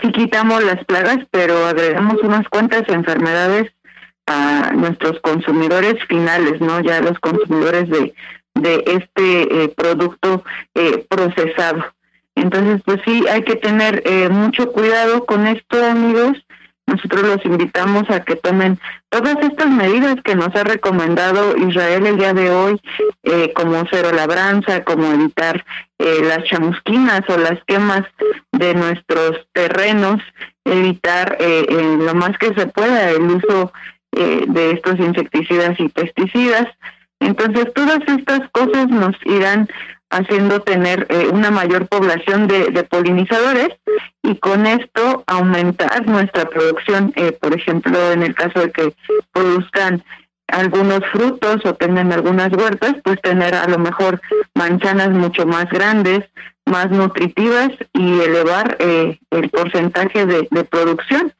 sí 0.00 0.12
quitamos 0.12 0.62
las 0.64 0.84
plagas, 0.84 1.18
pero 1.30 1.66
agregamos 1.66 2.20
unas 2.22 2.46
cuantas 2.48 2.82
enfermedades 2.88 3.72
a 4.26 4.72
nuestros 4.74 5.20
consumidores 5.20 5.96
finales, 6.06 6.60
¿no? 6.60 6.80
Ya 6.80 7.00
los 7.00 7.18
consumidores 7.20 7.88
de, 7.88 8.12
de 8.62 8.84
este 8.86 9.64
eh, 9.64 9.68
producto 9.68 10.44
eh, 10.74 11.04
procesado. 11.08 11.84
Entonces, 12.34 12.80
pues 12.84 13.00
sí, 13.04 13.24
hay 13.28 13.42
que 13.42 13.56
tener 13.56 14.02
eh, 14.06 14.28
mucho 14.28 14.70
cuidado 14.72 15.26
con 15.26 15.46
esto, 15.46 15.84
amigos. 15.84 16.36
nosotros 16.86 17.22
los 17.22 17.44
invitamos 17.44 18.08
a 18.10 18.24
que 18.24 18.36
tomen 18.36 18.78
todas 19.10 19.36
estas 19.42 19.68
medidas 19.70 20.16
que 20.24 20.34
nos 20.34 20.54
ha 20.54 20.64
recomendado 20.64 21.56
Israel 21.56 22.06
el 22.06 22.16
día 22.16 22.32
de 22.32 22.50
hoy, 22.50 22.80
eh, 23.24 23.52
como 23.54 23.84
cero 23.90 24.10
labranza, 24.14 24.84
como 24.84 25.12
evitar 25.12 25.64
eh, 25.98 26.20
las 26.22 26.44
chamusquinas 26.44 27.22
o 27.28 27.36
las 27.36 27.62
quemas 27.66 28.04
de 28.52 28.74
nuestros 28.74 29.46
terrenos, 29.52 30.22
evitar 30.64 31.36
eh, 31.40 31.66
lo 31.98 32.14
más 32.14 32.38
que 32.38 32.54
se 32.54 32.66
pueda 32.66 33.10
el 33.10 33.22
uso 33.22 33.72
de 34.10 34.72
estos 34.72 34.98
insecticidas 34.98 35.78
y 35.78 35.88
pesticidas. 35.90 36.66
Entonces, 37.20 37.72
todas 37.74 38.00
estas 38.06 38.48
cosas 38.50 38.88
nos 38.88 39.14
irán 39.24 39.68
haciendo 40.10 40.60
tener 40.60 41.06
eh, 41.10 41.28
una 41.30 41.50
mayor 41.50 41.86
población 41.86 42.48
de, 42.48 42.82
polinizadores 42.84 43.68
y 44.22 44.36
con 44.36 44.66
esto 44.66 45.24
aumentar 45.26 46.06
nuestra 46.06 46.46
producción, 46.46 47.12
eh, 47.16 47.32
por 47.32 47.54
ejemplo, 47.54 48.12
en 48.12 48.22
el 48.22 48.34
caso 48.34 48.60
de 48.60 48.70
que 48.70 48.94
produzcan 49.32 50.02
algunos 50.46 51.00
frutos 51.12 51.60
o 51.64 51.74
tengan 51.74 52.12
algunas 52.12 52.50
huertas, 52.52 52.94
pues 53.04 53.20
tener 53.20 53.54
a 53.54 53.68
lo 53.68 53.78
mejor 53.78 54.20
manzanas 54.54 55.10
mucho 55.10 55.44
más 55.44 55.68
grandes, 55.68 56.20
más 56.64 56.90
nutritivas 56.90 57.70
y 57.92 58.20
elevar 58.20 58.76
eh, 58.80 59.18
el 59.30 59.50
porcentaje 59.50 60.24
de, 60.24 60.48
de 60.50 60.64
producción. 60.64 61.32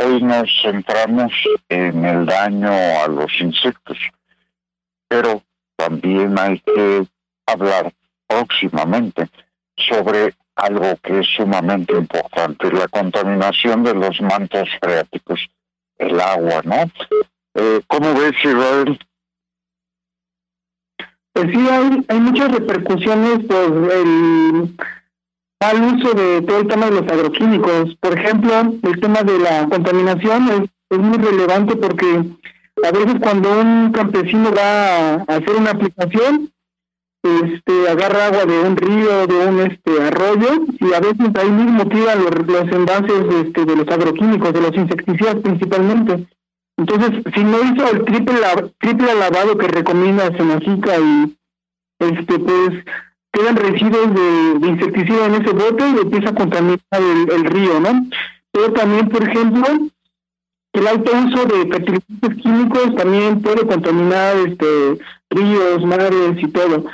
Hoy 0.00 0.22
nos 0.22 0.48
centramos 0.62 1.32
en 1.68 2.04
el 2.04 2.24
daño 2.24 2.70
a 2.70 3.08
los 3.08 3.32
insectos, 3.40 3.98
pero 5.08 5.42
también 5.76 6.38
hay 6.38 6.60
que 6.60 7.04
hablar 7.46 7.92
próximamente 8.28 9.28
sobre 9.76 10.34
algo 10.54 10.96
que 11.02 11.18
es 11.20 11.26
sumamente 11.36 11.94
importante, 11.94 12.70
la 12.70 12.86
contaminación 12.86 13.82
de 13.82 13.94
los 13.94 14.20
mantos 14.20 14.68
freáticos, 14.80 15.40
el 15.96 16.20
agua, 16.20 16.62
¿no? 16.64 16.82
Eh, 17.54 17.80
¿Cómo 17.88 18.14
ves, 18.14 18.34
Israel? 18.44 18.98
Pues 21.32 21.46
sí, 21.50 21.68
hay, 21.68 22.06
hay 22.08 22.20
muchas 22.20 22.52
repercusiones 22.52 23.46
por 23.46 23.92
el 23.92 24.76
mal 25.60 25.94
uso 25.94 26.14
de 26.14 26.42
todo 26.42 26.58
el 26.58 26.68
tema 26.68 26.86
de 26.86 27.00
los 27.00 27.12
agroquímicos. 27.12 27.96
Por 27.96 28.18
ejemplo, 28.18 28.52
el 28.82 29.00
tema 29.00 29.22
de 29.22 29.38
la 29.38 29.68
contaminación 29.68 30.48
es, 30.50 30.70
es 30.90 30.98
muy 30.98 31.18
relevante 31.18 31.76
porque 31.76 32.24
a 32.84 32.92
veces 32.92 33.16
cuando 33.20 33.60
un 33.60 33.92
campesino 33.92 34.52
va 34.52 35.14
a 35.14 35.22
hacer 35.26 35.56
una 35.56 35.72
aplicación, 35.72 36.52
este, 37.22 37.88
agarra 37.88 38.26
agua 38.26 38.44
de 38.44 38.60
un 38.60 38.76
río, 38.76 39.26
de 39.26 39.46
un 39.46 39.60
este 39.60 40.00
arroyo, 40.00 40.64
y 40.78 40.92
a 40.94 41.00
veces 41.00 41.34
ahí 41.34 41.50
mismo 41.50 41.86
tira 41.88 42.14
los, 42.14 42.46
los 42.46 42.72
envases 42.72 43.46
este, 43.46 43.64
de 43.64 43.76
los 43.76 43.88
agroquímicos, 43.88 44.52
de 44.52 44.60
los 44.60 44.74
insecticidas 44.76 45.36
principalmente. 45.36 46.26
Entonces, 46.76 47.22
si 47.34 47.42
no 47.42 47.58
hizo 47.60 47.90
el 47.90 48.04
triple, 48.04 48.36
triple 48.78 49.14
lavado 49.14 49.58
que 49.58 49.66
recomienda 49.66 50.30
Senacica 50.36 50.96
y 51.00 51.36
este 51.98 52.38
pues 52.38 52.84
quedan 53.38 53.56
residuos 53.56 54.14
de, 54.14 54.68
insecticida 54.68 55.26
en 55.26 55.34
ese 55.34 55.52
bote 55.52 55.88
y 55.88 55.98
empieza 55.98 56.30
a 56.30 56.34
contaminar 56.34 56.80
el, 56.92 57.30
el 57.30 57.44
río, 57.44 57.80
¿no? 57.80 58.06
Pero 58.50 58.72
también, 58.72 59.08
por 59.08 59.22
ejemplo, 59.22 59.64
el 60.72 60.86
alto 60.86 61.10
uso 61.12 61.44
de 61.46 61.66
fertilizantes 61.66 62.42
químicos 62.42 62.94
también 62.96 63.40
puede 63.40 63.66
contaminar 63.66 64.36
este 64.36 64.98
ríos, 65.30 65.84
mares 65.84 66.36
y 66.36 66.48
todo. 66.48 66.84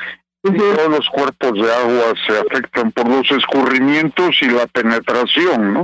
Todos 0.42 0.88
los 0.90 1.08
cuerpos 1.08 1.54
de 1.54 1.72
agua 1.72 2.12
se 2.26 2.38
afectan 2.38 2.92
por 2.92 3.08
los 3.08 3.30
escurrimientos 3.30 4.36
y 4.42 4.50
la 4.50 4.66
penetración, 4.66 5.72
¿no? 5.72 5.82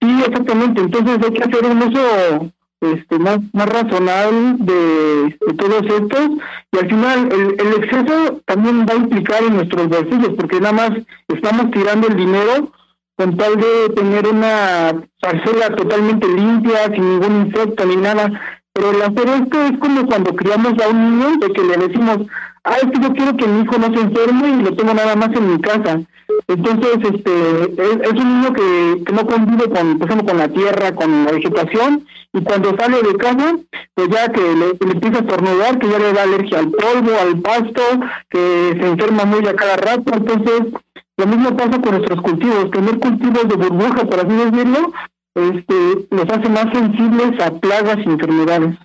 Sí, 0.00 0.22
exactamente. 0.26 0.80
Entonces 0.80 1.18
hay 1.22 1.32
que 1.34 1.42
hacer 1.42 1.66
un 1.66 1.82
uso 1.82 2.50
este, 2.84 3.18
más, 3.18 3.38
razonable 3.52 4.56
de, 4.58 5.36
todos 5.56 5.82
estos 5.82 6.30
y 6.72 6.78
al 6.78 6.88
final 6.88 7.28
el, 7.32 7.66
el 7.66 7.82
exceso 7.82 8.40
también 8.46 8.86
va 8.86 8.94
a 8.94 8.96
implicar 8.96 9.42
en 9.42 9.56
nuestros 9.56 9.88
bolsillos 9.88 10.34
porque 10.36 10.60
nada 10.60 10.72
más 10.72 10.90
estamos 11.28 11.70
tirando 11.70 12.08
el 12.08 12.16
dinero 12.16 12.72
con 13.16 13.36
tal 13.36 13.56
de 13.56 13.90
tener 13.94 14.26
una 14.26 15.02
parcela 15.20 15.74
totalmente 15.76 16.26
limpia, 16.28 16.92
sin 16.92 17.08
ningún 17.08 17.46
insecto 17.46 17.84
ni 17.84 17.96
nada. 17.96 18.40
Pero 18.72 18.90
el 18.90 19.02
hacer 19.02 19.28
es 19.28 19.78
como 19.78 20.06
cuando 20.06 20.34
criamos 20.34 20.74
a 20.82 20.88
un 20.88 21.18
niño 21.18 21.36
de 21.38 21.52
que 21.52 21.62
le 21.62 21.76
decimos, 21.76 22.26
ah, 22.64 22.76
es 22.82 22.90
que 22.90 23.00
yo 23.00 23.12
quiero 23.12 23.36
que 23.36 23.46
mi 23.46 23.62
hijo 23.62 23.78
no 23.78 23.94
se 23.94 24.00
enferme 24.00 24.48
y 24.48 24.62
lo 24.62 24.76
tengo 24.76 24.94
nada 24.94 25.16
más 25.16 25.34
en 25.34 25.52
mi 25.52 25.60
casa. 25.60 26.00
Entonces, 26.46 26.98
este, 27.02 28.08
es, 28.08 28.12
un 28.12 28.40
niño 28.40 28.52
que, 28.52 29.04
que, 29.04 29.12
no 29.12 29.26
convive 29.26 29.70
con, 29.70 29.98
por 29.98 30.08
ejemplo, 30.08 30.28
con 30.28 30.38
la 30.38 30.48
tierra, 30.48 30.94
con 30.94 31.24
la 31.24 31.32
vegetación, 31.32 32.06
y 32.34 32.42
cuando 32.42 32.76
sale 32.76 33.02
de 33.02 33.16
casa, 33.16 33.56
pues 33.94 34.08
ya 34.08 34.28
que 34.30 34.40
le, 34.40 34.70
empieza 34.92 35.18
a 35.18 35.20
estornudar, 35.20 35.78
que 35.78 35.88
ya 35.88 35.98
le 35.98 36.12
da 36.12 36.24
alergia 36.24 36.58
al 36.58 36.70
polvo, 36.70 37.10
al 37.18 37.40
pasto, 37.40 37.82
que 38.28 38.76
se 38.78 38.86
enferma 38.86 39.24
muy 39.24 39.46
a 39.46 39.54
cada 39.54 39.76
rato, 39.76 40.12
entonces 40.12 40.72
lo 41.16 41.26
mismo 41.26 41.56
pasa 41.56 41.80
con 41.80 41.92
nuestros 41.92 42.20
cultivos, 42.22 42.70
tener 42.72 42.98
cultivos 42.98 43.48
de 43.48 43.56
burbuja, 43.56 44.04
por 44.04 44.18
así 44.18 44.34
decirlo, 44.34 44.92
este, 45.34 46.06
los 46.10 46.28
hace 46.28 46.48
más 46.48 46.66
sensibles 46.72 47.40
a 47.40 47.52
plagas 47.52 47.98
y 47.98 48.08
enfermedades. 48.08 48.76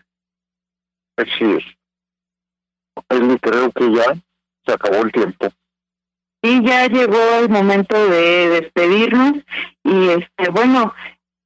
Así 1.18 1.46
es. 1.46 1.79
Creo 3.42 3.72
que 3.72 3.92
ya 3.94 4.16
se 4.66 4.74
acabó 4.74 5.04
el 5.04 5.12
tiempo. 5.12 5.48
Y 6.42 6.64
ya 6.64 6.88
llegó 6.88 7.20
el 7.40 7.50
momento 7.50 7.96
de 8.10 8.50
despedirnos 8.50 9.34
y 9.84 10.10
este 10.10 10.50
bueno, 10.52 10.94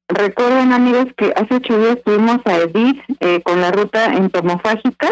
recuerden 0.07 0.71
amigos 0.71 1.07
que 1.17 1.33
hace 1.35 1.55
ocho 1.55 1.79
días 1.79 1.97
estuvimos 1.97 2.39
a 2.45 2.57
Edith 2.57 3.01
eh, 3.19 3.41
con 3.41 3.59
la 3.59 3.71
ruta 3.71 4.13
entomofágica 4.13 5.09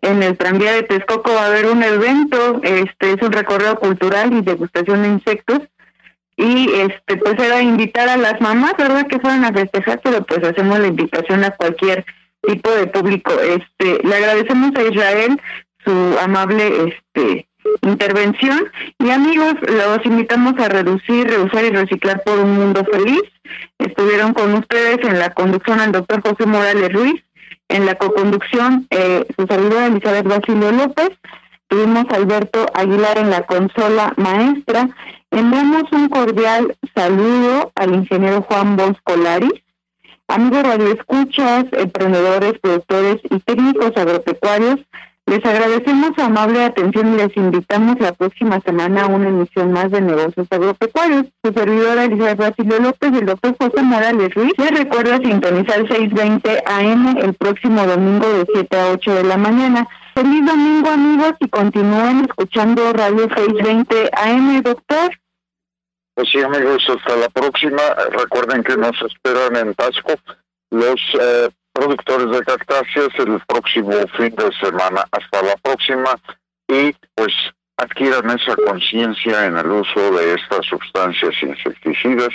en 0.00 0.22
el 0.22 0.36
tranvía 0.36 0.72
de 0.72 0.84
Texcoco 0.84 1.32
va 1.32 1.44
a 1.44 1.46
haber 1.46 1.66
un 1.66 1.82
evento, 1.82 2.60
este 2.62 3.12
es 3.14 3.22
un 3.22 3.32
recorrido 3.32 3.76
cultural 3.76 4.32
y 4.32 4.42
degustación 4.42 5.02
de 5.02 5.08
insectos 5.08 5.60
y 6.36 6.70
este 6.72 7.16
pues 7.16 7.34
era 7.38 7.60
invitar 7.62 8.08
a 8.08 8.16
las 8.16 8.40
mamás, 8.40 8.74
¿verdad? 8.78 9.08
Que 9.08 9.18
fueran 9.18 9.44
a 9.44 9.52
festejar, 9.52 10.00
pero 10.02 10.24
pues 10.24 10.44
hacemos 10.44 10.78
la 10.78 10.86
invitación 10.86 11.42
a 11.42 11.50
cualquier 11.50 12.04
tipo 12.42 12.70
de 12.70 12.86
público. 12.86 13.32
Este, 13.40 14.06
le 14.06 14.14
agradecemos 14.14 14.70
a 14.76 14.82
Israel 14.82 15.40
su 15.88 16.18
amable 16.18 16.88
este 16.88 17.48
intervención 17.82 18.70
y 18.98 19.10
amigos, 19.10 19.54
los 19.62 20.04
invitamos 20.04 20.54
a 20.58 20.68
reducir, 20.68 21.28
reusar 21.28 21.64
y 21.64 21.70
reciclar 21.70 22.22
por 22.24 22.38
un 22.38 22.54
mundo 22.54 22.84
feliz. 22.90 23.22
Estuvieron 23.78 24.34
con 24.34 24.54
ustedes 24.54 24.98
en 25.06 25.18
la 25.18 25.30
conducción 25.30 25.80
al 25.80 25.92
doctor 25.92 26.22
José 26.22 26.46
Morales 26.46 26.92
Ruiz 26.92 27.22
en 27.68 27.86
la 27.86 27.94
coconducción, 27.96 28.86
eh, 28.90 29.26
su 29.36 29.46
servidora 29.46 29.86
Elizabeth 29.86 30.26
Basilio 30.26 30.72
López. 30.72 31.10
Tuvimos 31.68 32.06
a 32.10 32.16
Alberto 32.16 32.66
Aguilar 32.74 33.18
en 33.18 33.30
la 33.30 33.42
consola 33.42 34.14
maestra. 34.16 34.88
Enviamos 35.30 35.84
un 35.92 36.08
cordial 36.08 36.76
saludo 36.94 37.72
al 37.74 37.94
ingeniero 37.94 38.42
Juan 38.42 38.76
Boscolaris. 38.76 39.62
Amigos 40.28 40.62
radioescuchas, 40.62 41.66
emprendedores, 41.72 42.58
productores 42.60 43.16
y 43.30 43.38
técnicos 43.40 43.96
agropecuarios, 43.96 44.80
les 45.28 45.44
agradecemos 45.44 46.12
su 46.16 46.22
amable 46.22 46.64
atención 46.64 47.12
y 47.12 47.16
les 47.18 47.36
invitamos 47.36 48.00
la 48.00 48.12
próxima 48.12 48.60
semana 48.60 49.02
a 49.02 49.06
una 49.06 49.28
emisión 49.28 49.72
más 49.72 49.90
de 49.90 50.00
negocios 50.00 50.46
agropecuarios. 50.50 51.26
Su 51.44 51.52
servidora 51.52 52.04
Elizabeth 52.04 52.38
Basilio 52.38 52.80
López 52.80 53.10
y 53.12 53.18
el 53.18 53.26
doctor 53.26 53.54
José 53.60 53.82
Morales 53.82 54.34
Ruiz 54.34 54.52
les 54.56 54.70
recuerda 54.70 55.18
sintonizar 55.18 55.84
6.20 55.84 56.62
AM 56.64 57.18
el 57.18 57.34
próximo 57.34 57.86
domingo 57.86 58.26
de 58.26 58.46
7 58.54 58.76
a 58.76 58.90
8 58.92 59.14
de 59.14 59.24
la 59.24 59.36
mañana. 59.36 59.86
Feliz 60.14 60.46
domingo 60.46 60.90
amigos 60.90 61.34
y 61.40 61.48
continúen 61.48 62.24
escuchando 62.24 62.92
Radio 62.92 63.28
620 63.36 64.10
AM, 64.14 64.62
doctor. 64.62 65.10
Pues 66.14 66.28
sí 66.32 66.42
amigos, 66.42 66.82
hasta 66.88 67.16
la 67.16 67.28
próxima. 67.28 67.82
Recuerden 68.10 68.64
que 68.64 68.76
nos 68.76 68.96
esperan 69.02 69.56
en 69.56 69.74
Tasco 69.74 70.14
los 70.70 71.00
eh, 71.20 71.48
productores 71.78 72.30
de 72.30 72.44
cactáceas 72.44 73.08
el 73.18 73.40
próximo 73.46 73.92
fin 74.16 74.34
de 74.34 74.50
semana. 74.60 75.04
Hasta 75.12 75.42
la 75.42 75.56
próxima 75.56 76.10
y 76.66 76.92
pues 77.14 77.32
adquieran 77.76 78.28
esa 78.30 78.56
conciencia 78.56 79.46
en 79.46 79.56
el 79.56 79.70
uso 79.70 80.10
de 80.12 80.34
estas 80.34 80.66
sustancias 80.66 81.34
insecticidas, 81.40 82.30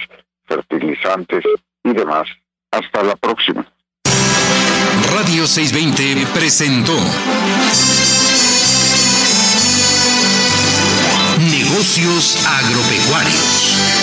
fertilizantes 0.46 1.44
y 1.84 1.94
demás. 1.94 2.28
Hasta 2.72 3.04
la 3.04 3.16
próxima. 3.18 3.66
Radio 5.14 5.46
620 5.46 6.26
presentó 6.34 6.94
Negocios 11.38 12.48
Agropecuarios. 12.48 14.03